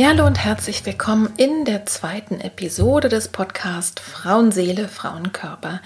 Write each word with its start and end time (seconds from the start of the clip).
Ja, 0.00 0.08
hallo 0.08 0.24
und 0.24 0.42
herzlich 0.42 0.86
willkommen 0.86 1.28
in 1.36 1.66
der 1.66 1.84
zweiten 1.84 2.40
Episode 2.40 3.10
des 3.10 3.28
Podcasts 3.28 4.00
Frauenseele, 4.00 4.88
Frauenkörper. 4.88 5.82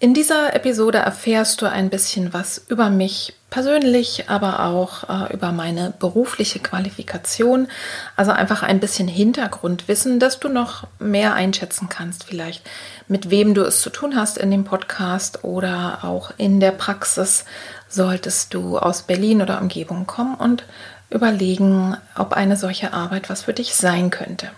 In 0.00 0.14
dieser 0.14 0.52
Episode 0.52 0.98
erfährst 0.98 1.62
du 1.62 1.70
ein 1.70 1.88
bisschen 1.88 2.32
was 2.32 2.58
über 2.66 2.90
mich 2.90 3.34
persönlich, 3.48 4.24
aber 4.28 4.64
auch 4.66 5.08
äh, 5.08 5.32
über 5.32 5.52
meine 5.52 5.94
berufliche 5.96 6.58
Qualifikation. 6.58 7.68
Also 8.16 8.32
einfach 8.32 8.64
ein 8.64 8.80
bisschen 8.80 9.06
Hintergrundwissen, 9.06 10.18
dass 10.18 10.40
du 10.40 10.48
noch 10.48 10.88
mehr 10.98 11.34
einschätzen 11.34 11.88
kannst, 11.88 12.24
vielleicht 12.24 12.68
mit 13.06 13.30
wem 13.30 13.54
du 13.54 13.62
es 13.62 13.80
zu 13.80 13.90
tun 13.90 14.16
hast 14.16 14.38
in 14.38 14.50
dem 14.50 14.64
Podcast 14.64 15.44
oder 15.44 16.00
auch 16.02 16.32
in 16.36 16.58
der 16.58 16.72
Praxis, 16.72 17.44
solltest 17.88 18.54
du 18.54 18.76
aus 18.76 19.02
Berlin 19.02 19.40
oder 19.40 19.60
Umgebung 19.60 20.04
kommen 20.08 20.34
und 20.34 20.64
überlegen, 21.10 21.96
ob 22.16 22.32
eine 22.32 22.56
solche 22.56 22.92
Arbeit 22.92 23.30
was 23.30 23.42
für 23.42 23.52
dich 23.52 23.74
sein 23.74 24.10
könnte. 24.10 24.50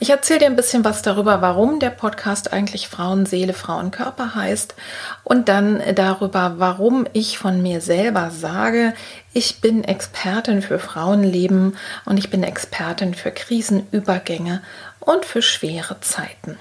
Ich 0.00 0.10
erzähle 0.10 0.40
dir 0.40 0.46
ein 0.46 0.56
bisschen 0.56 0.84
was 0.84 1.02
darüber, 1.02 1.40
warum 1.40 1.78
der 1.78 1.90
Podcast 1.90 2.52
eigentlich 2.52 2.88
Frauenseele, 2.88 3.54
Frauenkörper 3.54 4.34
heißt 4.34 4.74
und 5.22 5.48
dann 5.48 5.80
darüber, 5.94 6.54
warum 6.58 7.06
ich 7.12 7.38
von 7.38 7.62
mir 7.62 7.80
selber 7.80 8.30
sage, 8.30 8.92
ich 9.32 9.60
bin 9.60 9.84
Expertin 9.84 10.62
für 10.62 10.80
Frauenleben 10.80 11.76
und 12.04 12.18
ich 12.18 12.28
bin 12.28 12.42
Expertin 12.42 13.14
für 13.14 13.30
Krisenübergänge 13.30 14.62
und 14.98 15.24
für 15.24 15.42
schwere 15.42 16.00
Zeiten. 16.00 16.58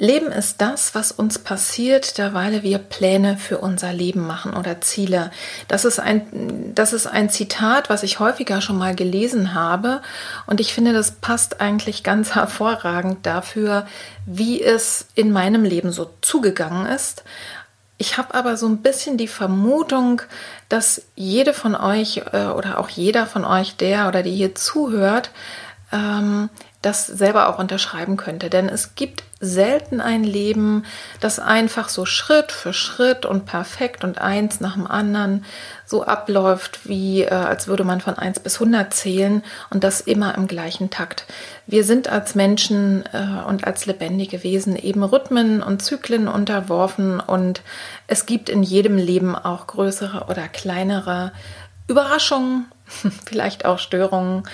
Leben 0.00 0.30
ist 0.30 0.60
das, 0.60 0.94
was 0.94 1.10
uns 1.10 1.40
passiert, 1.40 2.18
derweil 2.18 2.62
wir 2.62 2.78
Pläne 2.78 3.36
für 3.36 3.58
unser 3.58 3.92
Leben 3.92 4.24
machen 4.24 4.54
oder 4.54 4.80
Ziele. 4.80 5.32
Das 5.66 5.84
ist 5.84 5.98
ein, 5.98 6.72
das 6.72 6.92
ist 6.92 7.08
ein 7.08 7.30
Zitat, 7.30 7.90
was 7.90 8.04
ich 8.04 8.20
häufiger 8.20 8.60
schon 8.60 8.78
mal 8.78 8.94
gelesen 8.94 9.54
habe. 9.54 10.00
Und 10.46 10.60
ich 10.60 10.72
finde, 10.72 10.92
das 10.92 11.10
passt 11.10 11.60
eigentlich 11.60 12.04
ganz 12.04 12.34
hervorragend 12.36 13.26
dafür, 13.26 13.88
wie 14.24 14.62
es 14.62 15.06
in 15.16 15.32
meinem 15.32 15.64
Leben 15.64 15.90
so 15.90 16.08
zugegangen 16.20 16.86
ist. 16.86 17.24
Ich 18.00 18.16
habe 18.16 18.34
aber 18.34 18.56
so 18.56 18.68
ein 18.68 18.82
bisschen 18.82 19.16
die 19.16 19.26
Vermutung, 19.26 20.22
dass 20.68 21.02
jede 21.16 21.52
von 21.52 21.74
euch 21.74 22.22
äh, 22.32 22.46
oder 22.46 22.78
auch 22.78 22.88
jeder 22.88 23.26
von 23.26 23.44
euch, 23.44 23.76
der 23.76 24.06
oder 24.06 24.22
die 24.22 24.36
hier 24.36 24.54
zuhört, 24.54 25.32
ähm, 25.92 26.50
das 26.82 27.06
selber 27.06 27.48
auch 27.48 27.58
unterschreiben 27.58 28.16
könnte. 28.16 28.50
Denn 28.50 28.68
es 28.68 28.94
gibt 28.94 29.24
selten 29.40 30.00
ein 30.00 30.22
Leben, 30.22 30.84
das 31.20 31.40
einfach 31.40 31.88
so 31.88 32.04
Schritt 32.04 32.52
für 32.52 32.72
Schritt 32.72 33.26
und 33.26 33.46
perfekt 33.46 34.04
und 34.04 34.20
eins 34.20 34.60
nach 34.60 34.74
dem 34.74 34.86
anderen 34.86 35.44
so 35.86 36.04
abläuft, 36.04 36.88
wie 36.88 37.22
äh, 37.22 37.30
als 37.30 37.66
würde 37.66 37.82
man 37.82 38.00
von 38.00 38.14
eins 38.14 38.38
bis 38.40 38.60
hundert 38.60 38.94
zählen 38.94 39.42
und 39.70 39.82
das 39.82 40.00
immer 40.00 40.36
im 40.36 40.46
gleichen 40.46 40.90
Takt. 40.90 41.26
Wir 41.66 41.82
sind 41.82 42.08
als 42.08 42.34
Menschen 42.34 43.04
äh, 43.12 43.44
und 43.46 43.66
als 43.66 43.86
lebendige 43.86 44.44
Wesen 44.44 44.76
eben 44.76 45.02
Rhythmen 45.02 45.62
und 45.62 45.82
Zyklen 45.82 46.28
unterworfen 46.28 47.20
und 47.20 47.62
es 48.06 48.26
gibt 48.26 48.48
in 48.48 48.62
jedem 48.62 48.96
Leben 48.96 49.34
auch 49.34 49.66
größere 49.66 50.26
oder 50.28 50.46
kleinere 50.48 51.32
Überraschungen, 51.88 52.66
vielleicht 53.24 53.64
auch 53.64 53.78
Störungen, 53.78 54.44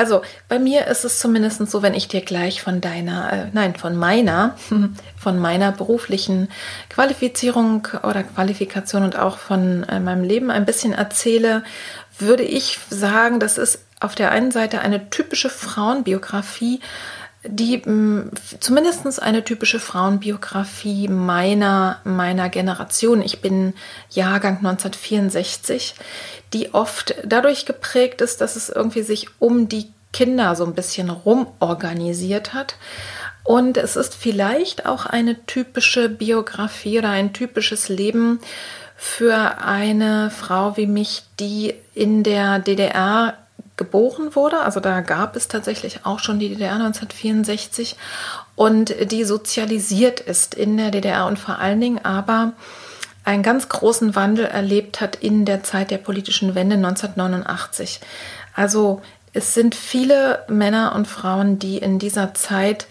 also 0.00 0.22
bei 0.48 0.58
mir 0.58 0.86
ist 0.86 1.04
es 1.04 1.18
zumindest 1.18 1.70
so, 1.70 1.82
wenn 1.82 1.92
ich 1.92 2.08
dir 2.08 2.22
gleich 2.22 2.62
von 2.62 2.80
deiner, 2.80 3.30
äh, 3.30 3.46
nein, 3.52 3.76
von 3.76 3.94
meiner, 3.96 4.56
von 5.18 5.38
meiner 5.38 5.72
beruflichen 5.72 6.48
Qualifizierung 6.88 7.86
oder 8.02 8.22
Qualifikation 8.22 9.02
und 9.04 9.18
auch 9.18 9.36
von 9.36 9.82
äh, 9.84 10.00
meinem 10.00 10.24
Leben 10.24 10.50
ein 10.50 10.64
bisschen 10.64 10.94
erzähle, 10.94 11.64
würde 12.18 12.44
ich 12.44 12.78
sagen, 12.88 13.40
das 13.40 13.58
ist 13.58 13.80
auf 14.00 14.14
der 14.14 14.30
einen 14.30 14.52
Seite 14.52 14.80
eine 14.80 15.10
typische 15.10 15.50
Frauenbiografie, 15.50 16.80
die 17.42 17.78
mm, 17.78 18.30
zumindest 18.60 19.22
eine 19.22 19.44
typische 19.44 19.80
Frauenbiografie 19.80 21.08
meiner, 21.08 22.00
meiner 22.04 22.48
Generation. 22.48 23.22
Ich 23.22 23.40
bin 23.40 23.74
Jahrgang 24.10 24.58
1964, 24.58 25.94
die 26.52 26.74
oft 26.74 27.14
dadurch 27.24 27.64
geprägt 27.64 28.20
ist, 28.20 28.40
dass 28.40 28.56
es 28.56 28.68
irgendwie 28.68 29.02
sich 29.02 29.28
um 29.38 29.68
die 29.68 29.92
Kinder 30.12 30.54
so 30.56 30.64
ein 30.64 30.74
bisschen 30.74 31.08
rumorganisiert 31.08 32.52
hat. 32.52 32.76
Und 33.44 33.78
es 33.78 33.96
ist 33.96 34.14
vielleicht 34.14 34.86
auch 34.86 35.06
eine 35.06 35.46
typische 35.46 36.08
Biografie 36.08 36.98
oder 36.98 37.10
ein 37.10 37.32
typisches 37.32 37.88
Leben 37.88 38.40
für 38.96 39.58
eine 39.62 40.30
Frau 40.30 40.76
wie 40.76 40.86
mich, 40.86 41.22
die 41.38 41.74
in 41.94 42.22
der 42.22 42.58
DDR 42.58 43.38
geboren 43.80 44.36
wurde. 44.36 44.60
Also 44.60 44.78
da 44.78 45.00
gab 45.00 45.36
es 45.36 45.48
tatsächlich 45.48 46.04
auch 46.04 46.18
schon 46.18 46.38
die 46.38 46.50
DDR 46.50 46.74
1964 46.74 47.96
und 48.54 48.94
die 49.10 49.24
sozialisiert 49.24 50.20
ist 50.20 50.54
in 50.54 50.76
der 50.76 50.90
DDR 50.90 51.26
und 51.26 51.38
vor 51.38 51.58
allen 51.58 51.80
Dingen 51.80 52.04
aber 52.04 52.52
einen 53.24 53.42
ganz 53.42 53.70
großen 53.70 54.14
Wandel 54.14 54.44
erlebt 54.44 55.00
hat 55.00 55.16
in 55.16 55.46
der 55.46 55.62
Zeit 55.62 55.90
der 55.90 55.96
politischen 55.96 56.54
Wende 56.54 56.76
1989. 56.76 58.00
Also 58.54 59.00
es 59.32 59.54
sind 59.54 59.74
viele 59.74 60.44
Männer 60.48 60.94
und 60.94 61.08
Frauen, 61.08 61.58
die 61.58 61.78
in 61.78 61.98
dieser 61.98 62.34
Zeit 62.34 62.86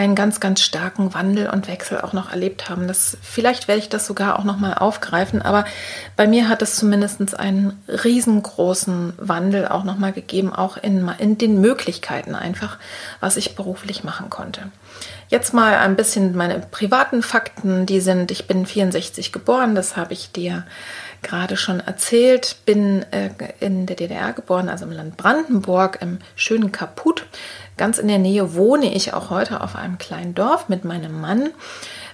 einen 0.00 0.14
ganz, 0.14 0.40
ganz 0.40 0.62
starken 0.62 1.12
Wandel 1.12 1.48
und 1.50 1.68
Wechsel 1.68 2.00
auch 2.00 2.14
noch 2.14 2.30
erlebt 2.30 2.70
haben. 2.70 2.88
Das, 2.88 3.18
vielleicht 3.20 3.68
werde 3.68 3.80
ich 3.80 3.90
das 3.90 4.06
sogar 4.06 4.38
auch 4.38 4.44
noch 4.44 4.56
mal 4.56 4.74
aufgreifen, 4.74 5.42
aber 5.42 5.66
bei 6.16 6.26
mir 6.26 6.48
hat 6.48 6.62
es 6.62 6.76
zumindest 6.76 7.38
einen 7.38 7.78
riesengroßen 7.86 9.12
Wandel 9.18 9.68
auch 9.68 9.84
noch 9.84 9.98
mal 9.98 10.12
gegeben, 10.12 10.54
auch 10.54 10.78
in, 10.78 11.06
in 11.18 11.36
den 11.36 11.60
Möglichkeiten 11.60 12.34
einfach, 12.34 12.78
was 13.20 13.36
ich 13.36 13.56
beruflich 13.56 14.02
machen 14.02 14.30
konnte. 14.30 14.62
Jetzt 15.28 15.52
mal 15.52 15.74
ein 15.74 15.96
bisschen 15.96 16.34
meine 16.34 16.58
privaten 16.58 17.22
Fakten, 17.22 17.84
die 17.84 18.00
sind, 18.00 18.30
ich 18.30 18.46
bin 18.46 18.66
64 18.66 19.32
geboren, 19.32 19.74
das 19.74 19.96
habe 19.96 20.14
ich 20.14 20.32
dir 20.32 20.64
gerade 21.22 21.56
schon 21.56 21.80
erzählt, 21.80 22.56
bin 22.66 23.04
äh, 23.12 23.30
in 23.60 23.86
der 23.86 23.96
DDR 23.96 24.32
geboren, 24.32 24.68
also 24.68 24.84
im 24.84 24.92
Land 24.92 25.16
Brandenburg, 25.16 25.98
im 26.00 26.18
schönen 26.36 26.72
Kaput. 26.72 27.26
Ganz 27.76 27.98
in 27.98 28.08
der 28.08 28.18
Nähe 28.18 28.54
wohne 28.54 28.94
ich 28.94 29.14
auch 29.14 29.30
heute 29.30 29.60
auf 29.62 29.76
einem 29.76 29.98
kleinen 29.98 30.34
Dorf 30.34 30.68
mit 30.68 30.84
meinem 30.84 31.20
Mann. 31.20 31.50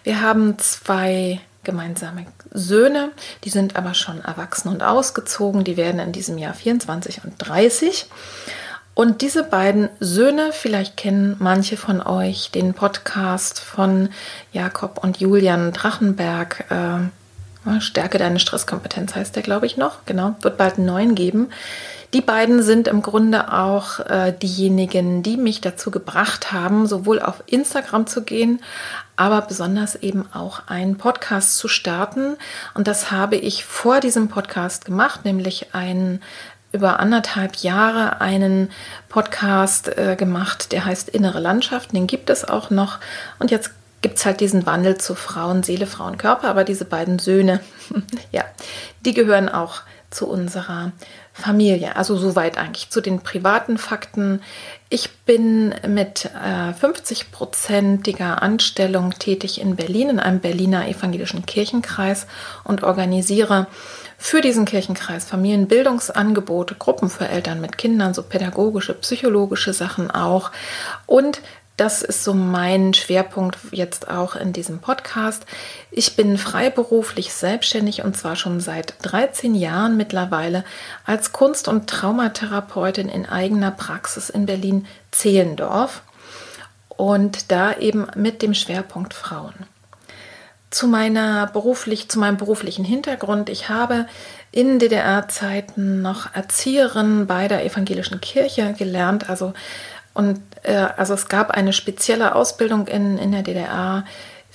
Wir 0.04 0.20
haben 0.20 0.58
zwei 0.58 1.40
gemeinsame 1.64 2.26
Söhne, 2.52 3.10
die 3.44 3.50
sind 3.50 3.76
aber 3.76 3.92
schon 3.94 4.20
erwachsen 4.20 4.68
und 4.68 4.82
ausgezogen. 4.82 5.64
Die 5.64 5.76
werden 5.76 6.00
in 6.00 6.12
diesem 6.12 6.38
Jahr 6.38 6.54
24 6.54 7.24
und 7.24 7.34
30. 7.38 8.06
Und 8.94 9.20
diese 9.20 9.42
beiden 9.42 9.90
Söhne, 10.00 10.52
vielleicht 10.52 10.96
kennen 10.96 11.36
manche 11.38 11.76
von 11.76 12.00
euch 12.00 12.50
den 12.50 12.72
Podcast 12.72 13.60
von 13.60 14.08
Jakob 14.52 15.04
und 15.04 15.18
Julian 15.18 15.72
Drachenberg, 15.72 16.64
äh, 16.70 17.08
Stärke 17.80 18.18
deine 18.18 18.38
Stresskompetenz 18.38 19.14
heißt 19.14 19.36
der, 19.36 19.42
glaube 19.42 19.66
ich, 19.66 19.76
noch. 19.76 20.04
Genau, 20.06 20.36
wird 20.42 20.56
bald 20.56 20.76
einen 20.76 20.86
neuen 20.86 21.14
geben. 21.14 21.48
Die 22.14 22.20
beiden 22.20 22.62
sind 22.62 22.88
im 22.88 23.02
Grunde 23.02 23.52
auch 23.52 24.00
äh, 24.00 24.32
diejenigen, 24.32 25.22
die 25.22 25.36
mich 25.36 25.60
dazu 25.60 25.90
gebracht 25.90 26.52
haben, 26.52 26.86
sowohl 26.86 27.20
auf 27.20 27.42
Instagram 27.46 28.06
zu 28.06 28.22
gehen, 28.22 28.60
aber 29.16 29.42
besonders 29.42 29.96
eben 29.96 30.24
auch 30.32 30.68
einen 30.68 30.96
Podcast 30.96 31.58
zu 31.58 31.68
starten. 31.68 32.36
Und 32.74 32.86
das 32.86 33.10
habe 33.10 33.36
ich 33.36 33.64
vor 33.64 34.00
diesem 34.00 34.28
Podcast 34.28 34.84
gemacht, 34.84 35.24
nämlich 35.24 35.74
einen 35.74 36.22
über 36.72 37.00
anderthalb 37.00 37.56
Jahre 37.56 38.20
einen 38.20 38.70
Podcast 39.08 39.96
äh, 39.96 40.14
gemacht, 40.16 40.72
der 40.72 40.84
heißt 40.84 41.08
Innere 41.08 41.40
Landschaften. 41.40 41.96
Den 41.96 42.06
gibt 42.06 42.30
es 42.30 42.48
auch 42.48 42.70
noch. 42.70 42.98
Und 43.38 43.50
jetzt 43.50 43.70
gibt 44.02 44.18
es 44.18 44.26
halt 44.26 44.40
diesen 44.40 44.66
Wandel 44.66 44.98
zu 44.98 45.14
Frauenseele, 45.14 45.86
Frauenkörper. 45.86 46.48
Aber 46.48 46.64
diese 46.64 46.84
beiden 46.84 47.18
Söhne, 47.18 47.60
ja, 48.32 48.44
die 49.04 49.14
gehören 49.14 49.48
auch 49.48 49.82
zu 50.10 50.28
unserer 50.28 50.92
Familie. 51.32 51.96
Also 51.96 52.16
soweit 52.16 52.56
eigentlich 52.56 52.90
zu 52.90 53.00
den 53.00 53.20
privaten 53.20 53.76
Fakten. 53.76 54.40
Ich 54.88 55.10
bin 55.26 55.74
mit 55.86 56.26
äh, 56.26 56.70
50-prozentiger 56.70 58.42
Anstellung 58.42 59.10
tätig 59.18 59.60
in 59.60 59.76
Berlin, 59.76 60.08
in 60.08 60.20
einem 60.20 60.40
Berliner 60.40 60.88
evangelischen 60.88 61.44
Kirchenkreis 61.44 62.26
und 62.64 62.82
organisiere 62.82 63.66
für 64.16 64.40
diesen 64.40 64.64
Kirchenkreis 64.64 65.26
Familienbildungsangebote, 65.26 66.76
Gruppen 66.76 67.10
für 67.10 67.28
Eltern 67.28 67.60
mit 67.60 67.76
Kindern, 67.76 68.14
so 68.14 68.22
pädagogische, 68.22 68.94
psychologische 68.94 69.74
Sachen 69.74 70.10
auch 70.10 70.50
und 71.04 71.42
das 71.76 72.00
ist 72.00 72.24
so 72.24 72.32
mein 72.32 72.94
Schwerpunkt 72.94 73.58
jetzt 73.70 74.08
auch 74.08 74.34
in 74.34 74.52
diesem 74.52 74.78
Podcast. 74.78 75.44
Ich 75.90 76.16
bin 76.16 76.38
freiberuflich 76.38 77.32
selbstständig 77.34 78.02
und 78.02 78.16
zwar 78.16 78.34
schon 78.34 78.60
seit 78.60 78.94
13 79.02 79.54
Jahren 79.54 79.96
mittlerweile 79.96 80.64
als 81.04 81.32
Kunst- 81.32 81.68
und 81.68 81.88
Traumatherapeutin 81.88 83.10
in 83.10 83.26
eigener 83.26 83.70
Praxis 83.70 84.30
in 84.30 84.46
Berlin-Zehlendorf 84.46 86.02
und 86.88 87.50
da 87.52 87.76
eben 87.76 88.06
mit 88.16 88.40
dem 88.40 88.54
Schwerpunkt 88.54 89.12
Frauen. 89.12 89.54
Zu, 90.70 90.88
meiner 90.88 91.46
beruflich, 91.46 92.08
zu 92.08 92.18
meinem 92.18 92.38
beruflichen 92.38 92.84
Hintergrund. 92.84 93.48
Ich 93.50 93.68
habe 93.68 94.06
in 94.50 94.78
DDR-Zeiten 94.78 96.02
noch 96.02 96.34
Erzieherin 96.34 97.26
bei 97.26 97.46
der 97.46 97.64
evangelischen 97.64 98.20
Kirche 98.20 98.74
gelernt, 98.76 99.30
also 99.30 99.52
und 100.16 100.40
äh, 100.62 100.86
also 100.96 101.14
es 101.14 101.28
gab 101.28 101.50
eine 101.50 101.72
spezielle 101.72 102.34
Ausbildung 102.34 102.86
in, 102.88 103.18
in 103.18 103.32
der 103.32 103.42
DDR 103.42 104.04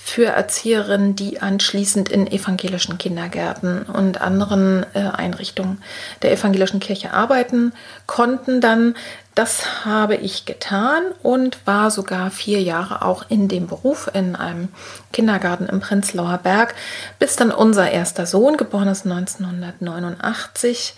für 0.04 0.26
Erzieherinnen, 0.26 1.14
die 1.14 1.40
anschließend 1.40 2.08
in 2.08 2.26
evangelischen 2.26 2.98
Kindergärten 2.98 3.84
und 3.84 4.20
anderen 4.20 4.84
äh, 4.94 4.98
Einrichtungen 4.98 5.80
der 6.22 6.32
evangelischen 6.32 6.80
Kirche 6.80 7.12
arbeiten 7.12 7.72
konnten. 8.06 8.60
Dann, 8.60 8.96
das 9.36 9.84
habe 9.84 10.16
ich 10.16 10.44
getan 10.44 11.04
und 11.22 11.64
war 11.66 11.92
sogar 11.92 12.32
vier 12.32 12.60
Jahre 12.60 13.02
auch 13.02 13.26
in 13.28 13.46
dem 13.46 13.68
Beruf 13.68 14.10
in 14.12 14.34
einem 14.34 14.70
Kindergarten 15.12 15.66
im 15.66 15.78
Prenzlauer 15.78 16.38
Berg, 16.38 16.74
bis 17.20 17.36
dann 17.36 17.52
unser 17.52 17.88
erster 17.88 18.26
Sohn, 18.26 18.56
geboren 18.56 18.88
ist 18.88 19.06
1989, 19.06 20.94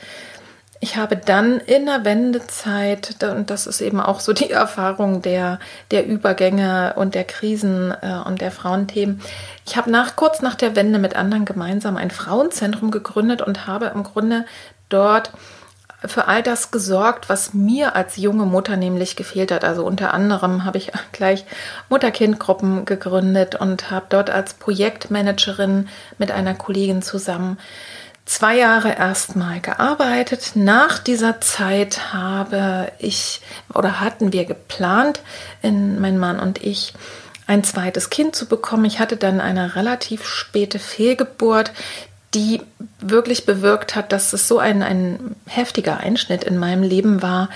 ich 0.80 0.96
habe 0.96 1.16
dann 1.16 1.60
in 1.60 1.86
der 1.86 2.04
Wendezeit, 2.04 3.22
und 3.22 3.50
das 3.50 3.66
ist 3.66 3.80
eben 3.80 4.00
auch 4.00 4.20
so 4.20 4.32
die 4.32 4.50
Erfahrung 4.50 5.22
der, 5.22 5.58
der 5.90 6.06
Übergänge 6.06 6.94
und 6.96 7.14
der 7.14 7.24
Krisen 7.24 7.94
äh, 8.02 8.18
und 8.26 8.40
der 8.40 8.50
Frauenthemen, 8.50 9.20
ich 9.66 9.76
habe 9.76 9.90
nach, 9.90 10.16
kurz 10.16 10.42
nach 10.42 10.54
der 10.54 10.76
Wende 10.76 10.98
mit 10.98 11.16
anderen 11.16 11.44
gemeinsam 11.44 11.96
ein 11.96 12.10
Frauenzentrum 12.10 12.90
gegründet 12.90 13.40
und 13.40 13.66
habe 13.66 13.86
im 13.94 14.02
Grunde 14.02 14.44
dort 14.88 15.30
für 16.06 16.28
all 16.28 16.42
das 16.42 16.70
gesorgt, 16.70 17.28
was 17.28 17.54
mir 17.54 17.96
als 17.96 18.16
junge 18.16 18.44
Mutter 18.44 18.76
nämlich 18.76 19.16
gefehlt 19.16 19.50
hat. 19.50 19.64
Also 19.64 19.84
unter 19.86 20.12
anderem 20.12 20.64
habe 20.64 20.78
ich 20.78 20.92
gleich 21.12 21.44
Mutter-Kind-Gruppen 21.88 22.84
gegründet 22.84 23.54
und 23.54 23.90
habe 23.90 24.06
dort 24.08 24.30
als 24.30 24.54
Projektmanagerin 24.54 25.88
mit 26.18 26.30
einer 26.30 26.54
Kollegin 26.54 27.02
zusammen 27.02 27.58
zwei 28.26 28.56
Jahre 28.56 28.96
erstmal 28.96 29.60
gearbeitet. 29.60 30.52
Nach 30.54 30.98
dieser 30.98 31.40
Zeit 31.40 32.12
habe 32.12 32.90
ich 32.98 33.40
oder 33.72 34.00
hatten 34.00 34.32
wir 34.32 34.44
geplant, 34.44 35.20
in, 35.62 36.00
mein 36.00 36.18
Mann 36.18 36.40
und 36.40 36.62
ich, 36.62 36.94
ein 37.46 37.62
zweites 37.62 38.08
Kind 38.08 38.34
zu 38.34 38.46
bekommen. 38.46 38.86
Ich 38.86 38.98
hatte 38.98 39.16
dann 39.16 39.40
eine 39.40 39.76
relativ 39.76 40.26
späte 40.26 40.78
Fehlgeburt, 40.78 41.72
die 42.32 42.62
wirklich 43.00 43.46
bewirkt 43.46 43.94
hat, 43.94 44.10
dass 44.10 44.32
es 44.32 44.48
so 44.48 44.58
ein, 44.58 44.82
ein 44.82 45.36
heftiger 45.46 45.98
Einschnitt 45.98 46.42
in 46.42 46.58
meinem 46.58 46.82
Leben 46.82 47.22
war, 47.22 47.48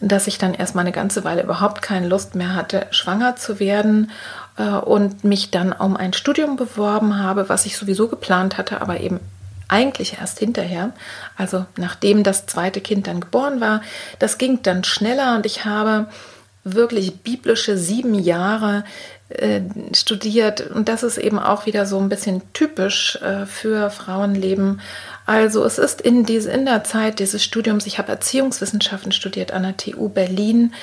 dass 0.00 0.26
ich 0.26 0.38
dann 0.38 0.54
erstmal 0.54 0.84
eine 0.84 0.92
ganze 0.92 1.24
Weile 1.24 1.42
überhaupt 1.42 1.82
keine 1.82 2.08
Lust 2.08 2.34
mehr 2.34 2.54
hatte, 2.54 2.86
schwanger 2.92 3.36
zu 3.36 3.60
werden 3.60 4.10
äh, 4.56 4.68
und 4.68 5.24
mich 5.24 5.50
dann 5.50 5.72
um 5.72 5.96
ein 5.96 6.14
Studium 6.14 6.56
beworben 6.56 7.18
habe, 7.18 7.48
was 7.48 7.66
ich 7.66 7.76
sowieso 7.76 8.08
geplant 8.08 8.56
hatte, 8.56 8.80
aber 8.80 9.00
eben 9.00 9.20
eigentlich 9.72 10.18
erst 10.20 10.38
hinterher, 10.38 10.92
also 11.36 11.64
nachdem 11.76 12.22
das 12.22 12.46
zweite 12.46 12.82
Kind 12.82 13.06
dann 13.06 13.20
geboren 13.20 13.60
war. 13.60 13.80
Das 14.18 14.36
ging 14.36 14.62
dann 14.62 14.84
schneller 14.84 15.34
und 15.34 15.46
ich 15.46 15.64
habe 15.64 16.06
wirklich 16.62 17.22
biblische 17.22 17.76
sieben 17.76 18.14
Jahre 18.14 18.84
äh, 19.30 19.62
studiert 19.94 20.60
und 20.70 20.88
das 20.88 21.02
ist 21.02 21.16
eben 21.16 21.38
auch 21.38 21.64
wieder 21.64 21.86
so 21.86 21.98
ein 21.98 22.10
bisschen 22.10 22.42
typisch 22.52 23.16
äh, 23.22 23.46
für 23.46 23.90
Frauenleben. 23.90 24.80
Also 25.24 25.64
es 25.64 25.78
ist 25.78 26.02
in, 26.02 26.24
diese, 26.24 26.50
in 26.50 26.66
der 26.66 26.84
Zeit 26.84 27.18
dieses 27.18 27.42
Studiums, 27.42 27.86
ich 27.86 27.98
habe 27.98 28.12
Erziehungswissenschaften 28.12 29.10
studiert 29.10 29.52
an 29.52 29.62
der 29.62 29.76
TU 29.78 30.10
Berlin, 30.10 30.74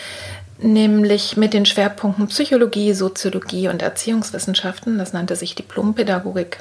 nämlich 0.58 1.38
mit 1.38 1.54
den 1.54 1.68
Schwerpunkten 1.68 2.28
Psychologie, 2.28 2.94
Soziologie 2.94 3.70
und 3.70 3.84
Erziehungswissenschaften. 3.84 4.98
Das 4.98 5.14
nannte 5.14 5.36
sich 5.36 5.54
Diplompädagogik 5.54 6.58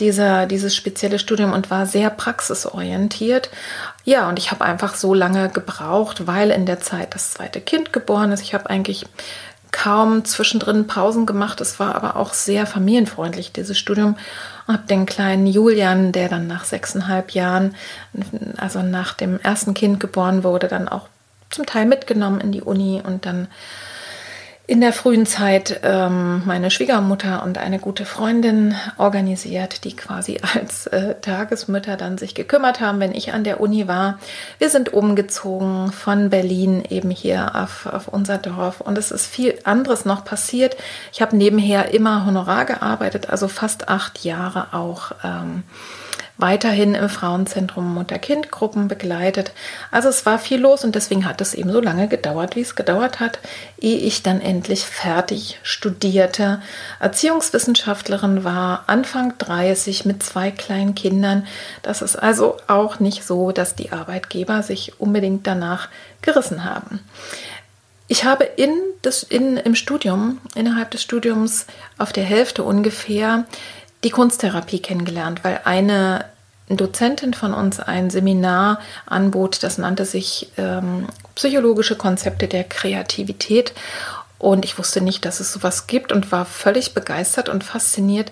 dieser, 0.00 0.46
dieses 0.46 0.74
spezielle 0.74 1.18
Studium 1.18 1.52
und 1.52 1.70
war 1.70 1.86
sehr 1.86 2.10
praxisorientiert. 2.10 3.50
Ja, 4.04 4.28
und 4.28 4.38
ich 4.38 4.50
habe 4.50 4.64
einfach 4.64 4.94
so 4.94 5.14
lange 5.14 5.48
gebraucht, 5.48 6.26
weil 6.26 6.50
in 6.50 6.66
der 6.66 6.80
Zeit 6.80 7.14
das 7.14 7.30
zweite 7.30 7.60
Kind 7.60 7.92
geboren 7.92 8.32
ist. 8.32 8.42
Ich 8.42 8.54
habe 8.54 8.68
eigentlich 8.70 9.06
kaum 9.70 10.24
zwischendrin 10.24 10.86
Pausen 10.86 11.26
gemacht. 11.26 11.60
Es 11.60 11.80
war 11.80 11.94
aber 11.94 12.16
auch 12.16 12.32
sehr 12.32 12.66
familienfreundlich, 12.66 13.52
dieses 13.52 13.78
Studium. 13.78 14.16
Und 14.66 14.74
habe 14.74 14.86
den 14.86 15.04
kleinen 15.04 15.46
Julian, 15.46 16.12
der 16.12 16.28
dann 16.28 16.46
nach 16.46 16.64
sechseinhalb 16.64 17.32
Jahren, 17.32 17.74
also 18.56 18.82
nach 18.82 19.14
dem 19.14 19.40
ersten 19.40 19.74
Kind 19.74 20.00
geboren 20.00 20.44
wurde, 20.44 20.68
dann 20.68 20.88
auch 20.88 21.08
zum 21.50 21.66
Teil 21.66 21.86
mitgenommen 21.86 22.40
in 22.40 22.52
die 22.52 22.62
Uni 22.62 23.02
und 23.04 23.26
dann 23.26 23.48
in 24.66 24.80
der 24.80 24.94
frühen 24.94 25.26
Zeit 25.26 25.80
ähm, 25.82 26.42
meine 26.46 26.70
Schwiegermutter 26.70 27.42
und 27.42 27.58
eine 27.58 27.78
gute 27.78 28.06
Freundin 28.06 28.74
organisiert, 28.96 29.84
die 29.84 29.94
quasi 29.94 30.40
als 30.54 30.86
äh, 30.86 31.16
Tagesmütter 31.20 31.98
dann 31.98 32.16
sich 32.16 32.34
gekümmert 32.34 32.80
haben, 32.80 32.98
wenn 32.98 33.14
ich 33.14 33.34
an 33.34 33.44
der 33.44 33.60
Uni 33.60 33.88
war. 33.88 34.18
Wir 34.58 34.70
sind 34.70 34.92
umgezogen 34.92 35.92
von 35.92 36.30
Berlin 36.30 36.82
eben 36.88 37.10
hier 37.10 37.54
auf, 37.54 37.84
auf 37.86 38.08
unser 38.08 38.38
Dorf 38.38 38.80
und 38.80 38.96
es 38.96 39.10
ist 39.10 39.26
viel 39.26 39.58
anderes 39.64 40.06
noch 40.06 40.24
passiert. 40.24 40.76
Ich 41.12 41.20
habe 41.20 41.36
nebenher 41.36 41.92
immer 41.92 42.24
Honorar 42.24 42.64
gearbeitet, 42.64 43.28
also 43.28 43.48
fast 43.48 43.90
acht 43.90 44.24
Jahre 44.24 44.72
auch. 44.72 45.12
Ähm, 45.22 45.64
weiterhin 46.36 46.94
im 46.94 47.08
Frauenzentrum 47.08 47.94
Mutter-Kind-Gruppen 47.94 48.88
begleitet. 48.88 49.52
Also 49.90 50.08
es 50.08 50.26
war 50.26 50.38
viel 50.38 50.60
los 50.60 50.84
und 50.84 50.94
deswegen 50.94 51.26
hat 51.26 51.40
es 51.40 51.54
eben 51.54 51.70
so 51.70 51.80
lange 51.80 52.08
gedauert, 52.08 52.56
wie 52.56 52.60
es 52.60 52.74
gedauert 52.74 53.20
hat, 53.20 53.38
ehe 53.80 53.98
ich 53.98 54.22
dann 54.22 54.40
endlich 54.40 54.84
fertig 54.84 55.60
studierte. 55.62 56.60
Erziehungswissenschaftlerin 56.98 58.42
war 58.42 58.84
Anfang 58.88 59.34
30 59.38 60.04
mit 60.06 60.22
zwei 60.22 60.50
kleinen 60.50 60.96
Kindern. 60.96 61.46
Das 61.82 62.02
ist 62.02 62.16
also 62.16 62.56
auch 62.66 62.98
nicht 62.98 63.24
so, 63.24 63.52
dass 63.52 63.76
die 63.76 63.92
Arbeitgeber 63.92 64.62
sich 64.62 65.00
unbedingt 65.00 65.46
danach 65.46 65.88
gerissen 66.20 66.64
haben. 66.64 67.00
Ich 68.06 68.24
habe 68.24 68.44
in 68.44 68.74
das, 69.02 69.22
in, 69.22 69.56
im 69.56 69.74
Studium, 69.74 70.40
innerhalb 70.54 70.90
des 70.90 71.02
Studiums 71.02 71.66
auf 71.96 72.12
der 72.12 72.24
Hälfte 72.24 72.62
ungefähr 72.62 73.44
die 74.04 74.10
Kunsttherapie 74.10 74.80
kennengelernt, 74.80 75.42
weil 75.42 75.60
eine 75.64 76.26
Dozentin 76.68 77.34
von 77.34 77.52
uns 77.52 77.80
ein 77.80 78.10
Seminar 78.10 78.78
anbot, 79.06 79.62
das 79.62 79.78
nannte 79.78 80.04
sich 80.04 80.50
ähm, 80.56 81.06
Psychologische 81.34 81.96
Konzepte 81.96 82.46
der 82.46 82.64
Kreativität. 82.64 83.72
Und 84.38 84.64
ich 84.64 84.78
wusste 84.78 85.00
nicht, 85.00 85.24
dass 85.24 85.40
es 85.40 85.52
sowas 85.52 85.86
gibt 85.86 86.12
und 86.12 86.30
war 86.30 86.44
völlig 86.44 86.94
begeistert 86.94 87.48
und 87.48 87.64
fasziniert, 87.64 88.30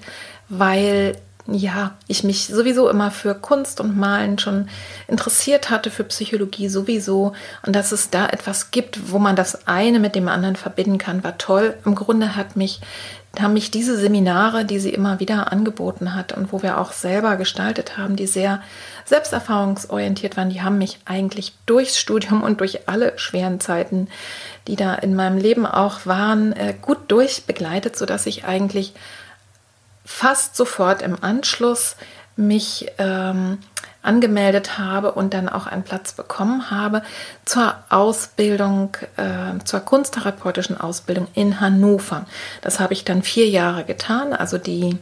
weil 0.49 1.17
ja, 1.49 1.97
ich 2.07 2.23
mich 2.23 2.47
sowieso 2.47 2.89
immer 2.89 3.11
für 3.11 3.35
Kunst 3.35 3.81
und 3.81 3.97
Malen 3.97 4.39
schon 4.39 4.69
interessiert 5.09 5.71
hatte, 5.71 5.91
für 5.91 6.05
Psychologie 6.05 6.69
sowieso. 6.69 7.33
Und 7.67 7.75
dass 7.75 7.91
es 7.91 8.11
da 8.11 8.29
etwas 8.29 8.71
gibt, 8.71 9.11
wo 9.11 9.19
man 9.19 9.35
das 9.35 9.67
eine 9.67 9.99
mit 9.99 10.15
dem 10.15 10.29
anderen 10.29 10.55
verbinden 10.55 10.99
kann, 10.99 11.25
war 11.25 11.39
toll. 11.39 11.75
Im 11.85 11.97
Grunde 11.97 12.37
hat 12.37 12.55
mich 12.55 12.81
haben 13.41 13.55
mich 13.55 13.71
diese 13.71 13.97
Seminare, 13.97 14.65
die 14.65 14.79
sie 14.79 14.93
immer 14.93 15.19
wieder 15.19 15.53
angeboten 15.53 16.15
hat 16.15 16.33
und 16.33 16.53
wo 16.53 16.63
wir 16.63 16.79
auch 16.79 16.93
selber 16.93 17.37
gestaltet 17.37 17.97
haben, 17.97 18.15
die 18.15 18.27
sehr 18.27 18.63
selbsterfahrungsorientiert 19.07 20.37
waren, 20.37 20.51
die 20.51 20.61
haben 20.61 20.77
mich 20.77 20.99
eigentlich 21.07 21.55
durchs 21.65 21.99
Studium 21.99 22.43
und 22.43 22.61
durch 22.61 22.89
alle 22.89 23.19
schweren 23.19 23.59
Zeiten, 23.59 24.09
die 24.69 24.77
da 24.77 24.95
in 24.95 25.15
meinem 25.15 25.39
Leben 25.39 25.65
auch 25.65 26.05
waren, 26.05 26.53
äh, 26.53 26.75
gut 26.81 26.99
durchbegleitet, 27.09 27.97
sodass 27.97 28.27
ich 28.27 28.45
eigentlich 28.45 28.93
fast 30.05 30.57
sofort 30.57 31.01
im 31.01 31.17
Anschluss 31.23 31.97
mich 32.37 32.91
ähm, 32.99 33.59
angemeldet 34.03 34.79
habe 34.79 35.13
und 35.13 35.33
dann 35.35 35.49
auch 35.49 35.67
einen 35.67 35.85
Platz 35.85 36.13
bekommen 36.13 36.71
habe 36.71 37.03
zur 37.45 37.75
Ausbildung, 37.89 38.97
äh, 39.17 39.65
zur 39.65 39.81
kunsttherapeutischen 39.81 40.81
Ausbildung 40.81 41.29
in 41.35 41.61
Hannover. 41.61 42.27
Das 42.61 42.81
habe 42.81 42.93
ich 42.93 43.05
dann 43.05 43.23
vier 43.23 43.49
Jahre 43.49 43.85
getan, 43.85 44.33
also 44.33 44.59
die 44.59 44.99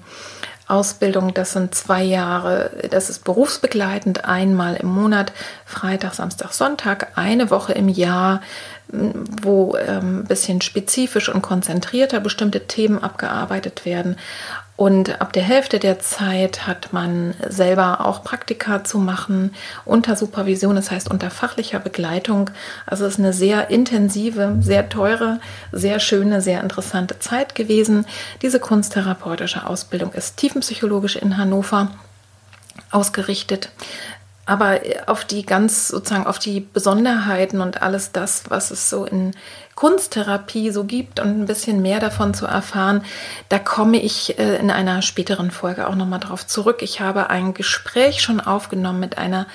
Ausbildung, 0.71 1.35
das 1.35 1.53
sind 1.53 1.75
zwei 1.75 2.05
Jahre, 2.05 2.71
das 2.91 3.11
ist 3.11 3.25
berufsbegleitend, 3.25 4.25
einmal 4.25 4.77
im 4.77 4.87
Monat, 4.87 5.33
Freitag, 5.67 6.15
Samstag, 6.15 6.53
Sonntag, 6.53 7.09
eine 7.17 7.51
Woche 7.51 7.73
im 7.73 7.89
Jahr, 7.89 8.41
wo 8.93 9.75
ein 9.75 9.89
ähm, 9.89 10.25
bisschen 10.25 10.61
spezifisch 10.61 11.29
und 11.29 11.43
konzentrierter 11.43 12.21
bestimmte 12.21 12.67
Themen 12.67 13.03
abgearbeitet 13.03 13.85
werden. 13.85 14.17
Und 14.81 15.21
ab 15.21 15.35
der 15.35 15.43
Hälfte 15.43 15.79
der 15.79 15.99
Zeit 15.99 16.67
hat 16.67 16.95
man 16.95 17.35
selber 17.47 18.07
auch 18.07 18.25
Praktika 18.25 18.83
zu 18.83 18.97
machen 18.97 19.55
unter 19.85 20.17
Supervision, 20.17 20.75
das 20.75 20.91
heißt 20.91 21.11
unter 21.11 21.31
fachlicher 21.31 21.79
Begleitung. 21.79 22.49
Also 22.87 23.05
es 23.05 23.13
ist 23.13 23.19
eine 23.19 23.35
sehr 23.35 23.69
intensive, 23.69 24.57
sehr 24.63 24.89
teure, 24.89 25.39
sehr 25.71 26.01
schöne, 26.01 26.41
sehr 26.41 26.63
interessante 26.63 27.19
Zeit 27.19 27.55
gewesen. 27.55 28.07
Diese 28.41 28.59
kunsttherapeutische 28.59 29.67
Ausbildung 29.67 30.13
ist 30.13 30.39
tiefenpsychologisch 30.39 31.17
in 31.17 31.37
Hannover 31.37 31.91
ausgerichtet 32.91 33.69
aber 34.47 34.81
auf 35.07 35.25
die 35.25 35.47
ganz 35.47 35.87
sozusagen 35.87 36.27
auf 36.27 36.41
die 36.41 36.59
Besonderheiten 36.59 37.61
und 37.61 37.83
alles 37.83 38.11
das, 38.11 38.45
was 38.49 38.73
es 38.73 38.91
so 38.91 39.05
in 39.05 39.31
Kunsttherapie 39.81 40.73
so 40.73 40.85
gibt 40.85 41.21
und 41.21 41.41
ein 41.41 41.47
bisschen 41.47 41.81
mehr 41.81 42.01
davon 42.01 42.35
zu 42.35 42.45
erfahren, 42.45 43.03
da 43.49 43.59
komme 43.59 43.97
ich 43.97 44.39
äh, 44.39 44.57
in 44.57 44.71
einer 44.71 45.01
späteren 45.01 45.51
Folge 45.51 45.89
auch 45.89 45.95
nochmal 45.95 46.21
drauf 46.21 46.47
zurück. 46.47 46.83
Ich 46.83 47.01
habe 47.01 47.31
ein 47.31 47.55
Gespräch 47.55 48.21
schon 48.21 48.43
aufgenommen 48.43 49.01
mit 49.01 49.17
einer 49.17 49.47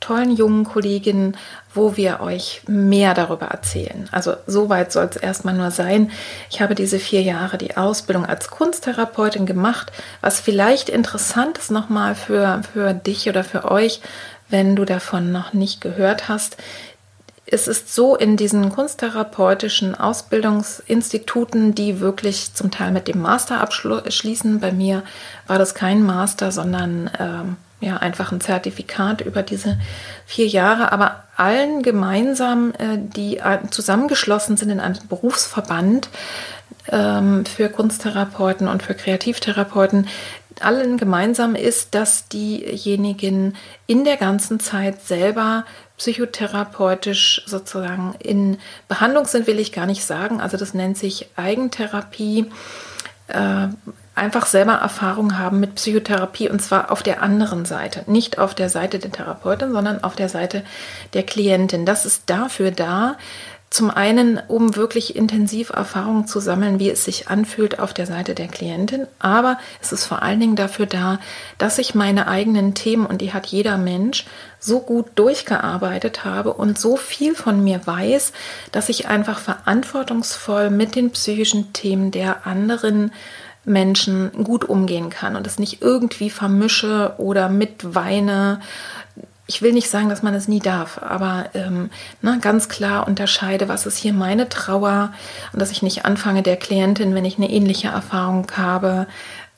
tollen 0.00 0.34
jungen 0.34 0.64
Kollegin, 0.64 1.36
wo 1.74 1.98
wir 1.98 2.20
euch 2.20 2.62
mehr 2.66 3.12
darüber 3.12 3.48
erzählen. 3.48 4.08
Also 4.10 4.36
soweit 4.46 4.90
soll 4.90 5.04
es 5.04 5.16
erstmal 5.16 5.52
nur 5.52 5.70
sein. 5.70 6.10
Ich 6.48 6.62
habe 6.62 6.74
diese 6.74 6.98
vier 6.98 7.20
Jahre 7.20 7.58
die 7.58 7.76
Ausbildung 7.76 8.24
als 8.24 8.48
Kunsttherapeutin 8.48 9.44
gemacht. 9.44 9.92
Was 10.22 10.40
vielleicht 10.40 10.88
interessant 10.88 11.58
ist 11.58 11.70
nochmal 11.70 12.14
für, 12.14 12.62
für 12.72 12.94
dich 12.94 13.28
oder 13.28 13.44
für 13.44 13.70
euch, 13.70 14.00
wenn 14.48 14.76
du 14.76 14.86
davon 14.86 15.30
noch 15.30 15.52
nicht 15.52 15.82
gehört 15.82 16.28
hast. 16.28 16.56
Es 17.46 17.68
ist 17.68 17.94
so 17.94 18.16
in 18.16 18.36
diesen 18.36 18.70
kunsttherapeutischen 18.70 19.94
Ausbildungsinstituten, 19.94 21.74
die 21.74 22.00
wirklich 22.00 22.54
zum 22.54 22.70
Teil 22.70 22.90
mit 22.90 23.06
dem 23.06 23.20
Master 23.20 23.60
abschließen. 23.60 24.60
Bei 24.60 24.72
mir 24.72 25.02
war 25.46 25.58
das 25.58 25.74
kein 25.74 26.02
Master, 26.02 26.52
sondern 26.52 27.10
ähm, 27.18 27.56
ja 27.80 27.98
einfach 27.98 28.32
ein 28.32 28.40
Zertifikat 28.40 29.20
über 29.20 29.42
diese 29.42 29.78
vier 30.26 30.46
Jahre. 30.46 30.90
Aber 30.92 31.24
allen 31.36 31.82
gemeinsam, 31.82 32.72
äh, 32.78 32.98
die 32.98 33.38
äh, 33.38 33.58
zusammengeschlossen 33.70 34.56
sind 34.56 34.70
in 34.70 34.80
einem 34.80 34.96
Berufsverband 35.08 36.08
ähm, 36.90 37.44
für 37.44 37.68
Kunsttherapeuten 37.68 38.68
und 38.68 38.82
für 38.82 38.94
Kreativtherapeuten, 38.94 40.08
allen 40.60 40.98
gemeinsam 40.98 41.56
ist, 41.56 41.94
dass 41.94 42.28
diejenigen 42.28 43.56
in 43.86 44.04
der 44.04 44.16
ganzen 44.16 44.60
Zeit 44.60 45.02
selber 45.02 45.64
psychotherapeutisch 45.96 47.42
sozusagen 47.46 48.14
in 48.18 48.58
Behandlung 48.88 49.26
sind, 49.26 49.46
will 49.46 49.60
ich 49.60 49.72
gar 49.72 49.86
nicht 49.86 50.04
sagen. 50.04 50.40
Also 50.40 50.56
das 50.56 50.74
nennt 50.74 50.98
sich 50.98 51.28
Eigentherapie. 51.36 52.50
Äh, 53.28 53.68
einfach 54.14 54.46
selber 54.46 54.74
Erfahrung 54.74 55.38
haben 55.38 55.60
mit 55.60 55.76
Psychotherapie 55.76 56.48
und 56.48 56.60
zwar 56.60 56.90
auf 56.90 57.02
der 57.02 57.22
anderen 57.22 57.64
Seite, 57.64 58.04
nicht 58.06 58.38
auf 58.38 58.54
der 58.54 58.68
Seite 58.68 58.98
der 58.98 59.10
Therapeutin, 59.10 59.72
sondern 59.72 60.04
auf 60.04 60.14
der 60.14 60.28
Seite 60.28 60.62
der 61.14 61.24
Klientin. 61.24 61.86
Das 61.86 62.06
ist 62.06 62.24
dafür 62.28 62.70
da, 62.70 63.16
zum 63.74 63.90
einen, 63.90 64.40
um 64.46 64.76
wirklich 64.76 65.16
intensiv 65.16 65.70
Erfahrungen 65.70 66.28
zu 66.28 66.38
sammeln, 66.38 66.78
wie 66.78 66.90
es 66.90 67.04
sich 67.04 67.26
anfühlt 67.26 67.80
auf 67.80 67.92
der 67.92 68.06
Seite 68.06 68.36
der 68.36 68.46
Klientin, 68.46 69.08
aber 69.18 69.58
es 69.82 69.90
ist 69.90 70.04
vor 70.04 70.22
allen 70.22 70.38
Dingen 70.38 70.54
dafür 70.54 70.86
da, 70.86 71.18
dass 71.58 71.78
ich 71.78 71.92
meine 71.92 72.28
eigenen 72.28 72.74
Themen, 72.74 73.04
und 73.04 73.20
die 73.20 73.32
hat 73.32 73.46
jeder 73.46 73.76
Mensch, 73.76 74.26
so 74.60 74.78
gut 74.78 75.06
durchgearbeitet 75.16 76.24
habe 76.24 76.52
und 76.52 76.78
so 76.78 76.96
viel 76.96 77.34
von 77.34 77.64
mir 77.64 77.84
weiß, 77.84 78.32
dass 78.70 78.88
ich 78.88 79.08
einfach 79.08 79.40
verantwortungsvoll 79.40 80.70
mit 80.70 80.94
den 80.94 81.10
psychischen 81.10 81.72
Themen 81.72 82.12
der 82.12 82.46
anderen 82.46 83.10
Menschen 83.64 84.44
gut 84.44 84.64
umgehen 84.64 85.10
kann 85.10 85.34
und 85.34 85.48
es 85.48 85.58
nicht 85.58 85.82
irgendwie 85.82 86.30
vermische 86.30 87.14
oder 87.18 87.48
mitweine 87.48 88.60
ich 89.46 89.60
will 89.60 89.72
nicht 89.72 89.90
sagen, 89.90 90.08
dass 90.08 90.22
man 90.22 90.34
es 90.34 90.48
nie 90.48 90.60
darf, 90.60 91.00
aber 91.02 91.46
ähm, 91.54 91.90
na, 92.22 92.36
ganz 92.40 92.68
klar 92.68 93.06
unterscheide, 93.06 93.68
was 93.68 93.84
ist 93.84 93.98
hier 93.98 94.14
meine 94.14 94.48
Trauer 94.48 95.12
und 95.52 95.60
dass 95.60 95.70
ich 95.70 95.82
nicht 95.82 96.04
anfange, 96.06 96.42
der 96.42 96.56
Klientin, 96.56 97.14
wenn 97.14 97.26
ich 97.26 97.36
eine 97.36 97.50
ähnliche 97.50 97.88
Erfahrung 97.88 98.46
habe, 98.56 99.06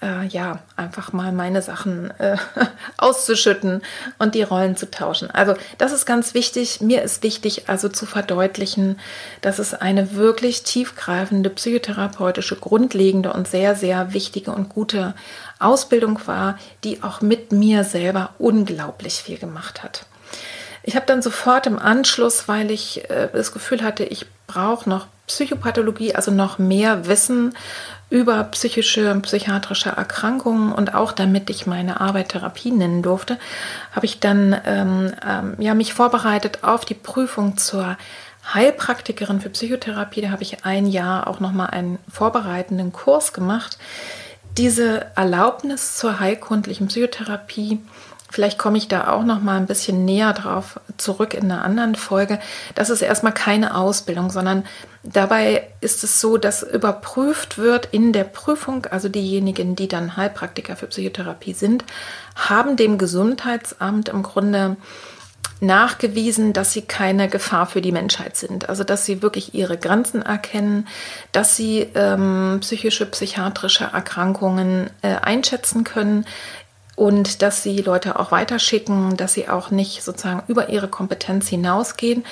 äh, 0.02 0.26
ja, 0.26 0.59
einfach 0.76 1.12
mal 1.12 1.33
meine 1.33 1.62
Sachen 1.62 2.11
äh, 2.19 2.37
auszuschütten 2.99 3.83
und 4.19 4.35
die 4.35 4.43
Rollen 4.43 4.76
zu 4.76 4.90
tauschen. 4.90 5.31
Also 5.31 5.55
das 5.78 5.93
ist 5.93 6.05
ganz 6.05 6.35
wichtig. 6.35 6.81
Mir 6.81 7.02
ist 7.02 7.23
wichtig, 7.23 7.69
also 7.69 7.88
zu 7.88 8.05
verdeutlichen, 8.05 8.99
dass 9.40 9.59
es 9.59 9.73
eine 9.73 10.14
wirklich 10.14 10.64
tiefgreifende 10.64 11.49
psychotherapeutische, 11.49 12.57
grundlegende 12.57 13.33
und 13.33 13.49
sehr, 13.49 13.75
sehr 13.75 14.12
wichtige 14.12 14.50
und 14.50 14.69
gute 14.69 15.14
Ausbildung 15.59 16.21
war, 16.27 16.59
die 16.85 17.03
auch 17.03 17.21
mit 17.21 17.53
mir 17.53 17.85
selber 17.85 18.31
unglaublich 18.39 19.15
viel 19.15 19.39
gemacht 19.39 19.83
hat. 19.83 20.07
Ich 20.83 20.95
habe 20.95 21.07
dann 21.07 21.21
sofort 21.21 21.67
im 21.67 21.79
Anschluss, 21.79 22.47
weil 22.47 22.71
ich 22.71 23.11
äh, 23.11 23.29
das 23.33 23.53
Gefühl 23.53 23.83
hatte, 23.83 24.05
ich 24.05 24.27
brauche 24.47 24.89
noch 24.89 25.07
Psychopathologie, 25.27 26.15
also 26.15 26.31
noch 26.31 26.59
mehr 26.59 27.09
Wissen 27.09 27.57
über 28.09 28.45
psychische 28.45 29.11
und 29.11 29.23
psychiatrische 29.23 29.91
Erkrankungen 29.91 30.73
und 30.73 30.95
auch 30.95 31.11
damit 31.11 31.51
ich 31.51 31.67
meine 31.67 32.01
Arbeit 32.01 32.29
Therapie 32.29 32.71
nennen 32.71 33.03
durfte, 33.03 33.39
habe 33.91 34.07
ich 34.07 34.21
dann 34.21 34.57
ähm, 34.65 35.13
ähm, 35.29 35.57
ja, 35.59 35.75
mich 35.75 35.93
vorbereitet 35.93 36.63
auf 36.63 36.85
die 36.85 36.95
Prüfung 36.95 37.57
zur 37.57 37.97
Heilpraktikerin 38.55 39.41
für 39.41 39.51
Psychotherapie. 39.51 40.21
Da 40.21 40.31
habe 40.31 40.45
ich 40.45 40.65
ein 40.65 40.87
Jahr 40.87 41.27
auch 41.27 41.41
nochmal 41.41 41.71
einen 41.71 41.99
vorbereitenden 42.09 42.93
Kurs 42.93 43.33
gemacht. 43.33 43.77
Diese 44.57 45.07
Erlaubnis 45.15 45.97
zur 45.97 46.21
heilkundlichen 46.21 46.89
Psychotherapie 46.89 47.81
Vielleicht 48.29 48.59
komme 48.59 48.77
ich 48.77 48.89
da 48.89 49.09
auch 49.13 49.23
noch 49.23 49.41
mal 49.41 49.57
ein 49.57 49.67
bisschen 49.67 50.05
näher 50.05 50.33
drauf 50.33 50.81
zurück 50.97 51.33
in 51.33 51.45
einer 51.45 51.63
anderen 51.63 51.95
Folge. 51.95 52.41
Das 52.75 52.91
ist 52.91 53.01
erstmal 53.01 53.33
keine 53.33 53.77
Ausbildung, 53.77 54.31
sondern 54.31 54.65
dabei 55.05 55.69
ist 55.81 56.03
es 56.03 56.21
so, 56.21 56.37
dass 56.37 56.63
überprüft 56.65 57.57
wird 57.57 57.89
in 57.93 58.13
der 58.13 58.25
Prüfung, 58.25 58.87
also 58.87 59.09
diejenigen, 59.09 59.77
die 59.77 59.87
dann 59.87 60.17
Heilpraktiker 60.17 60.75
für 60.75 60.89
Psychotherapie 60.89 61.55
sind, 61.55 61.85
haben 62.35 62.77
dem 62.77 62.99
Gesundheitsamt 62.99 64.09
im 64.09 64.25
Grunde 64.25 64.77
nachgewiesen, 65.61 66.53
dass 66.53 66.73
sie 66.73 66.83
keine 66.83 67.29
Gefahr 67.29 67.67
für 67.67 67.81
die 67.81 67.93
Menschheit 67.93 68.37
sind. 68.37 68.69
Also 68.69 68.85
dass 68.85 69.07
sie 69.07 69.23
wirklich 69.23 69.55
ihre 69.55 69.79
Grenzen 69.79 70.23
erkennen, 70.23 70.87
dass 71.33 71.57
sie 71.57 71.87
ähm, 71.95 72.59
psychische, 72.61 73.07
psychiatrische 73.07 73.85
Erkrankungen 73.85 74.91
äh, 75.03 75.15
einschätzen 75.17 75.85
können, 75.85 76.27
und 76.97 77.43
dass 77.43 77.63
sie 77.63 77.83
Leute 77.83 78.19
auch 78.19 78.33
weiterschicken, 78.33 79.17
dass 79.17 79.35
sie 79.35 79.49
auch 79.49 79.71
nicht 79.71 80.03
sozusagen 80.03 80.43
über 80.49 80.71
ihre 80.71 80.89
Kompetenz 80.89 81.47
hinausgehen. 81.47 82.25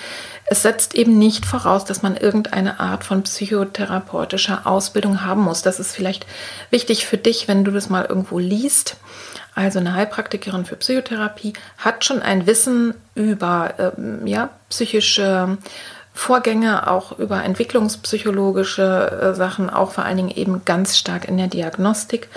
Es 0.46 0.62
setzt 0.62 0.94
eben 0.94 1.18
nicht 1.18 1.44
voraus, 1.44 1.84
dass 1.84 2.02
man 2.02 2.16
irgendeine 2.16 2.80
Art 2.80 3.04
von 3.04 3.22
psychotherapeutischer 3.22 4.66
Ausbildung 4.66 5.22
haben 5.22 5.42
muss. 5.42 5.62
Das 5.62 5.78
ist 5.78 5.94
vielleicht 5.94 6.26
wichtig 6.70 7.06
für 7.06 7.18
dich, 7.18 7.46
wenn 7.46 7.64
du 7.64 7.70
das 7.70 7.90
mal 7.90 8.06
irgendwo 8.06 8.38
liest. 8.38 8.96
Also 9.54 9.78
eine 9.78 9.94
Heilpraktikerin 9.94 10.64
für 10.64 10.76
Psychotherapie 10.76 11.52
hat 11.78 12.04
schon 12.04 12.22
ein 12.22 12.46
Wissen 12.46 12.94
über 13.14 13.74
ähm, 13.78 14.26
ja, 14.26 14.50
psychische 14.68 15.58
Vorgänge, 16.16 16.88
auch 16.88 17.18
über 17.18 17.42
entwicklungspsychologische 17.42 19.32
äh, 19.32 19.34
Sachen, 19.34 19.68
auch 19.68 19.90
vor 19.90 20.04
allen 20.04 20.16
Dingen 20.16 20.30
eben 20.30 20.64
ganz 20.64 20.96
stark 20.96 21.26
in 21.26 21.36
der 21.36 21.48
Diagnostik. 21.48 22.28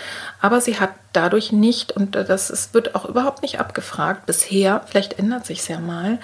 Aber 0.42 0.62
sie 0.62 0.80
hat 0.80 0.90
dadurch 1.14 1.52
nicht, 1.52 1.92
und 1.92 2.16
das 2.16 2.50
ist, 2.50 2.74
wird 2.74 2.96
auch 2.96 3.06
überhaupt 3.06 3.44
nicht 3.44 3.60
abgefragt 3.60 4.26
bisher, 4.26 4.82
vielleicht 4.88 5.20
ändert 5.20 5.46
sich 5.46 5.60
es 5.60 5.68
ja 5.68 5.80
mal, 5.80 6.14
äh, 6.14 6.18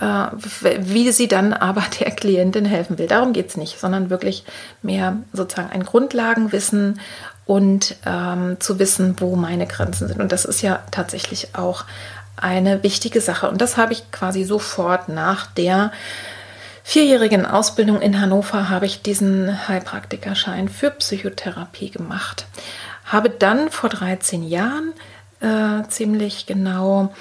wie 0.00 1.10
sie 1.10 1.28
dann 1.28 1.52
aber 1.52 1.82
der 2.00 2.10
Klientin 2.10 2.64
helfen 2.64 2.98
will. 2.98 3.06
Darum 3.06 3.32
geht 3.32 3.48
es 3.48 3.56
nicht, 3.56 3.78
sondern 3.78 4.10
wirklich 4.10 4.44
mehr 4.82 5.16
sozusagen 5.32 5.70
ein 5.70 5.84
Grundlagenwissen 5.84 7.00
und 7.46 7.96
ähm, 8.04 8.60
zu 8.60 8.78
wissen, 8.78 9.16
wo 9.18 9.34
meine 9.34 9.66
Grenzen 9.66 10.06
sind. 10.08 10.20
Und 10.20 10.32
das 10.32 10.44
ist 10.44 10.62
ja 10.62 10.80
tatsächlich 10.90 11.54
auch 11.54 11.84
eine 12.36 12.82
wichtige 12.82 13.20
Sache. 13.20 13.48
Und 13.48 13.60
das 13.60 13.76
habe 13.76 13.92
ich 13.92 14.10
quasi 14.12 14.44
sofort 14.44 15.08
nach 15.08 15.46
der 15.46 15.90
vierjährigen 16.84 17.44
Ausbildung 17.44 18.00
in 18.00 18.20
Hannover 18.20 18.68
habe 18.68 18.86
ich 18.86 19.02
diesen 19.02 19.68
Heilpraktikerschein 19.68 20.68
für 20.68 20.90
Psychotherapie 20.90 21.90
gemacht. 21.90 22.46
Habe 23.04 23.30
dann 23.30 23.70
vor 23.70 23.90
13 23.90 24.42
Jahren 24.42 24.92
äh, 25.40 25.86
ziemlich 25.88 26.46
genau 26.46 27.14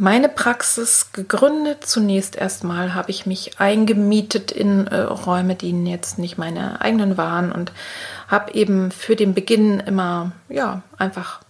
meine 0.00 0.30
Praxis 0.30 1.12
gegründet. 1.12 1.84
Zunächst 1.84 2.34
erstmal 2.34 2.94
habe 2.94 3.10
ich 3.10 3.26
mich 3.26 3.60
eingemietet 3.60 4.50
in 4.50 4.86
äh, 4.86 4.96
Räume, 5.00 5.56
die 5.56 5.70
jetzt 5.84 6.18
nicht 6.18 6.38
meine 6.38 6.80
eigenen 6.80 7.18
waren 7.18 7.52
und 7.52 7.70
habe 8.26 8.54
eben 8.54 8.90
für 8.92 9.14
den 9.14 9.34
Beginn 9.34 9.78
immer 9.78 10.32
ja 10.48 10.82
einfach 10.96 11.40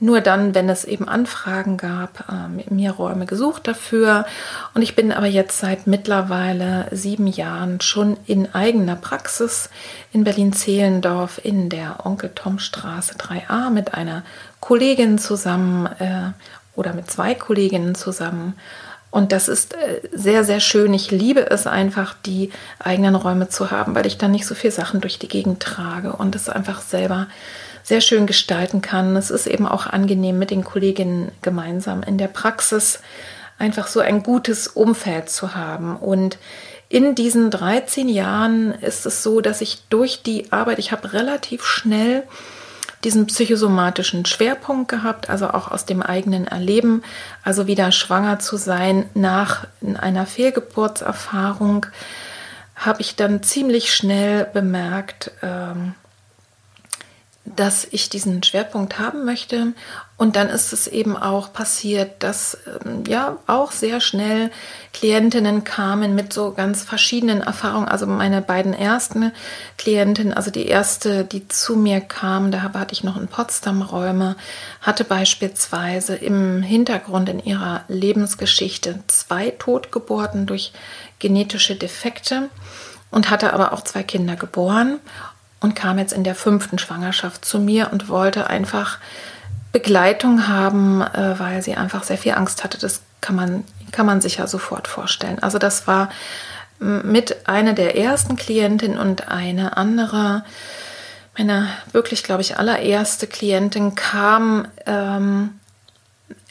nur 0.00 0.20
dann, 0.20 0.54
wenn 0.54 0.68
es 0.68 0.84
eben 0.84 1.08
Anfragen 1.08 1.76
gab, 1.76 2.24
äh, 2.28 2.72
mir 2.72 2.92
Räume 2.92 3.26
gesucht 3.26 3.68
dafür. 3.68 4.24
Und 4.74 4.80
ich 4.80 4.96
bin 4.96 5.12
aber 5.12 5.26
jetzt 5.26 5.58
seit 5.58 5.86
mittlerweile 5.86 6.88
sieben 6.90 7.26
Jahren 7.26 7.82
schon 7.82 8.16
in 8.26 8.54
eigener 8.54 8.96
Praxis 8.96 9.68
in 10.12 10.24
Berlin-Zehlendorf 10.24 11.38
in 11.42 11.68
der 11.68 12.04
Onkel-Tom-Straße 12.06 13.14
3a 13.14 13.68
mit 13.70 13.92
einer 13.92 14.24
Kollegin 14.60 15.18
zusammen 15.18 15.86
äh, 15.98 16.32
oder 16.76 16.92
mit 16.92 17.10
zwei 17.10 17.34
Kolleginnen 17.34 17.94
zusammen. 17.94 18.54
Und 19.10 19.30
das 19.30 19.46
ist 19.46 19.74
äh, 19.74 20.00
sehr, 20.12 20.42
sehr 20.42 20.58
schön. 20.58 20.92
Ich 20.92 21.12
liebe 21.12 21.48
es 21.48 21.68
einfach, 21.68 22.16
die 22.26 22.50
eigenen 22.80 23.14
Räume 23.14 23.48
zu 23.48 23.70
haben, 23.70 23.94
weil 23.94 24.06
ich 24.06 24.18
dann 24.18 24.32
nicht 24.32 24.46
so 24.46 24.56
viel 24.56 24.72
Sachen 24.72 25.00
durch 25.00 25.20
die 25.20 25.28
Gegend 25.28 25.60
trage 25.60 26.12
und 26.14 26.34
es 26.34 26.48
einfach 26.48 26.80
selber 26.80 27.28
sehr 27.84 28.00
schön 28.00 28.26
gestalten 28.26 28.82
kann. 28.82 29.14
Es 29.14 29.30
ist 29.30 29.46
eben 29.46 29.68
auch 29.68 29.86
angenehm, 29.86 30.38
mit 30.38 30.50
den 30.50 30.64
Kolleginnen 30.64 31.30
gemeinsam 31.42 32.02
in 32.02 32.18
der 32.18 32.26
Praxis 32.28 33.00
einfach 33.58 33.86
so 33.86 34.00
ein 34.00 34.22
gutes 34.22 34.66
Umfeld 34.66 35.30
zu 35.30 35.54
haben. 35.54 35.96
Und 35.96 36.38
in 36.88 37.14
diesen 37.14 37.50
13 37.50 38.08
Jahren 38.08 38.72
ist 38.72 39.06
es 39.06 39.22
so, 39.22 39.40
dass 39.40 39.60
ich 39.60 39.82
durch 39.90 40.22
die 40.22 40.50
Arbeit, 40.52 40.78
ich 40.78 40.92
habe 40.92 41.12
relativ 41.12 41.64
schnell 41.64 42.24
diesen 43.04 43.26
psychosomatischen 43.26 44.24
Schwerpunkt 44.24 44.88
gehabt, 44.88 45.28
also 45.30 45.50
auch 45.50 45.70
aus 45.70 45.84
dem 45.84 46.02
eigenen 46.02 46.46
Erleben, 46.46 47.02
also 47.42 47.66
wieder 47.66 47.92
schwanger 47.92 48.38
zu 48.38 48.56
sein 48.56 49.08
nach 49.14 49.66
einer 49.96 50.26
Fehlgeburtserfahrung, 50.26 51.86
habe 52.74 53.02
ich 53.02 53.14
dann 53.14 53.42
ziemlich 53.42 53.94
schnell 53.94 54.46
bemerkt, 54.52 55.30
ähm, 55.42 55.94
dass 57.44 57.86
ich 57.90 58.08
diesen 58.08 58.42
Schwerpunkt 58.42 58.98
haben 58.98 59.24
möchte. 59.24 59.74
Und 60.16 60.36
dann 60.36 60.48
ist 60.48 60.72
es 60.72 60.86
eben 60.86 61.16
auch 61.16 61.52
passiert, 61.52 62.22
dass 62.22 62.56
ähm, 62.84 63.02
ja 63.08 63.36
auch 63.48 63.72
sehr 63.72 64.00
schnell 64.00 64.52
Klientinnen 64.92 65.64
kamen 65.64 66.14
mit 66.14 66.32
so 66.32 66.52
ganz 66.52 66.84
verschiedenen 66.84 67.40
Erfahrungen. 67.40 67.88
Also 67.88 68.06
meine 68.06 68.40
beiden 68.40 68.74
ersten 68.74 69.32
Klientinnen, 69.76 70.32
also 70.32 70.52
die 70.52 70.66
erste, 70.66 71.24
die 71.24 71.48
zu 71.48 71.74
mir 71.74 72.00
kam, 72.00 72.52
da 72.52 72.62
hatte 72.62 72.92
ich 72.92 73.02
noch 73.02 73.16
in 73.16 73.26
Potsdam 73.26 73.82
Räume, 73.82 74.36
hatte 74.80 75.02
beispielsweise 75.02 76.14
im 76.14 76.62
Hintergrund 76.62 77.28
in 77.28 77.42
ihrer 77.42 77.82
Lebensgeschichte 77.88 79.00
zwei 79.08 79.50
Totgeburten 79.50 80.46
durch 80.46 80.72
genetische 81.18 81.74
Defekte 81.74 82.50
und 83.10 83.30
hatte 83.30 83.52
aber 83.52 83.72
auch 83.72 83.82
zwei 83.82 84.04
Kinder 84.04 84.36
geboren 84.36 85.00
und 85.58 85.74
kam 85.74 85.98
jetzt 85.98 86.12
in 86.12 86.22
der 86.22 86.36
fünften 86.36 86.78
Schwangerschaft 86.78 87.44
zu 87.44 87.58
mir 87.58 87.88
und 87.90 88.08
wollte 88.08 88.48
einfach 88.48 88.98
Begleitung 89.74 90.46
haben, 90.46 91.02
äh, 91.02 91.38
weil 91.38 91.60
sie 91.60 91.74
einfach 91.74 92.04
sehr 92.04 92.16
viel 92.16 92.34
Angst 92.34 92.62
hatte. 92.62 92.78
Das 92.78 93.00
kann 93.20 93.34
man, 93.34 93.64
kann 93.90 94.06
man 94.06 94.20
sich 94.20 94.36
ja 94.36 94.46
sofort 94.46 94.86
vorstellen. 94.86 95.40
Also 95.40 95.58
das 95.58 95.88
war 95.88 96.10
mit 96.78 97.48
einer 97.48 97.72
der 97.72 97.98
ersten 97.98 98.36
Klientinnen 98.36 98.98
und 98.98 99.28
eine 99.28 99.76
andere, 99.76 100.44
meine 101.36 101.68
wirklich, 101.90 102.22
glaube 102.22 102.42
ich, 102.42 102.56
allererste 102.56 103.26
Klientin 103.26 103.96
kam, 103.96 104.68
ähm, 104.86 105.58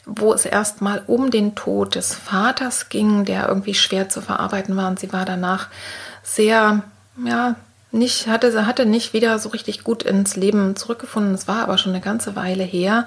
wo 0.04 0.34
es 0.34 0.44
erstmal 0.44 1.02
um 1.06 1.30
den 1.30 1.54
Tod 1.54 1.94
des 1.94 2.14
Vaters 2.14 2.90
ging, 2.90 3.24
der 3.24 3.48
irgendwie 3.48 3.74
schwer 3.74 4.10
zu 4.10 4.20
verarbeiten 4.20 4.76
war. 4.76 4.88
Und 4.88 4.98
sie 4.98 5.14
war 5.14 5.24
danach 5.24 5.68
sehr, 6.22 6.82
ja, 7.24 7.54
nicht, 7.94 8.26
hatte, 8.26 8.66
hatte 8.66 8.86
nicht 8.86 9.12
wieder 9.12 9.38
so 9.38 9.50
richtig 9.50 9.84
gut 9.84 10.02
ins 10.02 10.36
Leben 10.36 10.76
zurückgefunden. 10.76 11.34
Es 11.34 11.46
war 11.46 11.62
aber 11.62 11.78
schon 11.78 11.92
eine 11.92 12.02
ganze 12.02 12.34
Weile 12.36 12.64
her. 12.64 13.06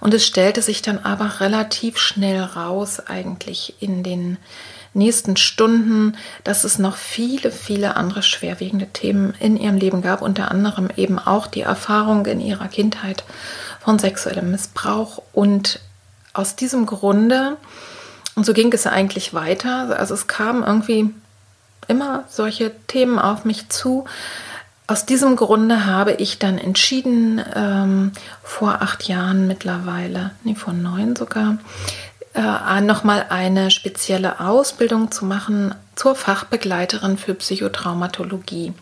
Und 0.00 0.14
es 0.14 0.24
stellte 0.24 0.62
sich 0.62 0.80
dann 0.80 0.98
aber 0.98 1.40
relativ 1.40 1.98
schnell 1.98 2.40
raus, 2.40 3.00
eigentlich 3.00 3.74
in 3.80 4.02
den 4.02 4.38
nächsten 4.94 5.36
Stunden, 5.36 6.16
dass 6.44 6.64
es 6.64 6.78
noch 6.78 6.96
viele, 6.96 7.50
viele 7.50 7.96
andere 7.96 8.22
schwerwiegende 8.22 8.86
Themen 8.86 9.34
in 9.40 9.56
ihrem 9.56 9.76
Leben 9.76 10.02
gab, 10.02 10.22
unter 10.22 10.50
anderem 10.50 10.88
eben 10.96 11.18
auch 11.18 11.46
die 11.46 11.62
Erfahrung 11.62 12.24
in 12.26 12.40
ihrer 12.40 12.68
Kindheit 12.68 13.24
von 13.80 13.98
sexuellem 13.98 14.50
Missbrauch. 14.50 15.20
Und 15.32 15.80
aus 16.32 16.56
diesem 16.56 16.86
Grunde, 16.86 17.56
und 18.36 18.46
so 18.46 18.54
ging 18.54 18.72
es 18.72 18.86
eigentlich 18.86 19.34
weiter, 19.34 19.98
also 19.98 20.14
es 20.14 20.28
kam 20.28 20.62
irgendwie 20.62 21.12
immer 21.88 22.24
solche 22.28 22.72
Themen 22.86 23.18
auf 23.18 23.44
mich 23.44 23.68
zu. 23.68 24.04
Aus 24.86 25.04
diesem 25.04 25.36
Grunde 25.36 25.84
habe 25.84 26.12
ich 26.12 26.38
dann 26.38 26.56
entschieden, 26.56 27.44
ähm, 27.54 28.12
vor 28.42 28.80
acht 28.80 29.06
Jahren 29.06 29.46
mittlerweile, 29.46 30.30
nee, 30.44 30.54
vor 30.54 30.72
neun 30.72 31.14
sogar, 31.14 31.58
äh, 32.34 32.80
nochmal 32.80 33.26
eine 33.28 33.70
spezielle 33.70 34.40
Ausbildung 34.40 35.10
zu 35.10 35.24
machen 35.24 35.74
zur 35.94 36.14
Fachbegleiterin 36.14 37.18
für 37.18 37.34
Psychotraumatologie 37.34 38.72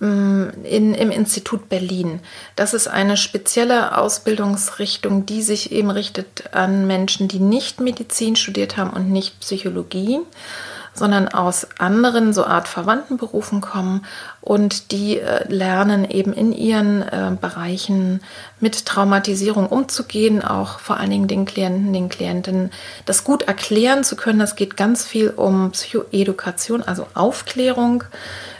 mm, 0.00 0.44
in, 0.64 0.94
im 0.94 1.10
Institut 1.12 1.68
Berlin. 1.68 2.20
Das 2.56 2.74
ist 2.74 2.88
eine 2.88 3.16
spezielle 3.16 3.98
Ausbildungsrichtung, 3.98 5.24
die 5.24 5.42
sich 5.42 5.70
eben 5.70 5.90
richtet 5.90 6.52
an 6.52 6.86
Menschen, 6.86 7.28
die 7.28 7.40
nicht 7.40 7.78
Medizin 7.78 8.34
studiert 8.34 8.76
haben 8.76 8.90
und 8.90 9.12
nicht 9.12 9.38
Psychologie 9.38 10.20
sondern 10.96 11.28
aus 11.28 11.68
anderen, 11.78 12.32
so 12.32 12.44
Art 12.44 12.68
verwandten 12.68 13.16
Berufen 13.16 13.60
kommen 13.60 14.04
und 14.40 14.92
die 14.92 15.18
äh, 15.18 15.46
lernen 15.52 16.08
eben 16.08 16.32
in 16.32 16.52
ihren 16.52 17.02
äh, 17.02 17.36
Bereichen 17.40 18.20
mit 18.60 18.86
Traumatisierung 18.86 19.66
umzugehen, 19.66 20.42
auch 20.42 20.78
vor 20.78 20.96
allen 20.98 21.10
Dingen 21.10 21.28
den 21.28 21.44
Klienten, 21.44 21.92
den 21.92 22.08
Klientinnen 22.08 22.70
das 23.04 23.24
gut 23.24 23.42
erklären 23.42 24.04
zu 24.04 24.16
können. 24.16 24.40
Es 24.40 24.56
geht 24.56 24.76
ganz 24.76 25.04
viel 25.04 25.30
um 25.30 25.72
Psychoedukation, 25.72 26.82
also 26.82 27.06
Aufklärung 27.14 28.04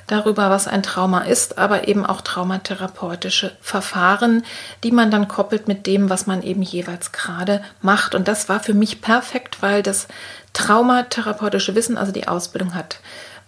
darüber, 0.06 0.50
was 0.50 0.68
ein 0.68 0.82
Trauma 0.82 1.20
ist, 1.20 1.58
aber 1.58 1.88
eben 1.88 2.06
auch 2.06 2.20
traumatherapeutische 2.20 3.52
Verfahren, 3.60 4.44
die 4.84 4.92
man 4.92 5.10
dann 5.10 5.28
koppelt 5.28 5.68
mit 5.68 5.86
dem, 5.86 6.10
was 6.10 6.26
man 6.26 6.42
eben 6.42 6.62
jeweils 6.62 7.12
gerade 7.12 7.62
macht. 7.80 8.14
Und 8.14 8.28
das 8.28 8.48
war 8.48 8.60
für 8.60 8.74
mich 8.74 9.00
perfekt, 9.00 9.58
weil 9.62 9.82
das 9.82 10.06
traumatherapeutische 10.56 11.74
Wissen, 11.74 11.98
also 11.98 12.12
die 12.12 12.28
Ausbildung 12.28 12.74
hat 12.74 12.98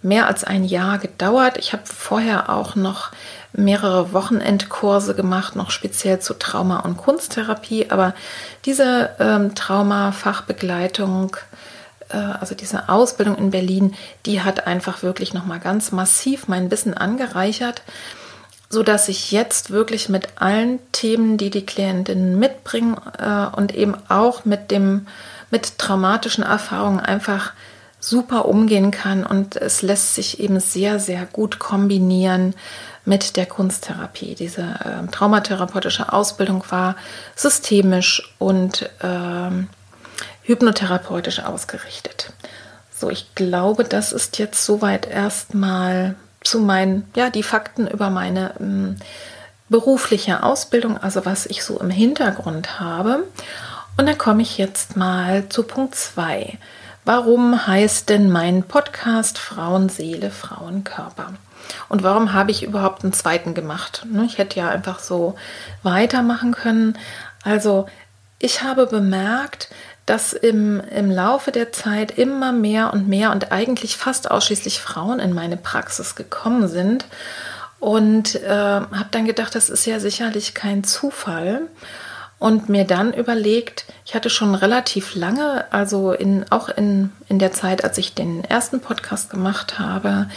mehr 0.02 0.26
als 0.26 0.44
ein 0.44 0.62
Jahr 0.62 0.98
gedauert. 0.98 1.56
Ich 1.56 1.72
habe 1.72 1.82
vorher 1.86 2.50
auch 2.50 2.76
noch 2.76 3.10
mehrere 3.52 4.12
Wochenendkurse 4.12 5.14
gemacht, 5.14 5.56
noch 5.56 5.70
speziell 5.70 6.20
zu 6.20 6.34
Trauma- 6.34 6.80
und 6.80 6.98
Kunsttherapie. 6.98 7.90
Aber 7.90 8.14
diese 8.66 9.10
ähm, 9.18 9.54
Trauma-Fachbegleitung, 9.54 11.36
äh, 12.10 12.18
also 12.18 12.54
diese 12.54 12.90
Ausbildung 12.90 13.36
in 13.36 13.50
Berlin, 13.50 13.94
die 14.26 14.42
hat 14.42 14.66
einfach 14.66 15.02
wirklich 15.02 15.32
nochmal 15.32 15.60
ganz 15.60 15.90
massiv 15.90 16.46
mein 16.46 16.70
Wissen 16.70 16.92
angereichert, 16.92 17.82
so 18.68 18.82
dass 18.82 19.08
ich 19.08 19.32
jetzt 19.32 19.70
wirklich 19.70 20.10
mit 20.10 20.28
allen 20.36 20.78
Themen, 20.92 21.38
die 21.38 21.48
die 21.48 21.64
Klientinnen 21.64 22.38
mitbringen 22.38 22.98
äh, 23.18 23.46
und 23.56 23.74
eben 23.74 23.94
auch 24.10 24.44
mit 24.44 24.70
dem 24.70 25.06
mit 25.50 25.78
traumatischen 25.78 26.44
Erfahrungen 26.44 27.00
einfach 27.00 27.52
super 28.00 28.44
umgehen 28.44 28.90
kann 28.90 29.24
und 29.24 29.56
es 29.56 29.82
lässt 29.82 30.14
sich 30.14 30.40
eben 30.40 30.60
sehr, 30.60 31.00
sehr 31.00 31.26
gut 31.26 31.58
kombinieren 31.58 32.54
mit 33.04 33.36
der 33.36 33.46
Kunsttherapie. 33.46 34.34
Diese 34.34 34.62
äh, 34.62 35.10
traumatherapeutische 35.10 36.12
Ausbildung 36.12 36.62
war 36.68 36.94
systemisch 37.34 38.34
und 38.38 38.82
äh, 39.00 39.50
hypnotherapeutisch 40.42 41.40
ausgerichtet. 41.40 42.32
So, 42.94 43.10
ich 43.10 43.34
glaube, 43.34 43.84
das 43.84 44.12
ist 44.12 44.38
jetzt 44.38 44.64
soweit 44.64 45.06
erstmal 45.06 46.16
zu 46.42 46.60
meinen, 46.60 47.10
ja, 47.16 47.30
die 47.30 47.42
Fakten 47.42 47.86
über 47.86 48.10
meine 48.10 48.54
ähm, 48.60 48.96
berufliche 49.68 50.42
Ausbildung, 50.42 50.98
also 50.98 51.24
was 51.24 51.46
ich 51.46 51.62
so 51.62 51.78
im 51.80 51.90
Hintergrund 51.90 52.80
habe. 52.80 53.24
Und 53.98 54.06
dann 54.06 54.16
komme 54.16 54.42
ich 54.42 54.58
jetzt 54.58 54.96
mal 54.96 55.48
zu 55.48 55.64
Punkt 55.64 55.96
2. 55.96 56.56
Warum 57.04 57.66
heißt 57.66 58.08
denn 58.08 58.30
mein 58.30 58.62
Podcast 58.62 59.38
Frauenseele, 59.38 60.30
Frauenkörper? 60.30 61.34
Und 61.88 62.04
warum 62.04 62.32
habe 62.32 62.52
ich 62.52 62.62
überhaupt 62.62 63.02
einen 63.02 63.12
zweiten 63.12 63.54
gemacht? 63.54 64.06
Ne, 64.08 64.24
ich 64.24 64.38
hätte 64.38 64.60
ja 64.60 64.68
einfach 64.68 65.00
so 65.00 65.34
weitermachen 65.82 66.52
können. 66.52 66.96
Also 67.42 67.86
ich 68.38 68.62
habe 68.62 68.86
bemerkt, 68.86 69.68
dass 70.06 70.32
im, 70.32 70.80
im 70.80 71.10
Laufe 71.10 71.50
der 71.50 71.72
Zeit 71.72 72.16
immer 72.16 72.52
mehr 72.52 72.92
und 72.92 73.08
mehr 73.08 73.32
und 73.32 73.50
eigentlich 73.50 73.96
fast 73.96 74.30
ausschließlich 74.30 74.80
Frauen 74.80 75.18
in 75.18 75.32
meine 75.32 75.56
Praxis 75.56 76.14
gekommen 76.14 76.68
sind. 76.68 77.06
Und 77.80 78.36
äh, 78.36 78.48
habe 78.48 79.08
dann 79.10 79.24
gedacht, 79.24 79.56
das 79.56 79.68
ist 79.68 79.86
ja 79.86 79.98
sicherlich 79.98 80.54
kein 80.54 80.84
Zufall. 80.84 81.62
Und 82.38 82.68
mir 82.68 82.84
dann 82.84 83.12
überlegt, 83.12 83.86
ich 84.04 84.14
hatte 84.14 84.30
schon 84.30 84.54
relativ 84.54 85.14
lange, 85.14 85.64
also 85.72 86.12
in, 86.12 86.44
auch 86.50 86.68
in, 86.68 87.10
in 87.28 87.38
der 87.38 87.52
Zeit, 87.52 87.82
als 87.84 87.98
ich 87.98 88.14
den 88.14 88.44
ersten 88.44 88.80
Podcast 88.80 89.30
gemacht 89.30 89.78
habe, 89.78 90.28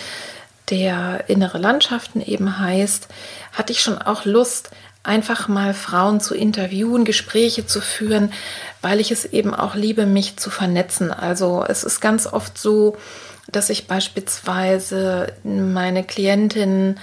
der 0.69 1.25
innere 1.27 1.57
Landschaften 1.57 2.21
eben 2.21 2.59
heißt, 2.59 3.07
hatte 3.53 3.73
ich 3.73 3.81
schon 3.81 3.97
auch 3.99 4.25
Lust, 4.25 4.71
einfach 5.03 5.47
mal 5.47 5.73
Frauen 5.73 6.19
zu 6.19 6.35
interviewen, 6.35 7.05
Gespräche 7.05 7.65
zu 7.65 7.81
führen, 7.81 8.31
weil 8.81 8.99
ich 8.99 9.11
es 9.11 9.25
eben 9.25 9.53
auch 9.53 9.75
liebe, 9.75 10.05
mich 10.05 10.37
zu 10.37 10.49
vernetzen. 10.49 11.11
Also 11.11 11.65
es 11.67 11.83
ist 11.83 12.01
ganz 12.01 12.27
oft 12.27 12.57
so, 12.57 12.97
dass 13.51 13.69
ich 13.69 13.87
beispielsweise 13.87 15.33
meine 15.43 16.03
Klientinnen 16.03 16.99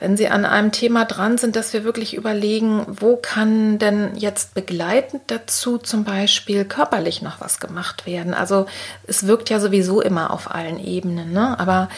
wenn 0.00 0.16
Sie 0.16 0.28
an 0.28 0.44
einem 0.44 0.70
Thema 0.70 1.04
dran 1.04 1.38
sind, 1.38 1.56
dass 1.56 1.72
wir 1.72 1.82
wirklich 1.82 2.14
überlegen, 2.14 2.86
wo 2.88 3.16
kann 3.16 3.78
denn 3.78 4.14
jetzt 4.16 4.54
begleitend 4.54 5.22
dazu 5.26 5.78
zum 5.78 6.04
Beispiel 6.04 6.64
körperlich 6.64 7.20
noch 7.20 7.40
was 7.40 7.58
gemacht 7.58 8.06
werden. 8.06 8.32
Also 8.32 8.66
es 9.06 9.26
wirkt 9.26 9.50
ja 9.50 9.58
sowieso 9.58 10.00
immer 10.00 10.32
auf 10.32 10.54
allen 10.54 10.78
Ebenen, 10.78 11.32
ne? 11.32 11.58
aber 11.58 11.88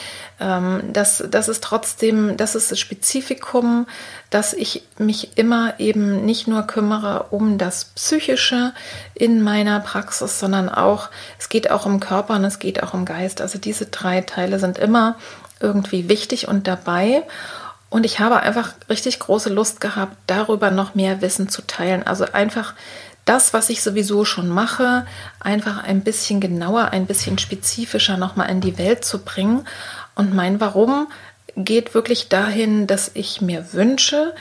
ähm, 0.40 0.82
das, 0.92 1.22
das 1.30 1.48
ist 1.48 1.62
trotzdem, 1.62 2.38
das 2.38 2.54
ist 2.54 2.70
das 2.70 2.78
Spezifikum, 2.78 3.86
dass 4.30 4.54
ich 4.54 4.82
mich 4.96 5.36
immer 5.36 5.78
eben 5.78 6.24
nicht 6.24 6.48
nur 6.48 6.62
kümmere 6.62 7.26
um 7.30 7.58
das 7.58 7.84
Psychische 7.96 8.72
in 9.14 9.42
meiner 9.42 9.80
Praxis, 9.80 10.40
sondern 10.40 10.70
auch, 10.70 11.10
es 11.38 11.50
geht 11.50 11.70
auch 11.70 11.84
um 11.84 12.00
Körper 12.00 12.36
und 12.36 12.44
es 12.44 12.58
geht 12.58 12.82
auch 12.82 12.94
um 12.94 13.04
Geist. 13.04 13.42
Also 13.42 13.58
diese 13.58 13.86
drei 13.86 14.22
Teile 14.22 14.58
sind 14.58 14.78
immer 14.78 15.16
irgendwie 15.60 16.08
wichtig 16.08 16.48
und 16.48 16.66
dabei. 16.66 17.22
Und 17.90 18.06
ich 18.06 18.20
habe 18.20 18.40
einfach 18.40 18.72
richtig 18.88 19.18
große 19.18 19.50
Lust 19.50 19.80
gehabt, 19.80 20.16
darüber 20.26 20.70
noch 20.70 20.94
mehr 20.94 21.20
Wissen 21.20 21.48
zu 21.48 21.62
teilen. 21.62 22.06
Also 22.06 22.24
einfach 22.32 22.74
das, 23.24 23.52
was 23.52 23.68
ich 23.68 23.82
sowieso 23.82 24.24
schon 24.24 24.48
mache, 24.48 25.06
einfach 25.40 25.82
ein 25.82 26.02
bisschen 26.02 26.40
genauer, 26.40 26.90
ein 26.92 27.06
bisschen 27.06 27.36
spezifischer 27.38 28.16
nochmal 28.16 28.48
in 28.48 28.60
die 28.60 28.78
Welt 28.78 29.04
zu 29.04 29.18
bringen. 29.18 29.66
Und 30.14 30.34
mein 30.34 30.60
Warum 30.60 31.08
geht 31.56 31.94
wirklich 31.94 32.28
dahin, 32.28 32.86
dass 32.86 33.10
ich 33.14 33.40
mir 33.40 33.72
wünsche, 33.72 34.34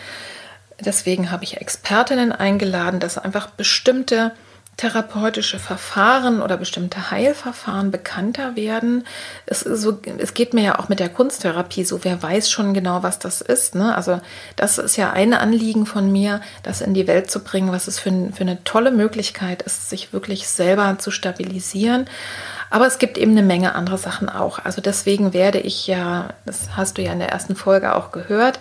deswegen 0.80 1.32
habe 1.32 1.44
ich 1.44 1.58
Expertinnen 1.58 2.32
eingeladen, 2.32 3.00
dass 3.00 3.18
einfach 3.18 3.48
bestimmte 3.48 4.32
therapeutische 4.80 5.60
Verfahren 5.60 6.42
oder 6.42 6.56
bestimmte 6.56 7.12
Heilverfahren 7.12 7.92
bekannter 7.92 8.56
werden. 8.56 9.06
Es, 9.46 9.60
so, 9.60 10.00
es 10.20 10.34
geht 10.34 10.54
mir 10.54 10.64
ja 10.64 10.80
auch 10.80 10.88
mit 10.88 11.02
der 11.02 11.10
Kunsttherapie 11.10 11.84
so, 11.84 12.06
wer 12.06 12.24
weiß 12.24 12.50
schon 12.50 12.74
genau, 12.74 13.04
was 13.04 13.20
das 13.20 13.42
ist. 13.42 13.76
Ne? 13.76 13.94
Also 13.94 14.22
das 14.56 14.78
ist 14.78 14.96
ja 14.96 15.12
ein 15.12 15.34
Anliegen 15.34 15.86
von 15.86 16.10
mir, 16.10 16.40
das 16.64 16.80
in 16.80 16.94
die 16.94 17.08
Welt 17.08 17.30
zu 17.30 17.44
bringen, 17.44 17.74
was 17.74 17.90
es 17.90 18.00
für, 18.00 18.32
für 18.32 18.40
eine 18.40 18.64
tolle 18.64 18.92
Möglichkeit 18.92 19.64
ist, 19.64 19.90
sich 19.90 20.14
wirklich 20.14 20.48
selber 20.48 20.96
zu 20.98 21.12
stabilisieren. 21.12 22.06
Aber 22.70 22.88
es 22.88 23.00
gibt 23.00 23.18
eben 23.18 23.32
eine 23.32 23.44
Menge 23.44 23.76
andere 23.76 23.98
Sachen 23.98 24.30
auch. 24.30 24.60
Also 24.64 24.80
deswegen 24.80 25.34
werde 25.34 25.60
ich 25.60 25.88
ja, 25.88 26.30
das 26.46 26.78
hast 26.78 26.98
du 26.98 27.02
ja 27.02 27.12
in 27.12 27.20
der 27.20 27.30
ersten 27.30 27.58
Folge 27.58 27.96
auch 27.96 28.12
gehört, 28.12 28.60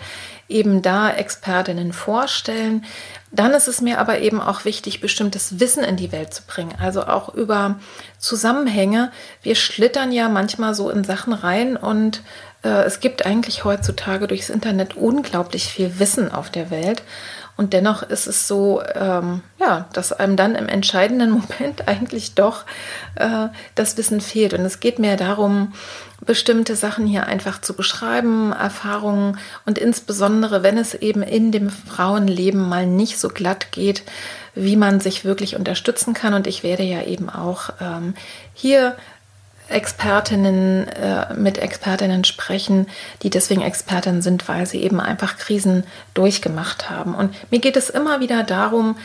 eben 0.48 0.82
da 0.82 1.10
Expertinnen 1.10 1.92
vorstellen. 1.92 2.84
Dann 3.30 3.52
ist 3.52 3.68
es 3.68 3.80
mir 3.80 3.98
aber 3.98 4.20
eben 4.20 4.40
auch 4.40 4.64
wichtig, 4.64 5.00
bestimmtes 5.00 5.60
Wissen 5.60 5.84
in 5.84 5.96
die 5.96 6.12
Welt 6.12 6.32
zu 6.32 6.42
bringen, 6.46 6.74
also 6.80 7.04
auch 7.04 7.34
über 7.34 7.78
Zusammenhänge. 8.18 9.12
Wir 9.42 9.54
schlittern 9.54 10.12
ja 10.12 10.28
manchmal 10.28 10.74
so 10.74 10.88
in 10.88 11.04
Sachen 11.04 11.34
rein 11.34 11.76
und 11.76 12.22
äh, 12.62 12.84
es 12.84 13.00
gibt 13.00 13.26
eigentlich 13.26 13.64
heutzutage 13.64 14.26
durchs 14.26 14.48
Internet 14.48 14.96
unglaublich 14.96 15.64
viel 15.64 15.98
Wissen 15.98 16.32
auf 16.32 16.50
der 16.50 16.70
Welt. 16.70 17.02
Und 17.56 17.72
dennoch 17.72 18.04
ist 18.04 18.28
es 18.28 18.46
so, 18.46 18.82
ähm, 18.94 19.42
ja, 19.58 19.88
dass 19.92 20.12
einem 20.12 20.36
dann 20.36 20.54
im 20.54 20.68
entscheidenden 20.68 21.30
Moment 21.58 21.88
eigentlich 21.88 22.34
doch 22.34 22.64
äh, 23.16 23.48
das 23.74 23.96
Wissen 23.96 24.20
fehlt. 24.20 24.54
Und 24.54 24.60
es 24.60 24.80
geht 24.80 24.98
mir 24.98 25.16
darum, 25.16 25.74
bestimmte 26.20 26.74
Sachen 26.74 27.06
hier 27.06 27.26
einfach 27.26 27.60
zu 27.60 27.74
beschreiben, 27.74 28.52
Erfahrungen 28.52 29.38
und 29.66 29.78
insbesondere, 29.78 30.62
wenn 30.62 30.76
es 30.76 30.94
eben 30.94 31.22
in 31.22 31.52
dem 31.52 31.70
Frauenleben 31.70 32.68
mal 32.68 32.86
nicht 32.86 33.18
so 33.18 33.28
glatt 33.28 33.70
geht, 33.70 34.02
wie 34.54 34.76
man 34.76 35.00
sich 35.00 35.24
wirklich 35.24 35.56
unterstützen 35.56 36.14
kann. 36.14 36.34
Und 36.34 36.46
ich 36.46 36.62
werde 36.62 36.82
ja 36.82 37.02
eben 37.02 37.30
auch 37.30 37.70
ähm, 37.80 38.14
hier 38.52 38.96
Expertinnen 39.68 40.88
äh, 40.88 41.34
mit 41.34 41.58
Expertinnen 41.58 42.24
sprechen, 42.24 42.86
die 43.22 43.30
deswegen 43.30 43.60
Expertinnen 43.60 44.22
sind, 44.22 44.48
weil 44.48 44.66
sie 44.66 44.82
eben 44.82 45.00
einfach 45.00 45.36
Krisen 45.36 45.84
durchgemacht 46.14 46.90
haben. 46.90 47.14
Und 47.14 47.34
mir 47.50 47.60
geht 47.60 47.76
es 47.76 47.90
immer 47.90 48.20
wieder 48.20 48.42
darum, 48.42 48.96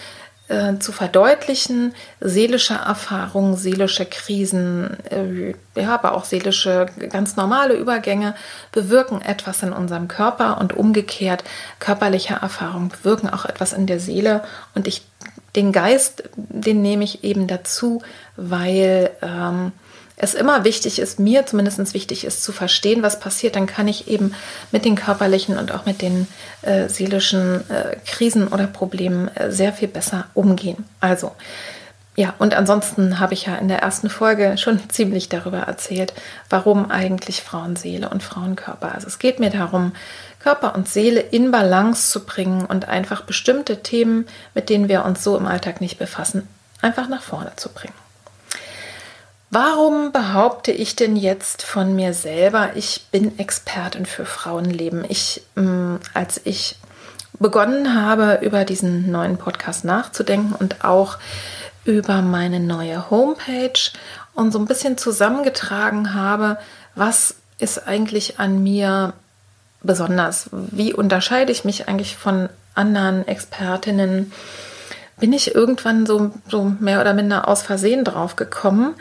äh, 0.49 0.77
zu 0.79 0.91
verdeutlichen, 0.91 1.93
seelische 2.19 2.73
Erfahrungen, 2.73 3.55
seelische 3.55 4.05
Krisen, 4.05 4.97
äh, 5.09 5.53
ja, 5.79 5.93
aber 5.93 6.13
auch 6.13 6.25
seelische, 6.25 6.87
ganz 7.09 7.35
normale 7.35 7.75
Übergänge 7.75 8.35
bewirken 8.71 9.21
etwas 9.21 9.63
in 9.63 9.71
unserem 9.71 10.07
Körper 10.07 10.59
und 10.59 10.73
umgekehrt 10.73 11.43
körperliche 11.79 12.35
Erfahrungen 12.35 12.89
bewirken 12.89 13.29
auch 13.29 13.45
etwas 13.45 13.73
in 13.73 13.87
der 13.87 13.99
Seele. 13.99 14.43
Und 14.75 14.87
ich, 14.87 15.05
den 15.55 15.71
Geist, 15.71 16.23
den 16.35 16.81
nehme 16.81 17.05
ich 17.05 17.23
eben 17.23 17.47
dazu, 17.47 18.01
weil 18.35 19.11
ähm, 19.21 19.71
es 20.23 20.33
immer 20.33 20.63
wichtig 20.63 20.99
ist, 20.99 21.19
mir 21.19 21.45
zumindest 21.45 21.93
wichtig 21.93 22.23
ist, 22.23 22.43
zu 22.43 22.51
verstehen, 22.51 23.03
was 23.03 23.19
passiert, 23.19 23.55
dann 23.55 23.67
kann 23.67 23.87
ich 23.87 24.07
eben 24.07 24.33
mit 24.71 24.85
den 24.85 24.95
körperlichen 24.95 25.57
und 25.57 25.71
auch 25.71 25.85
mit 25.85 26.01
den 26.01 26.27
äh, 26.61 26.87
seelischen 26.87 27.69
äh, 27.69 27.97
Krisen 28.05 28.47
oder 28.47 28.67
Problemen 28.67 29.27
äh, 29.35 29.51
sehr 29.51 29.73
viel 29.73 29.87
besser 29.87 30.25
umgehen. 30.33 30.85
Also, 30.99 31.31
ja, 32.15 32.35
und 32.37 32.53
ansonsten 32.53 33.19
habe 33.19 33.33
ich 33.33 33.47
ja 33.47 33.55
in 33.55 33.67
der 33.67 33.79
ersten 33.79 34.09
Folge 34.09 34.57
schon 34.57 34.79
ziemlich 34.89 35.29
darüber 35.29 35.59
erzählt, 35.59 36.13
warum 36.49 36.89
eigentlich 36.89 37.41
Frauenseele 37.41 38.09
und 38.09 38.23
Frauenkörper. 38.23 38.93
Also 38.93 39.07
es 39.07 39.19
geht 39.19 39.39
mir 39.39 39.49
darum, 39.49 39.93
Körper 40.39 40.75
und 40.75 40.89
Seele 40.89 41.21
in 41.21 41.51
Balance 41.51 42.11
zu 42.11 42.25
bringen 42.25 42.65
und 42.65 42.87
einfach 42.87 43.21
bestimmte 43.21 43.81
Themen, 43.81 44.25
mit 44.53 44.69
denen 44.69 44.89
wir 44.89 45.05
uns 45.05 45.23
so 45.23 45.37
im 45.37 45.47
Alltag 45.47 45.81
nicht 45.81 45.97
befassen, 45.97 46.47
einfach 46.81 47.07
nach 47.07 47.21
vorne 47.21 47.53
zu 47.55 47.69
bringen. 47.69 48.02
Warum 49.55 50.11
behaupte 50.11 50.71
ich 50.71 50.95
denn 50.95 51.15
jetzt 51.15 51.61
von 51.61 51.95
mir 51.95 52.15
selber, 52.15 52.71
ich 52.73 53.05
bin 53.11 53.37
Expertin 53.37 54.07
für 54.07 54.25
Frauenleben? 54.25 55.05
Ich, 55.07 55.43
mm, 55.53 55.97
als 56.15 56.41
ich 56.43 56.79
begonnen 57.37 57.93
habe, 57.93 58.39
über 58.41 58.65
diesen 58.65 59.11
neuen 59.11 59.37
Podcast 59.37 59.85
nachzudenken 59.85 60.55
und 60.55 60.83
auch 60.83 61.19
über 61.85 62.23
meine 62.23 62.59
neue 62.59 63.11
Homepage 63.11 63.91
und 64.33 64.51
so 64.51 64.57
ein 64.57 64.65
bisschen 64.65 64.97
zusammengetragen 64.97 66.15
habe, 66.15 66.57
was 66.95 67.35
ist 67.59 67.87
eigentlich 67.87 68.39
an 68.39 68.63
mir 68.63 69.13
besonders? 69.83 70.49
Wie 70.51 70.95
unterscheide 70.95 71.51
ich 71.51 71.63
mich 71.63 71.87
eigentlich 71.87 72.17
von 72.17 72.49
anderen 72.73 73.27
Expertinnen? 73.27 74.31
Bin 75.19 75.31
ich 75.31 75.53
irgendwann 75.53 76.07
so, 76.07 76.31
so 76.49 76.63
mehr 76.79 77.01
oder 77.01 77.13
minder 77.13 77.47
aus 77.47 77.61
Versehen 77.61 78.03
drauf 78.03 78.35
gekommen, 78.35 78.95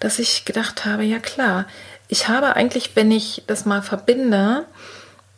dass 0.00 0.18
ich 0.18 0.44
gedacht 0.44 0.84
habe, 0.84 1.04
ja 1.04 1.18
klar, 1.18 1.66
ich 2.08 2.28
habe 2.28 2.56
eigentlich, 2.56 2.96
wenn 2.96 3.10
ich 3.10 3.42
das 3.46 3.64
mal 3.64 3.82
verbinde, 3.82 4.64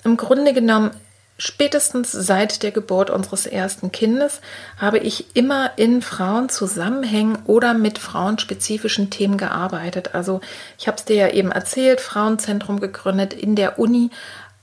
im 0.05 0.17
Grunde 0.17 0.53
genommen 0.53 0.93
spätestens 1.41 2.13
seit 2.13 2.63
der 2.63 2.71
Geburt 2.71 3.09
unseres 3.09 3.47
ersten 3.47 3.91
Kindes 3.91 4.41
habe 4.77 4.99
ich 4.99 5.35
immer 5.35 5.71
in 5.77 6.03
Frauenzusammenhängen 6.03 7.39
oder 7.47 7.73
mit 7.73 7.99
frauenspezifischen 7.99 9.09
Themen 9.09 9.39
gearbeitet. 9.39 10.15
Also 10.15 10.41
ich 10.79 10.87
habe 10.87 10.99
es 10.99 11.07
dir 11.07 11.17
ja 11.17 11.29
eben 11.29 11.51
erzählt, 11.51 12.01
Frauenzentrum 12.01 12.79
gegründet 12.79 13.33
in 13.33 13.57
der 13.57 13.79
Uni, 13.79 14.11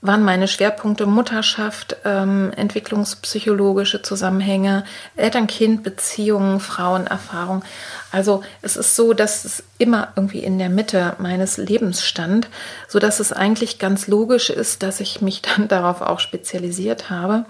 waren 0.07 0.23
meine 0.23 0.47
Schwerpunkte 0.47 1.05
Mutterschaft, 1.05 1.97
ähm, 2.05 2.51
entwicklungspsychologische 2.55 4.01
Zusammenhänge, 4.01 4.83
Eltern-Kind-Beziehungen, 5.15 6.59
Frauenerfahrung. 6.59 7.63
Also 8.11 8.41
es 8.61 8.77
ist 8.77 8.95
so, 8.95 9.13
dass 9.13 9.45
es 9.45 9.63
immer 9.77 10.13
irgendwie 10.15 10.39
in 10.39 10.57
der 10.57 10.69
Mitte 10.69 11.15
meines 11.19 11.57
Lebens 11.57 12.03
stand, 12.03 12.47
so 12.87 12.99
dass 12.99 13.19
es 13.19 13.33
eigentlich 13.33 13.77
ganz 13.77 14.07
logisch 14.07 14.49
ist, 14.49 14.81
dass 14.81 14.99
ich 14.99 15.21
mich 15.21 15.41
dann 15.57 15.67
darauf 15.67 16.01
auch 16.01 16.19
spezialisiert 16.19 17.09
habe. 17.09 17.45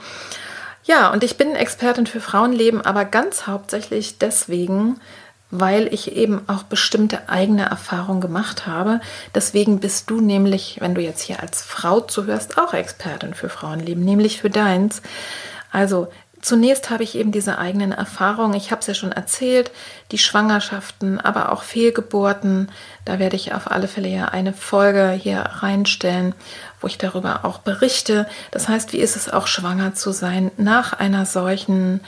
Ja, 0.83 1.11
und 1.11 1.23
ich 1.23 1.35
bin 1.35 1.53
Expertin 1.53 2.07
für 2.07 2.21
Frauenleben, 2.21 2.81
aber 2.81 3.03
ganz 3.03 3.45
hauptsächlich 3.45 4.19
deswegen, 4.19 5.01
weil 5.49 5.91
ich 5.93 6.15
eben 6.15 6.41
auch 6.47 6.63
bestimmte 6.63 7.29
eigene 7.29 7.69
Erfahrungen 7.69 8.21
gemacht 8.21 8.67
habe. 8.67 8.99
Deswegen 9.33 9.79
bist 9.79 10.10
du 10.10 10.19
nämlich, 10.19 10.77
wenn 10.81 10.95
du 10.95 11.01
jetzt 11.01 11.21
hier 11.21 11.41
als 11.41 11.62
Frau 11.62 12.01
zuhörst, 12.01 12.57
auch 12.57 12.73
Expertin 12.73 13.33
für 13.33 13.49
Frauenleben, 13.49 14.03
nämlich 14.03 14.41
für 14.41 14.49
deins. 14.49 15.01
Also 15.71 16.10
zunächst 16.41 16.89
habe 16.89 17.03
ich 17.03 17.15
eben 17.15 17.31
diese 17.31 17.57
eigenen 17.57 17.93
Erfahrungen. 17.93 18.55
Ich 18.55 18.71
habe 18.71 18.81
es 18.81 18.88
ja 18.88 18.93
schon 18.93 19.13
erzählt, 19.13 19.71
die 20.12 20.17
Schwangerschaften, 20.17 21.19
aber 21.19 21.51
auch 21.51 21.63
Fehlgeburten. 21.63 22.69
Da 23.05 23.17
werde 23.17 23.38
ich 23.38 23.53
auf 23.53 23.71
alle 23.71 23.88
Fälle 23.88 24.10
ja 24.10 24.25
eine 24.25 24.53
Folge 24.53 25.12
hier 25.12 25.39
reinstellen, 25.39 26.36
wo 26.81 26.88
ich 26.88 26.97
darüber 26.97 27.45
auch 27.45 27.60
berichte. 27.60 28.27
Das 28.51 28.67
heißt, 28.67 28.91
wie 28.91 28.99
ist 28.99 29.15
es 29.15 29.29
auch 29.29 29.47
schwanger 29.47 29.95
zu 29.95 30.12
sein 30.12 30.51
nach 30.57 30.91
einer 30.91 31.25
solchen 31.25 32.01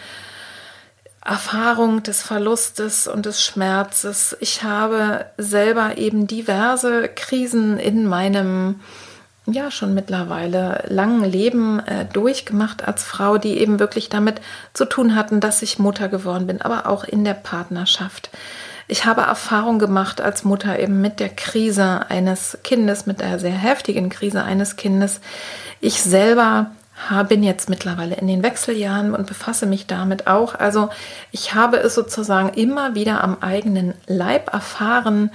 Erfahrung 1.24 2.02
des 2.04 2.22
Verlustes 2.22 3.08
und 3.08 3.26
des 3.26 3.44
Schmerzes. 3.44 4.38
Ich 4.40 4.64
habe 4.64 5.26
selber 5.38 5.98
eben 5.98 6.28
diverse 6.28 7.10
Krisen 7.10 7.78
in 7.78 8.06
meinem 8.06 8.80
ja 9.54 9.72
schon 9.72 9.94
mittlerweile 9.94 10.84
langen 10.88 11.24
Leben 11.24 11.80
äh, 11.80 12.06
durchgemacht 12.06 12.88
als 12.88 13.04
Frau, 13.04 13.38
die 13.38 13.58
eben 13.58 13.80
wirklich 13.80 14.10
damit 14.10 14.42
zu 14.74 14.86
tun 14.86 15.16
hatten, 15.16 15.40
dass 15.40 15.62
ich 15.62 15.80
Mutter 15.80 16.08
geworden 16.08 16.48
bin, 16.48 16.62
aber 16.62 16.88
auch 16.88 17.04
in 17.04 17.24
der 17.26 17.34
Partnerschaft. 17.34 18.30
Ich 18.88 19.06
habe 19.06 19.22
Erfahrung 19.22 19.78
gemacht 19.78 20.20
als 20.20 20.44
Mutter 20.44 20.80
eben 20.80 21.00
mit 21.00 21.20
der 21.20 21.30
Krise 21.30 22.10
eines 22.10 22.58
Kindes, 22.64 23.06
mit 23.06 23.22
der 23.22 23.38
sehr 23.40 23.52
heftigen 23.52 24.10
Krise 24.10 24.44
eines 24.44 24.78
Kindes. 24.78 25.22
Ich 25.80 26.02
selber 26.02 26.72
bin 27.28 27.44
jetzt 27.44 27.70
mittlerweile 27.70 28.16
in 28.16 28.28
den 28.28 28.44
Wechseljahren 28.44 29.16
und 29.16 29.28
befasse 29.28 29.66
mich 29.66 29.88
damit 29.88 30.28
auch. 30.28 30.56
Also 30.56 30.90
ich 31.32 31.54
habe 31.54 31.78
es 31.78 31.96
sozusagen 31.96 32.50
immer 32.50 32.96
wieder 32.96 33.24
am 33.24 33.38
eigenen 33.42 33.94
Leib 34.06 34.54
erfahren, 34.54 35.32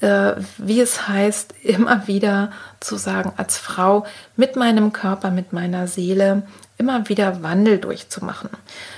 äh, 0.00 0.32
wie 0.58 0.80
es 0.80 1.08
heißt, 1.08 1.54
immer 1.62 2.06
wieder 2.08 2.50
zu 2.80 2.96
sagen, 2.96 3.32
als 3.36 3.56
Frau 3.56 4.04
mit 4.36 4.56
meinem 4.56 4.92
Körper, 4.92 5.30
mit 5.30 5.52
meiner 5.52 5.86
Seele 5.86 6.42
immer 6.82 7.08
wieder 7.08 7.44
Wandel 7.44 7.78
durchzumachen. 7.78 8.50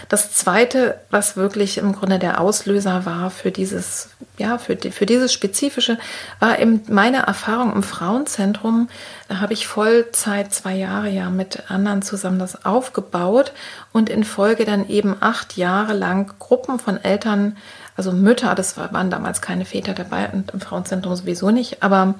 Das 0.09 0.33
zweite, 0.33 0.99
was 1.11 1.37
wirklich 1.37 1.77
im 1.77 1.92
Grunde 1.92 2.18
der 2.18 2.40
Auslöser 2.40 3.05
war 3.05 3.31
für 3.31 3.51
dieses, 3.51 4.09
ja, 4.38 4.57
für, 4.57 4.75
die, 4.75 4.90
für 4.90 5.05
dieses 5.05 5.35
Spezifische, 5.35 5.99
war 6.40 6.59
eben 6.59 6.81
meine 6.88 7.18
Erfahrung 7.27 7.75
im 7.75 7.83
Frauenzentrum. 7.83 8.88
Da 9.29 9.40
habe 9.40 9.53
ich 9.53 9.66
Vollzeit 9.66 10.55
zwei 10.55 10.75
Jahre 10.75 11.11
ja 11.11 11.29
mit 11.29 11.70
anderen 11.70 12.01
zusammen 12.01 12.38
das 12.38 12.64
aufgebaut 12.64 13.53
und 13.92 14.09
in 14.09 14.25
Folge 14.25 14.64
dann 14.64 14.88
eben 14.88 15.14
acht 15.20 15.59
Jahre 15.59 15.92
lang 15.92 16.33
Gruppen 16.38 16.79
von 16.79 16.97
Eltern, 16.97 17.59
also 17.97 18.12
Mütter, 18.12 18.55
das 18.55 18.79
waren 18.79 19.11
damals 19.11 19.42
keine 19.42 19.66
Väter 19.66 19.92
dabei 19.92 20.31
und 20.31 20.53
im 20.53 20.61
Frauenzentrum 20.61 21.14
sowieso 21.14 21.51
nicht, 21.51 21.83
aber 21.83 22.14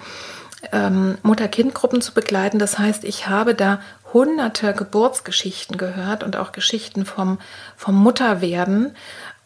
ähm, 0.72 1.16
Mutter-Kind-Gruppen 1.22 2.00
zu 2.00 2.12
begleiten. 2.12 2.59
Das 2.59 2.79
heißt, 2.79 3.05
ich 3.05 3.29
habe 3.29 3.55
da 3.55 3.81
hunderte 4.14 4.72
Geburtsgeschichten 4.72 5.77
gehört 5.77 6.22
und 6.22 6.37
auch 6.37 6.53
Geschichten 6.53 7.05
vom, 7.05 7.38
vom 7.77 7.96
Mutterwerden. 7.96 8.96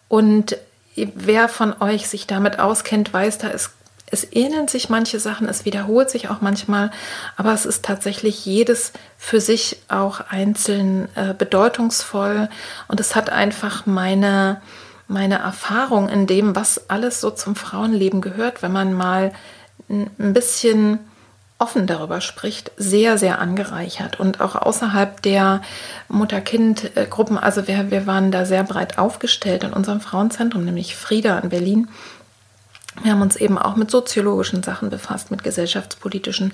Und 0.06 0.56
wer 0.94 1.48
von 1.48 1.74
euch 1.80 2.08
sich 2.08 2.26
damit 2.28 2.60
auskennt, 2.60 3.12
weiß, 3.12 3.38
da 3.38 3.48
ist 3.48 3.70
es 4.10 4.26
ähneln 4.32 4.68
sich 4.68 4.88
manche 4.88 5.20
Sachen, 5.20 5.48
es 5.48 5.64
wiederholt 5.64 6.08
sich 6.08 6.30
auch 6.30 6.40
manchmal, 6.40 6.90
aber 7.36 7.52
es 7.52 7.66
ist 7.66 7.84
tatsächlich 7.84 8.46
jedes 8.46 8.92
für 9.18 9.40
sich 9.40 9.82
auch 9.88 10.20
einzeln 10.30 11.08
äh, 11.14 11.34
bedeutungsvoll 11.34 12.48
und 12.88 13.00
es 13.00 13.14
hat 13.14 13.30
einfach 13.30 13.84
meine, 13.84 14.62
meine 15.08 15.40
Erfahrung 15.40 16.08
in 16.08 16.26
dem, 16.26 16.56
was 16.56 16.88
alles 16.88 17.20
so 17.20 17.30
zum 17.30 17.54
Frauenleben 17.54 18.22
gehört, 18.22 18.62
wenn 18.62 18.72
man 18.72 18.94
mal 18.94 19.32
ein 19.90 20.32
bisschen 20.32 21.00
offen 21.58 21.86
darüber 21.86 22.20
spricht, 22.20 22.70
sehr, 22.76 23.18
sehr 23.18 23.40
angereichert. 23.40 24.20
Und 24.20 24.40
auch 24.40 24.54
außerhalb 24.54 25.20
der 25.22 25.60
Mutter-Kind-Gruppen, 26.08 27.36
also 27.36 27.66
wir, 27.66 27.90
wir 27.90 28.06
waren 28.06 28.30
da 28.30 28.44
sehr 28.44 28.62
breit 28.62 28.98
aufgestellt 28.98 29.64
in 29.64 29.72
unserem 29.72 30.00
Frauenzentrum, 30.00 30.64
nämlich 30.64 30.94
Frieda 30.94 31.38
in 31.40 31.48
Berlin. 31.48 31.88
Wir 33.02 33.12
haben 33.12 33.22
uns 33.22 33.36
eben 33.36 33.58
auch 33.58 33.76
mit 33.76 33.90
soziologischen 33.90 34.62
Sachen 34.62 34.90
befasst, 34.90 35.30
mit 35.30 35.44
gesellschaftspolitischen. 35.44 36.52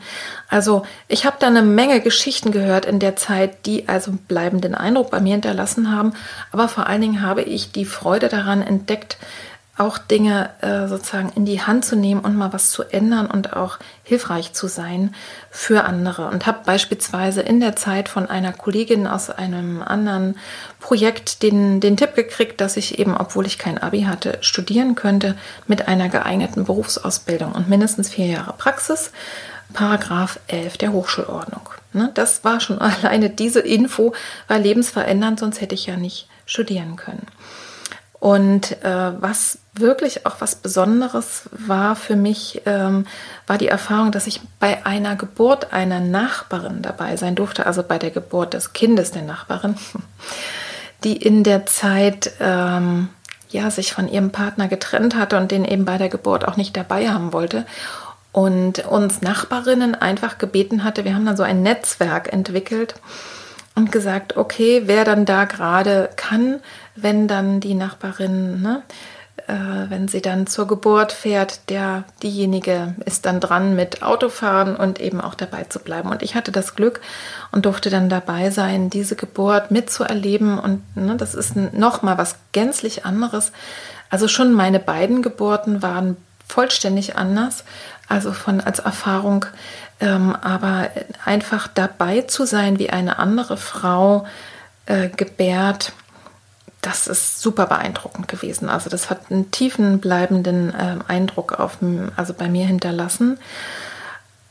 Also 0.49 0.85
ich 1.09 1.25
habe 1.25 1.37
da 1.39 1.47
eine 1.47 1.63
Menge 1.63 2.01
Geschichten 2.01 2.51
gehört 2.51 2.85
in 2.85 2.99
der 2.99 3.17
Zeit, 3.17 3.67
die 3.67 3.89
also 3.89 4.13
bleibenden 4.29 4.75
Eindruck 4.75 5.11
bei 5.11 5.21
mir 5.21 5.33
hinterlassen 5.33 5.91
haben. 5.91 6.13
Aber 6.51 6.69
vor 6.69 6.87
allen 6.87 7.01
Dingen 7.01 7.23
habe 7.23 7.43
ich 7.43 7.73
die 7.73 7.87
Freude 7.87 8.29
daran 8.29 8.63
entdeckt, 8.63 9.17
auch 9.77 9.99
Dinge 9.99 10.51
äh, 10.61 10.87
sozusagen 10.87 11.31
in 11.35 11.45
die 11.45 11.61
Hand 11.61 11.85
zu 11.85 11.97
nehmen 11.97 12.21
und 12.21 12.37
mal 12.37 12.53
was 12.53 12.71
zu 12.71 12.85
ändern 12.85 13.27
und 13.27 13.55
auch 13.55 13.79
hilfreich 14.05 14.53
zu 14.53 14.69
sein 14.69 15.15
für 15.51 15.85
andere. 15.85 16.29
Und 16.29 16.47
habe 16.47 16.61
beispielsweise 16.65 17.41
in 17.41 17.59
der 17.59 17.75
Zeit 17.75 18.09
von 18.09 18.31
einer 18.31 18.53
Kollegin 18.53 19.09
aus 19.09 19.31
einem 19.31 19.83
anderen 19.83 20.39
Projekt 20.79 21.43
den, 21.43 21.81
den 21.81 21.97
Tipp 21.97 22.15
gekriegt, 22.15 22.61
dass 22.61 22.77
ich 22.77 23.01
eben, 23.01 23.17
obwohl 23.17 23.47
ich 23.47 23.59
kein 23.59 23.79
ABI 23.79 24.03
hatte, 24.03 24.39
studieren 24.43 24.95
könnte 24.95 25.37
mit 25.67 25.89
einer 25.89 26.09
geeigneten 26.09 26.65
Berufsausbildung 26.65 27.53
und 27.53 27.69
mindestens 27.69 28.11
vier 28.11 28.27
Jahre 28.27 28.55
Praxis. 28.57 29.11
Paragraph 29.73 30.39
11 30.47 30.77
der 30.79 30.93
Hochschulordnung. 30.93 31.69
Ne, 31.93 32.11
das 32.15 32.45
war 32.45 32.61
schon 32.61 32.79
alleine 32.81 33.29
diese 33.29 33.61
Info, 33.61 34.15
war 34.47 34.59
lebensverändernd, 34.59 35.41
sonst 35.41 35.61
hätte 35.61 35.75
ich 35.75 35.87
ja 35.87 35.97
nicht 35.97 36.29
studieren 36.47 36.95
können. 36.95 37.27
Und 38.21 38.83
äh, 38.83 39.13
was 39.21 39.59
wirklich 39.75 40.27
auch 40.27 40.37
was 40.41 40.55
Besonderes 40.55 41.49
war 41.51 41.97
für 41.97 42.17
mich, 42.17 42.63
ähm, 42.67 43.07
war 43.47 43.59
die 43.59 43.69
Erfahrung, 43.69 44.13
dass 44.13 44.27
ich 44.27 44.41
bei 44.61 44.87
einer 44.87 45.17
Geburt 45.17 45.73
einer 45.73 46.01
Nachbarin 46.01 46.83
dabei 46.83 47.17
sein 47.17 47.35
durfte, 47.35 47.67
also 47.67 47.83
bei 47.83 47.99
der 47.99 48.11
Geburt 48.11 48.55
des 48.55 48.73
Kindes 48.73 49.11
der 49.11 49.23
Nachbarin, 49.23 49.77
die 51.05 51.17
in 51.17 51.45
der 51.45 51.67
Zeit 51.67 52.33
ähm, 52.41 53.09
ja 53.51 53.71
sich 53.71 53.93
von 53.93 54.09
ihrem 54.09 54.31
Partner 54.31 54.69
getrennt 54.69 55.17
hatte 55.17 55.37
und 55.37 55.51
den 55.51 55.65
eben 55.65 55.85
bei 55.85 55.99
der 55.99 56.09
Geburt 56.09 56.47
auch 56.47 56.57
nicht 56.57 56.77
dabei 56.77 57.09
haben 57.09 57.33
wollte 57.33 57.67
und 58.33 58.85
uns 58.87 59.23
Nachbarinnen 59.23 59.95
einfach 59.95 60.39
gebeten 60.39 60.83
hatte. 60.83 61.05
Wir 61.05 61.15
haben 61.15 61.25
dann 61.25 61.37
so 61.37 61.45
ein 61.45 61.63
Netzwerk 61.63 62.33
entwickelt 62.33 62.97
und 63.77 63.93
gesagt, 63.93 64.37
okay, 64.37 64.83
wer 64.87 65.05
dann 65.05 65.25
da 65.25 65.45
gerade 65.45 66.11
kann, 66.17 66.61
wenn 66.97 67.29
dann 67.29 67.61
die 67.61 67.75
Nachbarin, 67.75 68.61
ne, 68.61 68.83
wenn 69.47 70.09
sie 70.09 70.23
dann 70.23 70.47
zur 70.47 70.67
Geburt 70.67 71.13
fährt, 71.13 71.69
der 71.69 72.05
diejenige 72.23 72.95
ist 73.05 73.27
dann 73.27 73.41
dran 73.41 73.77
mit 73.77 74.03
Autofahren 74.03 74.75
und 74.75 75.01
eben 75.01 75.21
auch 75.21 75.35
dabei 75.35 75.65
zu 75.65 75.81
bleiben. 75.81 76.09
Und 76.11 76.23
ich 76.23 76.35
hatte 76.35 76.51
das 76.51 76.75
Glück 76.75 77.01
und 77.53 77.67
durfte 77.67 77.91
dann 77.91 78.09
dabei 78.09 78.51
sein, 78.51 78.91
diese 78.91 79.17
Geburt 79.17 79.71
mitzuerleben. 79.71 80.59
Und 80.59 80.83
ne, 80.97 81.17
das 81.17 81.35
ist 81.35 81.57
noch 81.57 82.03
mal 82.03 82.17
was 82.17 82.37
gänzlich 82.53 83.05
anderes. 83.05 83.53
Also 84.09 84.29
schon 84.29 84.53
meine 84.53 84.81
beiden 84.81 85.21
Geburten 85.21 85.83
waren 85.83 86.17
vollständig 86.47 87.17
anders, 87.17 87.65
also 88.09 88.33
von 88.33 88.61
als 88.61 88.79
Erfahrung. 88.79 89.45
Ähm, 90.01 90.37
aber 90.41 90.91
einfach 91.25 91.69
dabei 91.69 92.23
zu 92.23 92.47
sein, 92.47 92.79
wie 92.79 92.91
eine 92.91 93.19
andere 93.19 93.57
Frau 93.57 94.27
äh, 94.87 95.09
gebärt, 95.09 95.93
das 96.85 97.07
ist 97.07 97.41
super 97.41 97.67
beeindruckend 97.67 98.29
gewesen. 98.29 98.69
Also 98.69 98.91
das 98.91 99.09
hat 99.09 99.31
einen 99.31 99.51
tiefen 99.51 100.01
bleibenden 100.01 100.75
äh, 100.75 100.99
Eindruck 101.09 101.59
auf, 101.59 101.79
also 102.17 102.35
bei 102.35 102.49
mir 102.49 102.67
hinterlassen. 102.67 103.39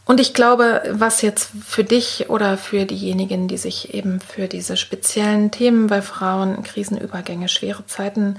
Und 0.05 0.19
ich 0.19 0.33
glaube, 0.33 0.81
was 0.91 1.21
jetzt 1.21 1.51
für 1.65 1.83
dich 1.83 2.29
oder 2.29 2.57
für 2.57 2.85
diejenigen, 2.85 3.47
die 3.47 3.57
sich 3.57 3.93
eben 3.93 4.19
für 4.19 4.47
diese 4.47 4.75
speziellen 4.75 5.51
Themen 5.51 5.87
bei 5.87 6.01
Frauen, 6.01 6.63
Krisenübergänge, 6.63 7.47
schwere 7.47 7.85
Zeiten 7.85 8.37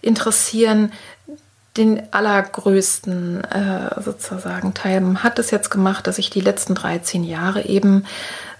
interessieren, 0.00 0.92
den 1.76 2.12
allergrößten 2.12 3.44
äh, 3.44 4.00
sozusagen 4.00 4.74
Teil 4.74 5.22
hat 5.22 5.38
es 5.38 5.50
jetzt 5.50 5.70
gemacht, 5.70 6.06
dass 6.06 6.18
ich 6.18 6.28
die 6.28 6.40
letzten 6.40 6.74
13 6.74 7.24
Jahre 7.24 7.64
eben 7.64 8.04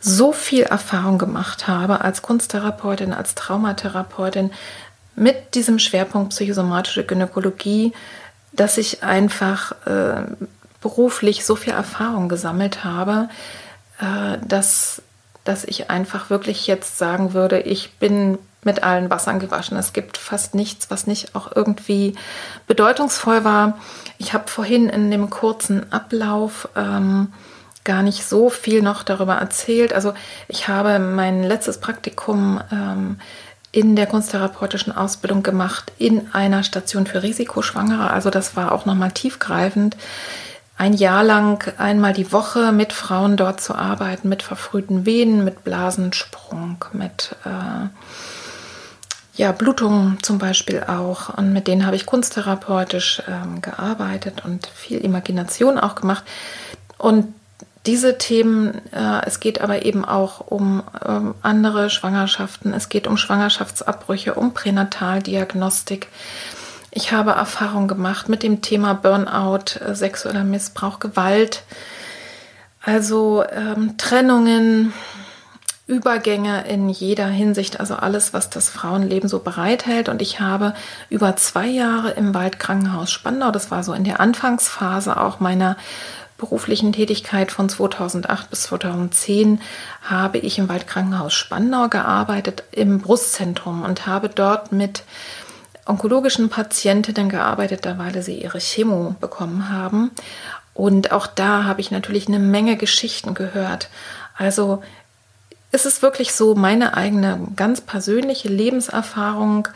so 0.01 0.33
viel 0.33 0.63
Erfahrung 0.63 1.19
gemacht 1.19 1.69
habe 1.69 2.01
als 2.01 2.23
Kunsttherapeutin, 2.23 3.13
als 3.13 3.35
Traumatherapeutin 3.35 4.51
mit 5.15 5.55
diesem 5.55 5.79
Schwerpunkt 5.79 6.31
psychosomatische 6.31 7.05
Gynäkologie, 7.05 7.93
dass 8.53 8.79
ich 8.79 9.03
einfach 9.03 9.73
äh, 9.87 10.23
beruflich 10.81 11.45
so 11.45 11.55
viel 11.55 11.75
Erfahrung 11.75 12.29
gesammelt 12.29 12.83
habe, 12.83 13.29
äh, 14.01 14.39
dass, 14.47 15.03
dass 15.45 15.65
ich 15.65 15.91
einfach 15.91 16.31
wirklich 16.31 16.67
jetzt 16.67 16.97
sagen 16.97 17.35
würde, 17.35 17.61
ich 17.61 17.93
bin 17.99 18.39
mit 18.65 18.83
allen 18.83 19.11
Wassern 19.11 19.41
gewaschen. 19.41 19.77
Es 19.77 19.93
gibt 19.93 20.17
fast 20.17 20.55
nichts, 20.55 20.91
was 20.91 21.07
nicht 21.07 21.35
auch 21.35 21.55
irgendwie 21.55 22.15
bedeutungsvoll 22.67 23.45
war. 23.45 23.79
Ich 24.19 24.35
habe 24.35 24.49
vorhin 24.49 24.89
in 24.89 25.11
dem 25.11 25.31
kurzen 25.31 25.93
Ablauf 25.93 26.69
ähm, 26.77 27.33
gar 27.85 28.03
nicht 28.03 28.25
so 28.25 28.51
viel 28.51 28.83
noch 28.83 29.03
darüber 29.03 29.35
erzählt. 29.35 29.93
Also 29.93 30.15
ich 30.47 30.69
habe 30.69 30.99
mein 30.99 31.43
letztes 31.43 31.79
Praktikum 31.79 32.61
ähm, 32.71 33.19
in 33.73 33.97
der 33.97 34.07
kunsttherapeutischen 34.07 34.95
Ausbildung 34.95 35.43
gemacht 35.43 35.93
in 35.99 36.33
einer 36.33 36.63
Station 36.63 37.07
für 37.07 37.23
Risikoschwangere. 37.23 38.11
Also 38.11 38.31
das 38.31 38.55
war 38.55 38.71
auch 38.71 38.85
nochmal 38.85 39.11
tiefgreifend. 39.11 39.97
Ein 40.77 40.93
Jahr 40.93 41.25
lang 41.25 41.73
einmal 41.79 42.13
die 42.13 42.33
Woche 42.33 42.73
mit 42.73 42.93
Frauen 42.93 43.37
dort 43.37 43.61
zu 43.61 43.75
arbeiten, 43.75 44.29
mit 44.29 44.43
verfrühten 44.43 45.07
Venen, 45.07 45.45
mit 45.45 45.65
Blasensprung, 45.65 46.85
mit 46.93 47.35
äh, 47.45 47.89
ja, 49.35 49.53
Blutungen 49.53 50.19
zum 50.23 50.39
Beispiel 50.39 50.85
auch. 50.87 51.37
Und 51.37 51.53
mit 51.53 51.67
denen 51.67 51.87
habe 51.87 51.97
ich 51.97 52.07
kunsttherapeutisch 52.07 53.23
ähm, 53.29 53.63
gearbeitet 53.63 54.45
und 54.45 54.67
viel 54.67 54.99
Imagination 54.99 55.79
auch 55.79 55.95
gemacht. 55.95 56.25
Und 56.99 57.35
diese 57.87 58.19
Themen, 58.19 58.81
äh, 58.93 59.27
es 59.27 59.41
geht 59.41 59.61
aber 59.61 59.85
eben 59.85 60.05
auch 60.05 60.41
um 60.41 60.83
ähm, 61.05 61.35
andere 61.43 61.91
Schwangerschaften, 61.91 62.73
es 62.75 62.89
geht 62.89 63.07
um 63.07 63.17
Schwangerschaftsabbrüche, 63.17 64.35
um 64.35 64.55
Pränataldiagnostik. 64.55 66.09
Ich 66.93 67.11
habe 67.11 67.33
Erfahrung 67.33 67.89
gemacht 67.89 68.29
mit 68.29 68.43
dem 68.43 68.61
Thema 68.61 68.93
Burnout, 68.93 69.81
äh, 69.81 69.95
sexueller 69.95 70.45
Missbrauch, 70.45 71.01
Gewalt, 71.01 71.65
also 72.85 73.45
ähm, 73.51 73.97
Trennungen, 73.97 74.93
Übergänge 75.93 76.65
in 76.67 76.89
jeder 76.89 77.27
Hinsicht, 77.27 77.79
also 77.79 77.95
alles, 77.95 78.33
was 78.33 78.49
das 78.49 78.71
Frauenleben 78.71 79.29
so 79.29 79.41
bereithält. 79.41 80.09
Und 80.09 80.23
ich 80.23 80.41
habe 80.41 80.73
über 81.11 81.37
zwei 81.37 81.67
Jahre 81.67 82.13
im 82.13 82.33
Waldkrankenhaus 82.33 83.11
Spandau, 83.11 83.51
das 83.51 83.71
war 83.71 83.85
so 83.85 83.93
in 83.93 84.05
der 84.05 84.19
Anfangsphase 84.19 85.21
auch 85.21 85.39
meiner 85.39 85.77
beruflichen 86.39 86.93
Tätigkeit 86.93 87.53
von 87.53 87.69
2008 87.69 88.51
bis 88.51 88.63
2010 88.63 89.61
habe 90.03 90.39
ich 90.39 90.59
im 90.59 90.69
Waldkrankenhaus 90.69 91.35
Spandau 91.35 91.89
gearbeitet, 91.89 92.65
im 92.73 92.99
Brustzentrum 92.99 93.83
und 93.83 94.07
habe 94.09 94.29
dort 94.29 94.73
mit 94.73 95.05
onkologischen 95.87 96.49
Patientinnen 96.49 97.29
gearbeitet, 97.29 97.87
da 97.87 97.97
weil 97.99 98.21
sie 98.23 98.43
ihre 98.43 98.59
Chemo 98.59 99.15
bekommen 99.21 99.69
haben. 99.69 100.11
Und 100.75 101.13
auch 101.13 101.27
da 101.29 101.65
habe 101.65 101.81
ich 101.81 101.91
natürlich 101.91 102.27
eine 102.27 102.39
Menge 102.39 102.77
Geschichten 102.77 103.35
gehört. 103.35 103.89
Also 104.37 104.83
ist 105.73 105.87
es 105.87 106.03
wirklich 106.03 106.35
so 106.35 106.55
meine 106.55 106.95
eigene 106.99 107.49
ganz 107.57 107.81
persönliche 107.81 108.49
Lebenserfahrung, 108.49 109.69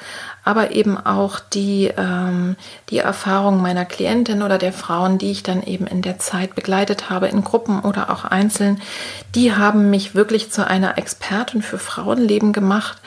aber 0.45 0.73
eben 0.73 0.99
auch 0.99 1.41
die, 1.41 1.91
ähm, 1.97 2.57
die 2.91 2.99
Erfahrung 2.99 3.63
meiner 3.63 3.87
Klientin 3.87 4.43
oder 4.43 4.59
der 4.59 4.75
Frauen, 4.75 5.17
die 5.17 5.31
ich 5.31 5.43
dann 5.43 5.63
eben 5.63 5.87
in 5.87 6.03
der 6.03 6.19
Zeit 6.19 6.55
begleitet 6.55 7.09
habe, 7.09 7.29
in 7.29 7.43
Gruppen 7.43 7.81
oder 7.81 8.11
auch 8.11 8.27
einzeln, 8.27 8.81
die 9.35 9.55
haben 9.55 9.89
mich 9.89 10.15
wirklich 10.15 10.53
zu 10.53 10.67
einer 10.67 10.99
Expertin 10.99 11.63
für 11.63 11.79
Frauenleben 11.79 12.53
gemacht, 12.53 12.99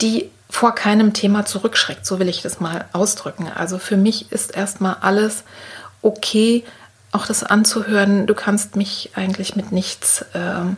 die 0.00 0.30
vor 0.48 0.74
keinem 0.74 1.12
Thema 1.12 1.44
zurückschreckt, 1.44 2.06
so 2.06 2.18
will 2.18 2.28
ich 2.28 2.40
das 2.40 2.60
mal 2.60 2.86
ausdrücken. 2.92 3.48
Also 3.54 3.78
für 3.78 3.98
mich 3.98 4.32
ist 4.32 4.56
erstmal 4.56 4.96
alles 5.02 5.44
okay, 6.00 6.64
auch 7.12 7.26
das 7.26 7.44
anzuhören. 7.44 8.26
Du 8.26 8.34
kannst 8.34 8.74
mich 8.74 9.10
eigentlich 9.14 9.54
mit 9.54 9.70
nichts 9.70 10.24
ähm, 10.34 10.76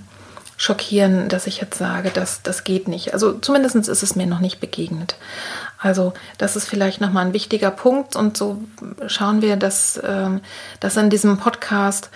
schockieren, 0.57 1.29
dass 1.29 1.47
ich 1.47 1.61
jetzt 1.61 1.79
sage, 1.79 2.11
dass 2.11 2.43
das 2.43 2.65
geht 2.65 2.89
nicht. 2.89 3.13
Also 3.13 3.33
zumindest 3.35 3.77
ist 3.77 4.03
es 4.03 4.17
mir 4.17 4.27
noch 4.27 4.41
nicht 4.41 4.61
begegnet. 4.61 5.17
Also 5.79 6.15
das 6.39 6.57
ist 6.57 6.69
vielleicht 6.69 7.01
nochmal 7.01 7.27
ein 7.27 7.33
wichtiger 7.33 7.71
Punkt 7.71 8.17
und 8.17 8.37
so 8.37 8.63
schauen 9.07 9.43
wir, 9.43 9.57
dass, 9.57 10.01
ähm, 10.03 10.41
dass 10.81 10.97
in 10.97 11.11
diesem 11.11 11.37
Podcast 11.39 12.11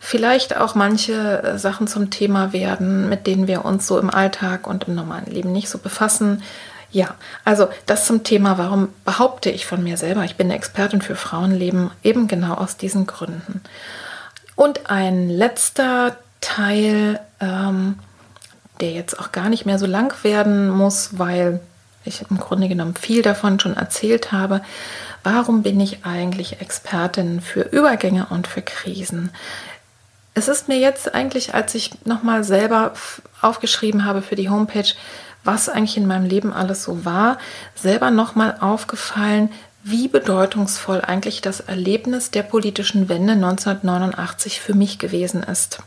vielleicht 0.00 0.56
auch 0.56 0.74
manche 0.74 1.42
äh, 1.42 1.58
Sachen 1.58 1.86
zum 1.86 2.10
Thema 2.10 2.52
werden, 2.52 3.08
mit 3.08 3.26
denen 3.26 3.46
wir 3.46 3.64
uns 3.64 3.86
so 3.86 3.98
im 3.98 4.10
Alltag 4.10 4.66
und 4.66 4.84
im 4.84 4.94
normalen 4.94 5.26
Leben 5.26 5.52
nicht 5.52 5.68
so 5.68 5.78
befassen. 5.78 6.42
Ja, 6.90 7.14
also 7.44 7.68
das 7.86 8.06
zum 8.06 8.22
Thema, 8.22 8.58
warum 8.58 8.88
behaupte 9.04 9.50
ich 9.50 9.66
von 9.66 9.82
mir 9.82 9.96
selber, 9.96 10.24
ich 10.24 10.36
bin 10.36 10.50
Expertin 10.50 11.00
für 11.00 11.16
Frauenleben, 11.16 11.90
eben 12.02 12.28
genau 12.28 12.54
aus 12.54 12.76
diesen 12.76 13.06
Gründen. 13.06 13.62
Und 14.56 14.90
ein 14.90 15.28
letzter 15.28 16.16
Teil, 16.40 17.18
ähm, 17.44 17.98
der 18.80 18.92
jetzt 18.92 19.18
auch 19.18 19.32
gar 19.32 19.48
nicht 19.48 19.66
mehr 19.66 19.78
so 19.78 19.86
lang 19.86 20.14
werden 20.24 20.68
muss, 20.68 21.18
weil 21.18 21.60
ich 22.04 22.24
im 22.28 22.38
Grunde 22.38 22.68
genommen 22.68 22.94
viel 22.96 23.22
davon 23.22 23.60
schon 23.60 23.76
erzählt 23.76 24.32
habe. 24.32 24.60
Warum 25.22 25.62
bin 25.62 25.80
ich 25.80 26.04
eigentlich 26.04 26.60
Expertin 26.60 27.40
für 27.40 27.62
Übergänge 27.62 28.26
und 28.30 28.46
für 28.46 28.62
Krisen? 28.62 29.30
Es 30.34 30.48
ist 30.48 30.68
mir 30.68 30.78
jetzt 30.78 31.14
eigentlich, 31.14 31.54
als 31.54 31.74
ich 31.74 31.92
nochmal 32.04 32.44
selber 32.44 32.92
aufgeschrieben 33.40 34.04
habe 34.04 34.20
für 34.20 34.34
die 34.34 34.50
Homepage, 34.50 34.92
was 35.44 35.68
eigentlich 35.68 35.96
in 35.96 36.06
meinem 36.06 36.24
Leben 36.24 36.52
alles 36.52 36.82
so 36.82 37.04
war, 37.04 37.38
selber 37.74 38.10
nochmal 38.10 38.56
aufgefallen, 38.60 39.50
wie 39.84 40.08
bedeutungsvoll 40.08 41.02
eigentlich 41.02 41.42
das 41.42 41.60
Erlebnis 41.60 42.30
der 42.30 42.42
politischen 42.42 43.08
Wende 43.08 43.34
1989 43.34 44.60
für 44.60 44.74
mich 44.74 44.98
gewesen 44.98 45.42
ist. 45.42 45.78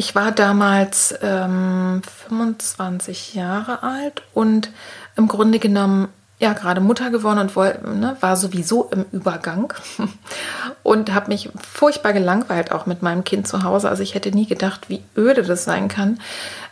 Ich 0.00 0.14
war 0.14 0.32
damals 0.32 1.14
ähm, 1.20 2.00
25 2.26 3.34
Jahre 3.34 3.82
alt 3.82 4.22
und 4.32 4.70
im 5.14 5.28
Grunde 5.28 5.58
genommen 5.58 6.08
ja 6.38 6.54
gerade 6.54 6.80
Mutter 6.80 7.10
geworden 7.10 7.38
und 7.38 7.54
wollte, 7.54 7.86
ne, 7.86 8.16
war 8.20 8.34
sowieso 8.38 8.84
im 8.84 9.04
Übergang 9.12 9.74
und 10.82 11.12
habe 11.12 11.28
mich 11.28 11.50
furchtbar 11.70 12.14
gelangweilt 12.14 12.72
auch 12.72 12.86
mit 12.86 13.02
meinem 13.02 13.24
Kind 13.24 13.46
zu 13.46 13.62
Hause. 13.62 13.90
Also 13.90 14.02
ich 14.02 14.14
hätte 14.14 14.30
nie 14.30 14.46
gedacht, 14.46 14.88
wie 14.88 15.02
öde 15.18 15.42
das 15.42 15.64
sein 15.64 15.88
kann, 15.88 16.18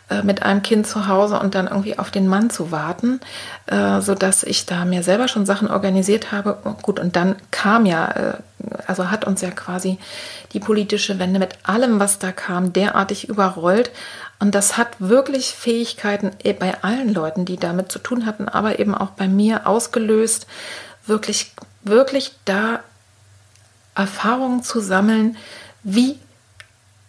äh, 0.09 0.23
mit 0.23 0.43
einem 0.43 0.63
Kind 0.63 0.87
zu 0.87 1.07
Hause 1.07 1.39
und 1.39 1.55
dann 1.55 1.67
irgendwie 1.67 1.99
auf 1.99 2.09
den 2.09 2.27
Mann 2.27 2.49
zu 2.49 2.71
warten, 2.71 3.19
äh, 3.67 4.01
so 4.01 4.15
dass 4.15 4.43
ich 4.43 4.65
da 4.65 4.85
mir 4.85 5.03
selber 5.03 5.27
schon 5.27 5.45
Sachen 5.45 5.69
organisiert 5.69 6.31
habe. 6.31 6.57
Gut, 6.81 6.99
und 6.99 7.15
dann 7.15 7.35
kam 7.51 7.85
ja, 7.85 8.07
äh, 8.07 8.33
also 8.87 9.11
hat 9.11 9.25
uns 9.25 9.41
ja 9.41 9.51
quasi 9.51 9.99
die 10.53 10.59
politische 10.59 11.19
Wende 11.19 11.39
mit 11.39 11.57
allem, 11.63 11.99
was 11.99 12.17
da 12.17 12.31
kam, 12.31 12.73
derartig 12.73 13.29
überrollt. 13.29 13.91
Und 14.39 14.55
das 14.55 14.77
hat 14.77 14.87
wirklich 14.99 15.53
Fähigkeiten 15.53 16.31
eh, 16.43 16.53
bei 16.53 16.81
allen 16.81 17.13
Leuten, 17.13 17.45
die 17.45 17.57
damit 17.57 17.91
zu 17.91 17.99
tun 17.99 18.25
hatten, 18.25 18.49
aber 18.49 18.79
eben 18.79 18.95
auch 18.95 19.11
bei 19.11 19.27
mir 19.27 19.67
ausgelöst, 19.67 20.47
wirklich, 21.05 21.51
wirklich 21.83 22.33
da 22.45 22.79
Erfahrungen 23.95 24.63
zu 24.63 24.79
sammeln, 24.79 25.37
wie, 25.83 26.17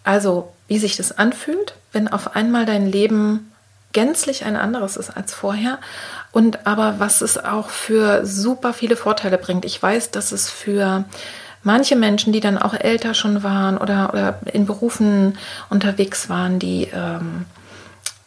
also 0.04 0.52
wie 0.70 0.78
sich 0.78 0.96
das 0.96 1.18
anfühlt, 1.18 1.74
wenn 1.92 2.06
auf 2.06 2.36
einmal 2.36 2.64
dein 2.64 2.86
Leben 2.86 3.50
gänzlich 3.92 4.44
ein 4.44 4.54
anderes 4.54 4.96
ist 4.96 5.10
als 5.10 5.34
vorher 5.34 5.80
und 6.30 6.64
aber 6.64 6.94
was 6.98 7.22
es 7.22 7.44
auch 7.44 7.70
für 7.70 8.24
super 8.24 8.72
viele 8.72 8.94
Vorteile 8.94 9.36
bringt. 9.36 9.64
Ich 9.64 9.82
weiß, 9.82 10.12
dass 10.12 10.30
es 10.30 10.48
für 10.48 11.04
manche 11.64 11.96
Menschen, 11.96 12.32
die 12.32 12.38
dann 12.38 12.56
auch 12.56 12.72
älter 12.72 13.14
schon 13.14 13.42
waren 13.42 13.78
oder, 13.78 14.10
oder 14.12 14.38
in 14.52 14.64
Berufen 14.64 15.36
unterwegs 15.70 16.28
waren, 16.28 16.60
die 16.60 16.88
ähm, 16.94 17.46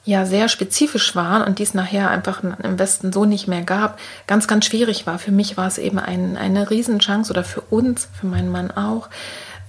ja 0.04 0.26
sehr 0.26 0.50
spezifisch 0.50 1.16
waren 1.16 1.44
und 1.44 1.60
dies 1.60 1.74
nachher 1.74 2.10
einfach 2.10 2.44
im 2.44 2.78
Westen 2.78 3.14
so 3.14 3.24
nicht 3.24 3.48
mehr 3.48 3.62
gab, 3.62 4.00
ganz, 4.28 4.50
ganz 4.50 4.66
schwierig 4.66 5.08
war. 5.08 5.18
Für 5.18 5.32
mich 5.32 5.56
war 5.56 5.68
es 5.68 5.78
eben 5.78 5.98
ein, 5.98 6.36
eine 6.36 6.70
Riesenchance 6.70 7.32
oder 7.32 7.46
für 7.46 7.62
uns, 7.62 8.10
für 8.20 8.28
meinen 8.28 8.52
Mann 8.52 8.70
auch, 8.70 9.08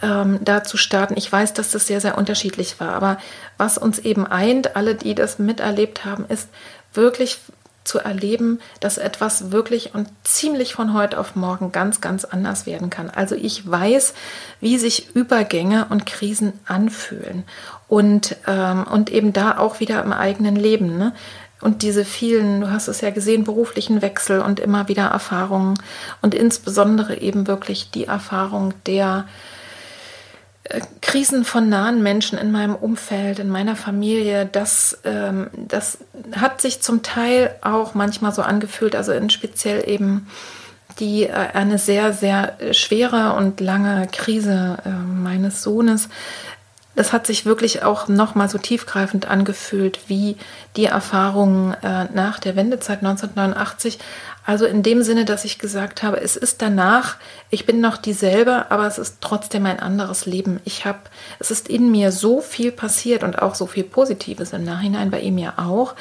ähm, 0.04 0.38
da 0.42 0.62
zu 0.62 0.76
starten. 0.76 1.14
Ich 1.16 1.30
weiß, 1.30 1.54
dass 1.54 1.70
das 1.70 1.86
sehr, 1.86 2.00
sehr 2.00 2.18
unterschiedlich 2.18 2.78
war, 2.78 2.90
aber 2.90 3.18
was 3.56 3.78
uns 3.78 3.98
eben 3.98 4.26
eint, 4.26 4.76
alle, 4.76 4.94
die 4.94 5.14
das 5.14 5.38
miterlebt 5.38 6.04
haben, 6.04 6.26
ist 6.28 6.48
wirklich 6.92 7.38
zu 7.84 7.98
erleben, 7.98 8.60
dass 8.80 8.96
etwas 8.96 9.50
wirklich 9.50 9.94
und 9.94 10.08
ziemlich 10.24 10.74
von 10.74 10.94
heute 10.94 11.18
auf 11.18 11.36
morgen 11.36 11.70
ganz, 11.70 12.00
ganz 12.00 12.24
anders 12.24 12.64
werden 12.66 12.88
kann. 12.88 13.10
Also 13.10 13.34
ich 13.34 13.70
weiß, 13.70 14.14
wie 14.60 14.78
sich 14.78 15.14
Übergänge 15.14 15.86
und 15.90 16.06
Krisen 16.06 16.54
anfühlen 16.64 17.44
und, 17.86 18.36
ähm, 18.46 18.84
und 18.84 19.10
eben 19.10 19.34
da 19.34 19.58
auch 19.58 19.80
wieder 19.80 20.02
im 20.02 20.14
eigenen 20.14 20.56
Leben. 20.56 20.96
Ne? 20.96 21.12
Und 21.60 21.82
diese 21.82 22.06
vielen, 22.06 22.62
du 22.62 22.70
hast 22.70 22.88
es 22.88 23.02
ja 23.02 23.10
gesehen, 23.10 23.44
beruflichen 23.44 24.00
Wechsel 24.00 24.40
und 24.40 24.60
immer 24.60 24.88
wieder 24.88 25.08
Erfahrungen 25.08 25.74
und 26.22 26.34
insbesondere 26.34 27.18
eben 27.20 27.46
wirklich 27.46 27.90
die 27.90 28.06
Erfahrung 28.06 28.72
der, 28.86 29.26
äh, 29.26 29.63
Krisen 31.02 31.44
von 31.44 31.68
nahen 31.68 32.02
Menschen 32.02 32.38
in 32.38 32.50
meinem 32.50 32.74
Umfeld, 32.74 33.38
in 33.38 33.50
meiner 33.50 33.76
Familie, 33.76 34.46
das, 34.46 34.98
ähm, 35.04 35.48
das 35.54 35.98
hat 36.36 36.62
sich 36.62 36.80
zum 36.80 37.02
Teil 37.02 37.54
auch 37.60 37.94
manchmal 37.94 38.32
so 38.32 38.40
angefühlt, 38.40 38.96
also 38.96 39.12
in 39.12 39.28
speziell 39.28 39.86
eben 39.88 40.26
die 40.98 41.24
äh, 41.24 41.32
eine 41.32 41.78
sehr, 41.78 42.14
sehr 42.14 42.56
schwere 42.72 43.34
und 43.34 43.60
lange 43.60 44.08
Krise 44.10 44.78
äh, 44.86 44.88
meines 44.88 45.62
Sohnes. 45.62 46.08
Das 46.96 47.12
hat 47.12 47.26
sich 47.26 47.44
wirklich 47.44 47.82
auch 47.82 48.08
nochmal 48.08 48.48
so 48.48 48.56
tiefgreifend 48.56 49.26
angefühlt 49.28 49.98
wie 50.06 50.36
die 50.76 50.84
Erfahrungen 50.86 51.74
äh, 51.82 52.06
nach 52.14 52.38
der 52.38 52.56
Wendezeit 52.56 52.98
1989, 52.98 53.98
also 54.46 54.66
in 54.66 54.82
dem 54.82 55.02
Sinne, 55.02 55.24
dass 55.24 55.46
ich 55.46 55.58
gesagt 55.58 56.02
habe, 56.02 56.20
es 56.20 56.36
ist 56.36 56.60
danach, 56.60 57.16
ich 57.48 57.64
bin 57.64 57.80
noch 57.80 57.96
dieselbe, 57.96 58.70
aber 58.70 58.86
es 58.86 58.98
ist 58.98 59.18
trotzdem 59.22 59.64
ein 59.64 59.80
anderes 59.80 60.26
Leben. 60.26 60.60
Ich 60.64 60.84
habe, 60.84 60.98
es 61.38 61.50
ist 61.50 61.68
in 61.68 61.90
mir 61.90 62.12
so 62.12 62.42
viel 62.42 62.70
passiert 62.70 63.22
und 63.22 63.40
auch 63.40 63.54
so 63.54 63.66
viel 63.66 63.84
Positives 63.84 64.52
im 64.52 64.64
Nachhinein, 64.64 65.10
bei 65.10 65.20
ihm 65.20 65.38
ja 65.38 65.54
auch, 65.56 65.94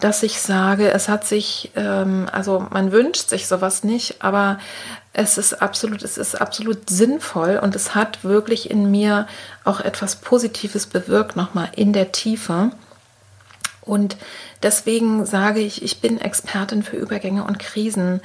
dass 0.00 0.22
ich 0.22 0.40
sage, 0.40 0.90
es 0.90 1.10
hat 1.10 1.26
sich, 1.26 1.70
ähm, 1.76 2.28
also 2.32 2.66
man 2.70 2.92
wünscht 2.92 3.28
sich 3.28 3.46
sowas 3.46 3.84
nicht, 3.84 4.24
aber 4.24 4.58
es 5.12 5.36
ist 5.36 5.60
absolut, 5.60 6.02
es 6.02 6.16
ist 6.16 6.40
absolut 6.40 6.88
sinnvoll 6.88 7.60
und 7.62 7.76
es 7.76 7.94
hat 7.94 8.24
wirklich 8.24 8.70
in 8.70 8.90
mir 8.90 9.26
auch 9.64 9.80
etwas 9.80 10.16
Positives 10.16 10.86
bewirkt, 10.86 11.36
nochmal 11.36 11.68
in 11.76 11.92
der 11.92 12.10
Tiefe. 12.12 12.70
Und 13.82 14.16
deswegen 14.62 15.26
sage 15.26 15.60
ich, 15.60 15.82
ich 15.82 16.00
bin 16.00 16.20
Expertin 16.20 16.82
für 16.82 16.96
Übergänge 16.96 17.44
und 17.44 17.58
Krisen. 17.58 18.20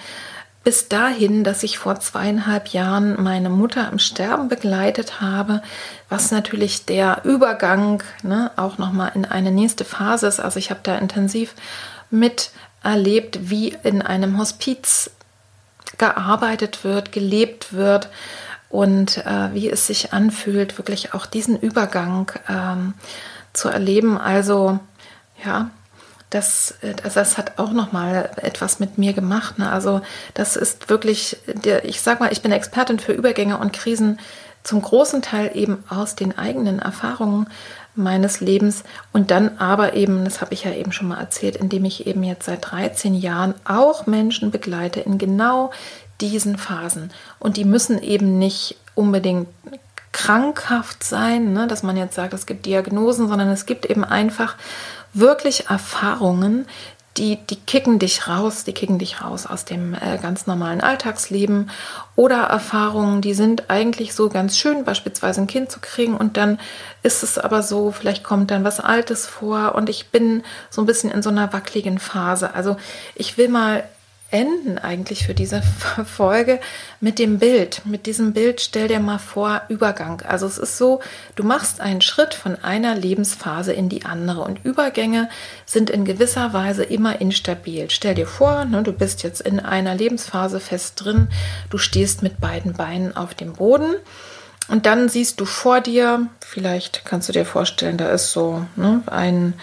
bis 0.64 0.90
dahin, 0.90 1.46
dass 1.46 1.64
ich 1.64 1.78
vor 1.78 1.98
zweieinhalb 2.02 2.68
Jahren 2.68 3.24
meine 3.24 3.50
Mutter 3.50 3.90
im 3.90 4.00
Sterben 4.00 4.50
begleitet 4.50 5.22
habe, 5.22 5.62
was 6.10 6.30
natürlich 6.30 6.86
der 6.86 7.22
Übergang 7.24 8.04
ne, 8.22 8.52
auch 8.58 8.78
nochmal 8.78 9.14
in 9.16 9.24
eine 9.24 9.52
nächste 9.52 9.86
Phase 9.86 10.28
ist. 10.28 10.42
Also 10.42 10.60
ich 10.60 10.70
habe 10.70 10.82
da 10.84 10.98
intensiv 10.98 11.56
miterlebt, 12.10 13.50
wie 13.50 13.78
in 13.84 14.02
einem 14.02 14.38
Hospiz 14.38 15.10
gearbeitet 15.98 16.84
wird, 16.84 17.14
gelebt 17.14 17.72
wird 17.72 18.10
und 18.70 19.26
äh, 19.26 19.54
wie 19.54 19.70
es 19.70 19.88
sich 19.88 20.12
anfühlt, 20.12 20.78
wirklich 20.78 21.14
auch 21.14 21.26
diesen 21.26 21.58
Übergang 21.58 22.30
ähm, 22.50 22.94
zu 23.54 23.70
erleben. 23.70 24.18
Also 24.18 24.80
ja, 25.44 25.70
das, 26.30 26.76
das, 27.04 27.14
das 27.14 27.38
hat 27.38 27.58
auch 27.58 27.72
noch 27.72 27.94
mal 27.94 28.30
etwas 28.38 28.80
mit 28.80 28.98
mir 28.98 29.14
gemacht. 29.14 29.60
Ne? 29.60 29.72
Also 29.72 30.02
das 30.34 30.56
ist 30.56 30.90
wirklich, 30.90 31.38
der, 31.48 31.86
ich 31.86 32.02
sag 32.02 32.20
mal, 32.20 32.32
ich 32.32 32.42
bin 32.42 32.52
Expertin 32.52 33.00
für 33.00 33.14
Übergänge 33.14 33.58
und 33.58 33.72
Krisen 33.72 34.20
zum 34.64 34.82
großen 34.82 35.22
Teil 35.22 35.52
eben 35.54 35.84
aus 35.88 36.16
den 36.16 36.38
eigenen 36.38 36.80
Erfahrungen 36.80 37.48
meines 37.96 38.42
Lebens 38.42 38.84
und 39.14 39.32
dann 39.32 39.58
aber 39.58 39.94
eben, 39.94 40.26
das 40.26 40.42
habe 40.42 40.54
ich 40.54 40.66
ja 40.66 40.72
eben 40.72 40.92
schon 40.92 41.08
mal 41.08 41.20
erzählt, 41.20 41.56
indem 41.56 41.86
ich 41.86 42.06
eben 42.06 42.24
jetzt 42.24 42.46
seit 42.46 42.70
13 42.70 43.16
Jahren 43.16 43.56
auch 43.64 44.06
Menschen 44.06 44.52
begleite 44.52 45.00
in 45.00 45.18
genau 45.18 45.72
diesen 46.20 46.58
Phasen. 46.58 47.12
Und 47.40 47.58
die 47.58 47.66
müssen 47.66 48.02
eben 48.02 48.38
nicht 48.38 48.76
unbedingt 48.94 49.48
krankhaft 50.12 51.04
sein, 51.04 51.54
ne, 51.54 51.68
dass 51.68 51.84
man 51.84 51.96
jetzt 51.96 52.16
sagt, 52.16 52.34
es 52.34 52.46
gibt 52.46 52.66
Diagnosen, 52.66 53.28
sondern 53.28 53.50
es 53.50 53.66
gibt 53.66 53.86
eben 53.86 54.04
einfach 54.04 54.56
wirklich 55.14 55.70
Erfahrungen, 55.70 56.66
die, 57.18 57.38
die 57.48 57.56
kicken 57.56 58.00
dich 58.00 58.28
raus, 58.28 58.64
die 58.64 58.74
kicken 58.74 59.00
dich 59.00 59.22
raus 59.22 59.48
aus 59.48 59.66
dem 59.66 59.94
äh, 59.96 60.18
ganz 60.22 60.46
normalen 60.46 60.82
Alltagsleben 60.82 61.72
oder 62.16 62.44
Erfahrungen, 62.44 63.22
die 63.22 63.34
sind 63.34 63.70
eigentlich 63.70 64.14
so 64.14 64.30
ganz 64.30 64.58
schön, 64.58 64.84
beispielsweise 64.84 65.42
ein 65.42 65.48
Kind 65.48 65.72
zu 65.72 65.80
kriegen 65.80 66.16
und 66.16 66.38
dann 66.38 66.60
ist 67.04 67.24
es 67.24 67.38
aber 67.38 67.64
so, 67.64 67.92
vielleicht 67.92 68.24
kommt 68.24 68.52
dann 68.52 68.64
was 68.64 68.80
Altes 68.80 69.26
vor 69.26 69.76
und 69.76 69.90
ich 69.90 70.10
bin 70.10 70.44
so 70.70 70.82
ein 70.82 70.86
bisschen 70.86 71.12
in 71.12 71.24
so 71.24 71.30
einer 71.30 71.52
wackeligen 71.54 72.00
Phase. 72.00 72.54
Also 72.54 72.78
ich 73.16 73.38
will 73.38 73.50
mal 73.50 73.84
enden 74.30 74.78
eigentlich 74.78 75.26
für 75.26 75.34
diese 75.34 75.62
Folge 76.06 76.60
mit 77.00 77.20
dem 77.20 77.40
Bild. 77.40 77.82
Mit 77.86 78.06
diesem 78.06 78.34
Bild 78.34 78.62
stell 78.62 78.88
dir 78.88 79.00
mal 79.00 79.20
vor, 79.20 79.62
Übergang. 79.70 80.22
Also 80.22 80.46
es 80.46 80.58
ist 80.58 80.78
so, 80.78 81.02
du 81.36 81.44
machst 81.44 81.80
einen 81.80 82.02
Schritt 82.02 82.34
von 82.34 82.56
einer 82.56 82.96
Lebensphase 82.96 83.74
in 83.74 83.90
die 83.90 84.06
andere 84.06 84.42
und 84.42 84.64
Übergänge 84.66 85.30
sind 85.66 85.90
in 85.90 86.06
gewisser 86.06 86.54
Weise 86.54 86.84
immer 86.84 87.22
instabil. 87.22 87.90
Stell 87.90 88.16
dir 88.16 88.28
vor, 88.28 88.66
ne, 88.66 88.84
du 88.84 88.92
bist 88.92 89.24
jetzt 89.24 89.42
in 89.42 89.60
einer 89.60 89.96
Lebensphase 89.96 90.60
fest 90.60 91.04
drin, 91.04 91.30
du 91.70 91.78
stehst 91.78 92.22
mit 92.22 92.40
beiden 92.42 92.74
Beinen 92.74 93.16
auf 93.16 93.34
dem 93.34 93.54
Boden. 93.54 93.96
Und 94.68 94.86
dann 94.86 95.08
siehst 95.08 95.40
du 95.40 95.46
vor 95.46 95.80
dir, 95.80 96.28
vielleicht 96.42 97.06
kannst 97.06 97.30
du 97.30 97.34
dir 97.34 97.46
vorstellen, 97.46 97.98
da 97.98 98.10
ist 98.10 98.32
so 98.32 98.66
ne, 98.76 99.02
ein, 99.06 99.54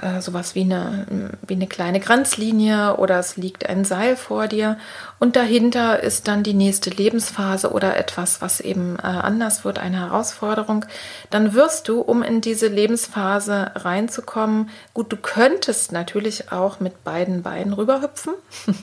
äh, 0.00 0.20
sowas 0.20 0.54
wie 0.54 0.62
eine, 0.62 1.32
wie 1.46 1.54
eine 1.54 1.66
kleine 1.66 2.00
Grenzlinie 2.00 2.96
oder 2.96 3.18
es 3.18 3.36
liegt 3.36 3.68
ein 3.68 3.84
Seil 3.84 4.16
vor 4.16 4.46
dir 4.46 4.78
und 5.18 5.36
dahinter 5.36 6.02
ist 6.02 6.28
dann 6.28 6.42
die 6.42 6.54
nächste 6.54 6.90
Lebensphase 6.90 7.72
oder 7.72 7.96
etwas, 7.96 8.40
was 8.40 8.60
eben 8.60 8.96
äh, 8.96 9.02
anders 9.02 9.64
wird, 9.64 9.78
eine 9.78 9.98
Herausforderung, 9.98 10.84
dann 11.30 11.54
wirst 11.54 11.88
du, 11.88 12.00
um 12.00 12.22
in 12.22 12.40
diese 12.40 12.68
Lebensphase 12.68 13.72
reinzukommen, 13.74 14.70
gut, 14.94 15.12
du 15.12 15.16
könntest 15.16 15.92
natürlich 15.92 16.52
auch 16.52 16.80
mit 16.80 17.04
beiden 17.04 17.42
Beinen 17.42 17.72
rüberhüpfen. 17.72 18.34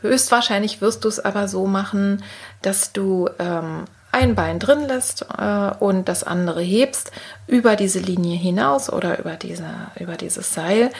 Höchstwahrscheinlich 0.00 0.80
wirst 0.80 1.04
du 1.04 1.08
es 1.08 1.20
aber 1.20 1.48
so 1.48 1.66
machen, 1.66 2.22
dass 2.62 2.92
du 2.92 3.28
ähm, 3.38 3.84
ein 4.16 4.34
Bein 4.34 4.58
drin 4.58 4.86
lässt 4.86 5.26
äh, 5.38 5.70
und 5.78 6.08
das 6.08 6.24
andere 6.24 6.62
hebst 6.62 7.12
über 7.46 7.76
diese 7.76 7.98
Linie 7.98 8.36
hinaus 8.36 8.90
oder 8.90 9.18
über, 9.18 9.36
diese, 9.36 9.68
über 10.00 10.16
dieses 10.16 10.54
Seil, 10.54 10.90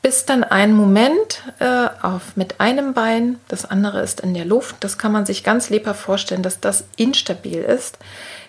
bis 0.00 0.24
dann 0.24 0.42
ein 0.42 0.72
Moment 0.72 1.42
äh, 1.58 1.88
auf, 2.00 2.36
mit 2.36 2.60
einem 2.60 2.94
Bein, 2.94 3.38
das 3.48 3.68
andere 3.68 4.00
ist 4.00 4.20
in 4.20 4.32
der 4.32 4.44
Luft. 4.46 4.76
Das 4.80 4.96
kann 4.96 5.12
man 5.12 5.26
sich 5.26 5.44
ganz 5.44 5.68
lebhaft 5.68 6.00
vorstellen, 6.00 6.42
dass 6.42 6.60
das 6.60 6.84
instabil 6.96 7.60
ist. 7.60 7.98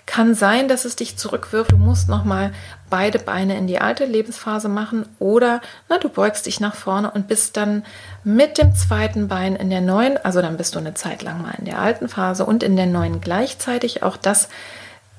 Kann 0.08 0.34
sein, 0.34 0.68
dass 0.68 0.86
es 0.86 0.96
dich 0.96 1.18
zurückwirft. 1.18 1.74
Du 1.74 1.78
musst 1.78 2.08
nochmal 2.10 2.54
beide 2.90 3.20
Beine 3.20 3.58
in 3.58 3.68
die 3.68 3.80
alte 3.80 4.06
Lebensphase 4.06 4.70
machen 4.70 5.06
oder 5.20 5.62
na, 5.90 6.00
du 6.00 6.08
beugst 6.10 6.46
dich 6.46 6.60
nach 6.60 6.76
vorne 6.76 7.12
und 7.12 7.28
bist 7.28 7.58
dann 7.58 7.84
mit 8.24 8.58
dem 8.58 8.74
zweiten 8.74 9.28
Bein 9.28 9.56
in 9.58 9.70
der 9.70 9.82
neuen, 9.82 10.18
also 10.18 10.42
dann 10.42 10.58
bist 10.58 10.74
du 10.74 10.80
eine 10.80 10.94
Zeit 10.94 11.22
lang 11.24 11.42
mal 11.42 11.54
in 11.60 11.66
der 11.66 11.80
alten 11.80 12.08
Phase 12.08 12.46
und 12.46 12.64
in 12.64 12.78
der 12.78 12.86
neuen 12.86 13.20
gleichzeitig. 13.20 14.02
Auch 14.02 14.16
das 14.16 14.48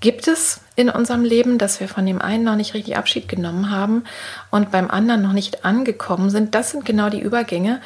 gibt 0.00 0.26
es 0.26 0.60
in 0.74 0.88
unserem 0.88 1.22
Leben, 1.22 1.58
dass 1.58 1.80
wir 1.80 1.88
von 1.88 2.06
dem 2.06 2.22
einen 2.22 2.44
noch 2.44 2.56
nicht 2.56 2.72
richtig 2.72 2.96
Abschied 2.96 3.28
genommen 3.28 3.70
haben 3.70 4.04
und 4.50 4.70
beim 4.70 4.90
anderen 4.90 5.22
noch 5.22 5.32
nicht 5.34 5.66
angekommen 5.66 6.30
sind. 6.30 6.54
Das 6.54 6.70
sind 6.70 6.86
genau 6.86 7.10
die 7.10 7.20
Übergänge. 7.20 7.80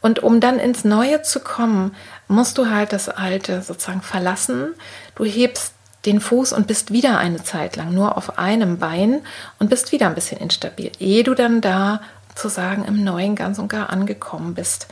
Und 0.00 0.22
um 0.22 0.40
dann 0.40 0.58
ins 0.58 0.84
Neue 0.84 1.22
zu 1.22 1.40
kommen, 1.40 1.94
musst 2.28 2.58
du 2.58 2.70
halt 2.70 2.92
das 2.92 3.08
Alte 3.08 3.62
sozusagen 3.62 4.02
verlassen. 4.02 4.74
Du 5.14 5.24
hebst 5.24 5.74
den 6.06 6.20
Fuß 6.20 6.52
und 6.52 6.66
bist 6.66 6.92
wieder 6.92 7.18
eine 7.18 7.42
Zeit 7.42 7.76
lang 7.76 7.92
nur 7.92 8.16
auf 8.16 8.38
einem 8.38 8.78
Bein 8.78 9.22
und 9.58 9.70
bist 9.70 9.92
wieder 9.92 10.06
ein 10.06 10.14
bisschen 10.14 10.40
instabil, 10.40 10.92
ehe 11.00 11.24
du 11.24 11.34
dann 11.34 11.60
da 11.60 12.00
zu 12.34 12.48
sagen 12.48 12.84
im 12.84 13.02
Neuen 13.02 13.34
ganz 13.34 13.58
und 13.58 13.68
gar 13.68 13.90
angekommen 13.90 14.54
bist. 14.54 14.86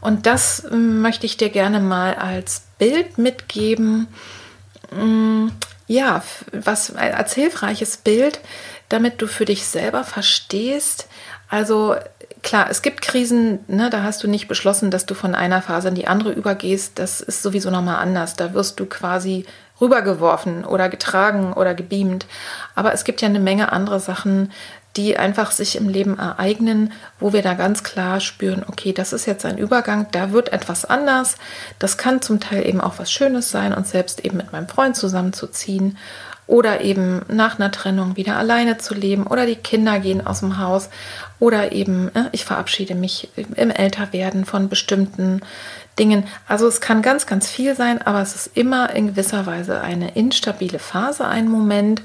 Und 0.00 0.26
das 0.26 0.64
hm, 0.68 1.00
möchte 1.02 1.26
ich 1.26 1.36
dir 1.36 1.50
gerne 1.50 1.80
mal 1.80 2.14
als 2.14 2.62
Bild 2.78 3.18
mitgeben. 3.18 4.06
Hm, 4.90 5.50
ja, 5.86 6.22
was 6.52 6.94
als 6.94 7.34
hilfreiches 7.34 7.98
Bild, 7.98 8.40
damit 8.88 9.20
du 9.20 9.26
für 9.26 9.44
dich 9.44 9.66
selber 9.66 10.04
verstehst. 10.04 11.08
Also 11.48 11.96
klar, 12.42 12.68
es 12.70 12.80
gibt 12.80 13.02
Krisen, 13.02 13.60
ne, 13.66 13.90
da 13.90 14.02
hast 14.02 14.22
du 14.22 14.28
nicht 14.28 14.48
beschlossen, 14.48 14.90
dass 14.90 15.04
du 15.04 15.14
von 15.14 15.34
einer 15.34 15.62
Phase 15.62 15.88
in 15.88 15.94
die 15.94 16.06
andere 16.06 16.32
übergehst. 16.32 16.98
Das 16.98 17.20
ist 17.20 17.42
sowieso 17.42 17.70
nochmal 17.70 17.96
anders. 17.96 18.36
Da 18.36 18.54
wirst 18.54 18.78
du 18.78 18.86
quasi 18.86 19.44
rübergeworfen 19.80 20.64
oder 20.64 20.88
getragen 20.88 21.52
oder 21.52 21.74
gebeamt. 21.74 22.26
Aber 22.74 22.92
es 22.92 23.04
gibt 23.04 23.22
ja 23.22 23.28
eine 23.28 23.40
Menge 23.40 23.72
andere 23.72 24.00
Sachen, 24.00 24.52
die 24.96 25.16
einfach 25.16 25.50
sich 25.50 25.76
im 25.76 25.88
Leben 25.88 26.18
ereignen, 26.18 26.92
wo 27.18 27.32
wir 27.32 27.42
da 27.42 27.54
ganz 27.54 27.82
klar 27.82 28.20
spüren, 28.20 28.64
okay, 28.68 28.92
das 28.92 29.12
ist 29.12 29.26
jetzt 29.26 29.44
ein 29.44 29.58
Übergang, 29.58 30.06
da 30.12 30.30
wird 30.30 30.52
etwas 30.52 30.84
anders. 30.84 31.36
Das 31.78 31.98
kann 31.98 32.22
zum 32.22 32.38
Teil 32.38 32.66
eben 32.66 32.80
auch 32.80 32.98
was 32.98 33.10
Schönes 33.10 33.50
sein, 33.50 33.74
uns 33.74 33.90
selbst 33.90 34.24
eben 34.24 34.36
mit 34.36 34.52
meinem 34.52 34.68
Freund 34.68 34.96
zusammenzuziehen 34.96 35.98
oder 36.46 36.82
eben 36.82 37.22
nach 37.28 37.58
einer 37.58 37.70
Trennung 37.70 38.16
wieder 38.16 38.36
alleine 38.36 38.78
zu 38.78 38.94
leben 38.94 39.26
oder 39.26 39.46
die 39.46 39.56
Kinder 39.56 39.98
gehen 39.98 40.26
aus 40.26 40.40
dem 40.40 40.58
Haus 40.58 40.90
oder 41.40 41.72
eben 41.72 42.14
äh, 42.14 42.24
ich 42.32 42.44
verabschiede 42.44 42.94
mich 42.94 43.30
im 43.36 43.70
Älterwerden 43.70 44.44
von 44.44 44.68
bestimmten 44.68 45.40
Dingen. 45.98 46.26
Also 46.48 46.66
es 46.66 46.80
kann 46.80 47.02
ganz, 47.02 47.26
ganz 47.26 47.48
viel 47.48 47.76
sein, 47.76 48.02
aber 48.02 48.20
es 48.20 48.34
ist 48.34 48.56
immer 48.56 48.90
in 48.90 49.08
gewisser 49.08 49.46
Weise 49.46 49.80
eine 49.80 50.12
instabile 50.14 50.78
Phase, 50.78 51.26
ein 51.26 51.48
Moment. 51.48 52.02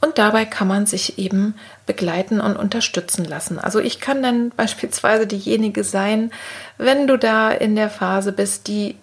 Und 0.00 0.18
dabei 0.18 0.44
kann 0.44 0.68
man 0.68 0.86
sich 0.86 1.18
eben 1.18 1.54
begleiten 1.86 2.40
und 2.40 2.56
unterstützen 2.56 3.24
lassen. 3.24 3.58
Also 3.58 3.78
ich 3.78 4.00
kann 4.00 4.22
dann 4.22 4.50
beispielsweise 4.56 5.26
diejenige 5.26 5.84
sein, 5.84 6.30
wenn 6.78 7.06
du 7.06 7.16
da 7.16 7.50
in 7.50 7.76
der 7.76 7.90
Phase 7.90 8.32
bist, 8.32 8.68
die 8.68 8.96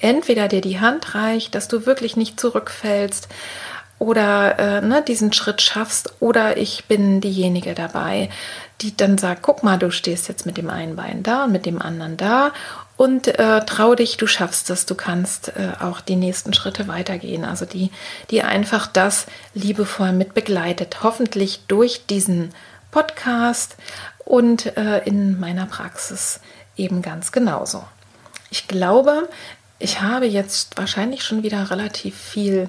entweder 0.00 0.48
dir 0.48 0.60
die 0.60 0.80
Hand 0.80 1.14
reicht, 1.14 1.54
dass 1.54 1.68
du 1.68 1.84
wirklich 1.84 2.16
nicht 2.16 2.38
zurückfällst, 2.38 3.28
oder 3.98 4.58
äh, 4.58 4.80
ne, 4.80 5.02
diesen 5.02 5.32
Schritt 5.32 5.60
schaffst 5.60 6.14
oder 6.20 6.56
ich 6.56 6.84
bin 6.84 7.20
diejenige 7.20 7.74
dabei, 7.74 8.30
die 8.80 8.96
dann 8.96 9.18
sagt, 9.18 9.42
guck 9.42 9.64
mal, 9.64 9.76
du 9.76 9.90
stehst 9.90 10.28
jetzt 10.28 10.46
mit 10.46 10.56
dem 10.56 10.70
einen 10.70 10.94
Bein 10.94 11.22
da 11.22 11.44
und 11.44 11.52
mit 11.52 11.66
dem 11.66 11.82
anderen 11.82 12.16
da 12.16 12.52
und 12.98 13.28
äh, 13.28 13.64
trau 13.64 13.94
dich, 13.94 14.16
du 14.16 14.26
schaffst 14.26 14.70
es, 14.70 14.84
du 14.84 14.96
kannst 14.96 15.50
äh, 15.50 15.70
auch 15.80 16.00
die 16.00 16.16
nächsten 16.16 16.52
Schritte 16.52 16.88
weitergehen. 16.88 17.44
Also 17.44 17.64
die, 17.64 17.92
die 18.30 18.42
einfach 18.42 18.88
das 18.88 19.26
liebevoll 19.54 20.10
mit 20.10 20.34
begleitet, 20.34 21.04
hoffentlich 21.04 21.60
durch 21.68 22.06
diesen 22.06 22.52
Podcast 22.90 23.76
und 24.24 24.76
äh, 24.76 24.98
in 25.04 25.38
meiner 25.38 25.66
Praxis 25.66 26.40
eben 26.76 27.00
ganz 27.00 27.30
genauso. 27.30 27.84
Ich 28.50 28.66
glaube, 28.66 29.28
ich 29.78 30.00
habe 30.00 30.26
jetzt 30.26 30.76
wahrscheinlich 30.76 31.22
schon 31.22 31.44
wieder 31.44 31.70
relativ 31.70 32.18
viel 32.18 32.68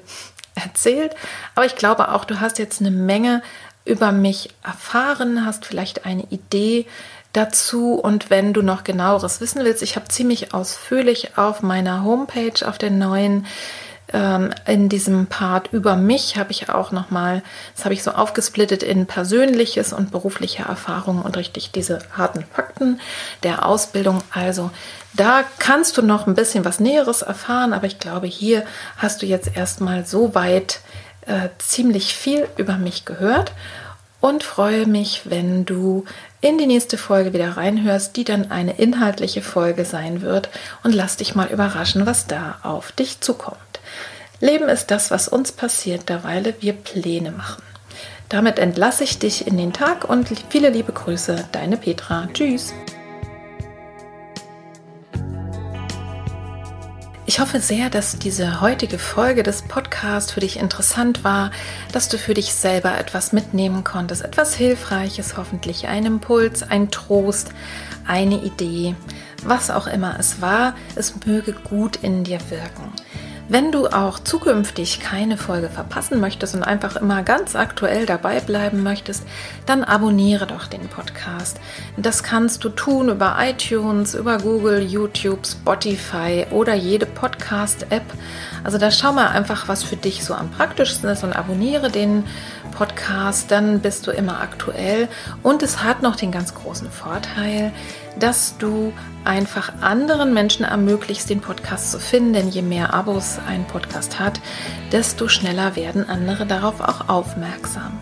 erzählt, 0.54 1.16
aber 1.56 1.66
ich 1.66 1.76
glaube 1.76 2.10
auch, 2.10 2.24
du 2.24 2.40
hast 2.40 2.60
jetzt 2.60 2.82
eine 2.82 2.92
Menge 2.92 3.42
über 3.84 4.12
mich 4.12 4.52
erfahren, 4.64 5.44
hast 5.44 5.66
vielleicht 5.66 6.06
eine 6.06 6.28
Idee, 6.30 6.86
dazu. 7.34 7.96
Und 7.96 8.30
wenn 8.30 8.54
du 8.54 8.62
noch 8.62 8.84
genaueres 8.84 9.42
wissen 9.42 9.64
willst, 9.64 9.84
ich 9.84 9.96
habe 9.96 10.08
ziemlich 10.08 10.54
ausführlich 10.54 11.38
auf 11.38 11.62
meiner 11.62 12.04
Homepage, 12.04 12.68
auf 12.68 12.78
der 12.78 12.92
neuen, 12.92 13.46
Ähm, 14.12 14.50
in 14.66 14.90
diesem 14.90 15.28
Part 15.28 15.72
über 15.72 15.96
mich 15.96 16.36
habe 16.36 16.50
ich 16.52 16.68
auch 16.68 16.92
nochmal, 16.92 17.44
das 17.76 17.86
habe 17.86 17.94
ich 17.94 18.02
so 18.02 18.10
aufgesplittet 18.10 18.82
in 18.82 19.06
persönliches 19.06 19.94
und 19.94 20.10
berufliche 20.10 20.64
Erfahrungen 20.64 21.22
und 21.22 21.38
richtig 21.38 21.70
diese 21.70 22.00
harten 22.18 22.44
Fakten 22.44 23.00
der 23.44 23.68
Ausbildung. 23.68 24.24
Also 24.32 24.72
da 25.14 25.44
kannst 25.60 25.96
du 25.96 26.02
noch 26.02 26.26
ein 26.26 26.34
bisschen 26.34 26.66
was 26.66 26.80
Näheres 26.80 27.22
erfahren, 27.22 27.72
aber 27.72 27.86
ich 27.86 28.00
glaube, 28.00 28.26
hier 28.26 28.66
hast 28.98 29.22
du 29.22 29.28
jetzt 29.28 29.56
erstmal 29.56 30.08
so 30.08 30.34
weit 30.34 30.80
äh, 31.28 31.50
ziemlich 31.60 32.16
viel 32.16 32.48
über 32.58 32.78
mich 32.78 33.06
gehört 33.06 33.52
und 34.22 34.44
freue 34.44 34.88
mich, 34.88 35.22
wenn 35.26 35.66
du 35.66 36.06
in 36.42 36.58
die 36.58 36.68
nächste 36.68 36.98
Folge 36.98 37.34
wieder 37.34 37.58
reinhörst, 37.58 38.16
die 38.16 38.24
dann 38.24 38.52
eine 38.52 38.78
inhaltliche 38.78 39.42
Folge 39.42 39.86
sein 39.86 40.22
wird 40.22 40.50
und 40.84 40.94
lass 40.94 41.18
dich 41.18 41.36
mal 41.36 41.48
überraschen, 41.48 42.06
was 42.06 42.28
da 42.28 42.60
auf 42.64 42.92
dich 42.92 43.20
zukommt. 43.22 43.58
Leben 44.40 44.70
ist 44.70 44.92
das, 44.92 45.12
was 45.12 45.28
uns 45.28 45.52
passiert, 45.52 46.08
derweil 46.08 46.56
wir 46.62 46.74
Pläne 46.74 47.32
machen. 47.32 47.62
Damit 48.30 48.60
entlasse 48.60 49.04
ich 49.04 49.20
dich 49.20 49.48
in 49.48 49.58
den 49.58 49.74
Tag 49.74 50.08
und 50.08 50.30
viele 50.50 50.70
liebe 50.70 50.94
Grüße, 50.94 51.46
deine 51.52 51.78
Petra. 51.78 52.28
Tschüss. 52.32 52.74
Ich 57.30 57.40
hoffe 57.40 57.60
sehr, 57.60 57.92
dass 57.92 58.18
diese 58.18 58.60
heutige 58.60 58.98
Folge 58.98 59.44
des 59.44 59.62
Podcasts 59.62 60.32
für 60.32 60.40
dich 60.40 60.58
interessant 60.58 61.24
war, 61.24 61.52
dass 61.92 62.10
du 62.10 62.18
für 62.18 62.34
dich 62.34 62.56
selber 62.56 62.98
etwas 62.98 63.34
mitnehmen 63.34 63.84
konntest, 63.84 64.24
etwas 64.24 64.56
Hilfreiches, 64.56 65.38
hoffentlich 65.38 65.88
ein 65.88 66.08
Impuls, 66.08 66.64
ein 66.64 66.90
Trost, 66.90 67.52
eine 68.08 68.44
Idee, 68.44 68.96
was 69.44 69.70
auch 69.70 69.86
immer 69.86 70.18
es 70.20 70.42
war, 70.42 70.74
es 70.96 71.24
möge 71.24 71.54
gut 71.54 71.98
in 71.98 72.24
dir 72.24 72.40
wirken. 72.50 72.92
Wenn 73.52 73.72
du 73.72 73.88
auch 73.88 74.20
zukünftig 74.20 75.00
keine 75.00 75.36
Folge 75.36 75.70
verpassen 75.70 76.20
möchtest 76.20 76.54
und 76.54 76.62
einfach 76.62 76.96
immer 76.98 77.24
ganz 77.24 77.56
aktuell 77.56 78.06
dabei 78.06 78.42
bleiben 78.42 78.84
möchtest, 78.84 79.24
dann 79.66 79.84
abonniere 79.84 80.46
doch 80.46 80.68
den 80.68 80.88
Podcast. 80.88 81.60
Das 81.98 82.22
kannst 82.22 82.64
du 82.64 82.70
tun 82.70 83.10
über 83.10 83.38
iTunes, 83.40 84.14
über 84.14 84.38
Google, 84.38 84.84
YouTube, 84.84 85.48
Spotify 85.48 86.46
oder 86.52 86.76
jede 86.76 87.08
Podcast-App. 87.08 88.06
Also 88.64 88.78
da 88.78 88.92
schau 88.92 89.14
mal 89.14 89.30
einfach, 89.30 89.68
was 89.68 89.84
für 89.84 89.96
dich 89.96 90.24
so 90.24 90.36
am 90.36 90.52
praktischsten 90.52 91.10
ist 91.10 91.24
und 91.24 91.34
abonniere 91.34 91.90
den 91.90 92.26
Podcast, 92.70 93.50
dann 93.50 93.80
bist 93.80 94.06
du 94.06 94.12
immer 94.12 94.42
aktuell. 94.42 95.08
Und 95.42 95.64
es 95.64 95.84
hat 95.84 96.04
noch 96.04 96.16
den 96.16 96.32
ganz 96.32 96.54
großen 96.54 96.92
Vorteil, 96.92 97.72
dass 98.18 98.58
du 98.58 98.94
einfach 99.26 99.74
anderen 99.82 100.34
Menschen 100.34 100.66
ermöglichst, 100.66 101.30
den 101.30 101.42
Podcast 101.42 101.92
zu 101.92 102.00
finden. 102.00 102.34
Denn 102.34 102.50
je 102.50 102.62
mehr 102.62 102.94
Abos 102.94 103.40
ein 103.48 103.66
Podcast 103.66 104.20
hat, 104.20 104.40
desto 104.92 105.28
schneller 105.28 105.76
werden 105.76 106.10
andere 106.10 106.46
darauf 106.46 106.82
auch 106.82 107.10
aufmerksam. 107.10 108.00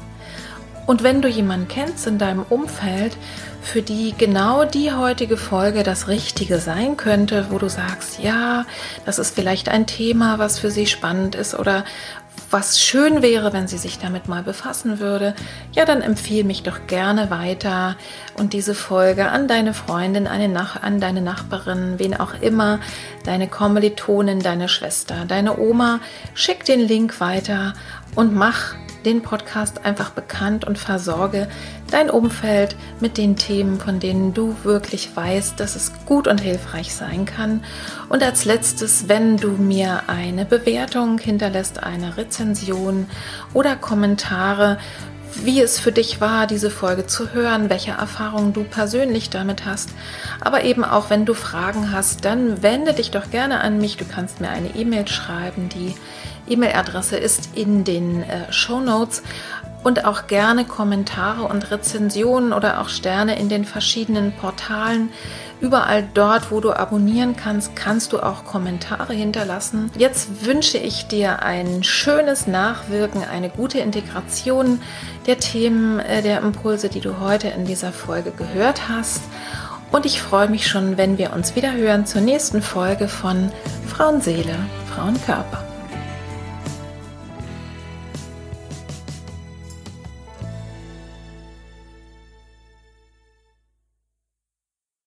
Und 0.85 1.03
wenn 1.03 1.21
du 1.21 1.27
jemanden 1.27 1.67
kennst 1.67 2.07
in 2.07 2.17
deinem 2.17 2.43
Umfeld, 2.43 3.17
für 3.61 3.81
die 3.81 4.15
genau 4.17 4.63
die 4.63 4.93
heutige 4.93 5.35
Folge 5.35 5.83
das 5.83 6.07
Richtige 6.07 6.59
sein 6.59 6.95
könnte, 6.95 7.47
wo 7.49 7.57
du 7.57 7.67
sagst, 7.67 8.19
ja, 8.19 8.65
das 9.05 9.19
ist 9.19 9.35
vielleicht 9.35 9.67
ein 9.67 9.85
Thema, 9.85 10.39
was 10.39 10.57
für 10.57 10.71
sie 10.71 10.87
spannend 10.87 11.35
ist 11.35 11.53
oder 11.53 11.83
was 12.49 12.79
schön 12.79 13.21
wäre, 13.21 13.51
wenn 13.53 13.67
sie 13.67 13.77
sich 13.77 13.99
damit 13.99 14.27
mal 14.27 14.43
befassen 14.43 14.99
würde, 14.99 15.35
ja, 15.73 15.85
dann 15.85 16.01
empfehle 16.01 16.43
mich 16.43 16.63
doch 16.63 16.87
gerne 16.87 17.29
weiter 17.29 17.97
und 18.37 18.53
diese 18.53 18.73
Folge 18.73 19.29
an 19.29 19.47
deine 19.47 19.73
Freundin, 19.73 20.27
an 20.27 20.99
deine 20.99 21.21
Nachbarin, 21.21 21.95
wen 21.97 22.15
auch 22.15 22.33
immer, 22.41 22.79
deine 23.25 23.47
Kommilitonin, 23.47 24.39
deine 24.39 24.69
Schwester, 24.69 25.25
deine 25.27 25.57
Oma. 25.57 25.99
Schick 26.33 26.63
den 26.63 26.79
Link 26.79 27.19
weiter 27.19 27.73
und 28.15 28.33
mach 28.33 28.75
den 29.07 29.21
Podcast 29.21 29.85
einfach 29.85 30.09
bekannt 30.09 30.65
und 30.65 30.77
versorge 30.77 31.47
dein 31.89 32.09
Umfeld 32.09 32.75
mit 32.99 33.17
den 33.17 33.37
Themen, 33.37 33.79
von 33.79 34.01
denen 34.01 34.33
du 34.33 34.55
wirklich 34.63 35.15
weißt, 35.15 35.57
dass 35.61 35.77
es 35.77 35.93
gut 36.05 36.27
und 36.27 36.41
hilfreich 36.41 36.93
sein 36.93 37.23
kann. 37.23 37.63
Und 38.09 38.21
als 38.21 38.43
letztes, 38.43 39.07
wenn 39.07 39.37
du 39.37 39.51
mir 39.51 40.03
eine 40.07 40.43
Bewertung 40.43 41.19
hinterlässt, 41.19 41.81
eine 41.81 42.17
Rezension 42.17 43.07
oder 43.53 43.77
Kommentare, 43.77 44.77
wie 45.43 45.61
es 45.61 45.79
für 45.79 45.91
dich 45.93 46.19
war, 46.19 46.45
diese 46.45 46.69
Folge 46.69 47.05
zu 47.05 47.31
hören, 47.31 47.69
welche 47.69 47.91
Erfahrungen 47.91 48.51
du 48.51 48.63
persönlich 48.63 49.29
damit 49.29 49.65
hast. 49.65 49.89
Aber 50.41 50.63
eben 50.63 50.83
auch, 50.83 51.09
wenn 51.09 51.25
du 51.25 51.33
Fragen 51.33 51.93
hast, 51.93 52.25
dann 52.25 52.61
wende 52.61 52.93
dich 52.93 53.11
doch 53.11 53.29
gerne 53.31 53.61
an 53.61 53.77
mich. 53.77 53.95
Du 53.95 54.05
kannst 54.05 54.41
mir 54.41 54.49
eine 54.49 54.75
E-Mail 54.75 55.07
schreiben. 55.07 55.69
Die 55.69 55.95
E-Mail-Adresse 56.49 57.17
ist 57.17 57.49
in 57.55 57.83
den 57.83 58.23
äh, 58.23 58.51
Show 58.51 58.79
Notes 58.79 59.23
und 59.83 60.05
auch 60.05 60.27
gerne 60.27 60.65
Kommentare 60.65 61.43
und 61.43 61.71
Rezensionen 61.71 62.51
oder 62.51 62.81
auch 62.81 62.89
Sterne 62.89 63.39
in 63.39 63.49
den 63.49 63.63
verschiedenen 63.63 64.33
Portalen. 64.33 65.09
Überall 65.59 66.07
dort, 66.13 66.51
wo 66.51 66.59
du 66.59 66.71
abonnieren 66.71 67.35
kannst, 67.35 67.75
kannst 67.75 68.13
du 68.13 68.19
auch 68.19 68.45
Kommentare 68.45 69.13
hinterlassen. 69.13 69.89
Jetzt 69.97 70.45
wünsche 70.45 70.77
ich 70.77 71.07
dir 71.07 71.41
ein 71.41 71.83
schönes 71.83 72.45
Nachwirken, 72.45 73.23
eine 73.23 73.49
gute 73.49 73.79
Integration 73.79 74.81
der 75.25 75.39
Themen, 75.39 75.99
äh, 75.99 76.21
der 76.21 76.41
Impulse, 76.41 76.89
die 76.89 76.99
du 76.99 77.19
heute 77.19 77.47
in 77.47 77.65
dieser 77.65 77.91
Folge 77.91 78.31
gehört 78.31 78.89
hast. 78.89 79.21
Und 79.91 80.05
ich 80.05 80.21
freue 80.21 80.49
mich 80.49 80.67
schon, 80.67 80.97
wenn 80.97 81.17
wir 81.17 81.33
uns 81.33 81.55
wieder 81.55 81.73
hören 81.73 82.05
zur 82.05 82.21
nächsten 82.21 82.61
Folge 82.61 83.07
von 83.07 83.51
Frauenseele, 83.87 84.55
Frauenkörper. 84.93 85.76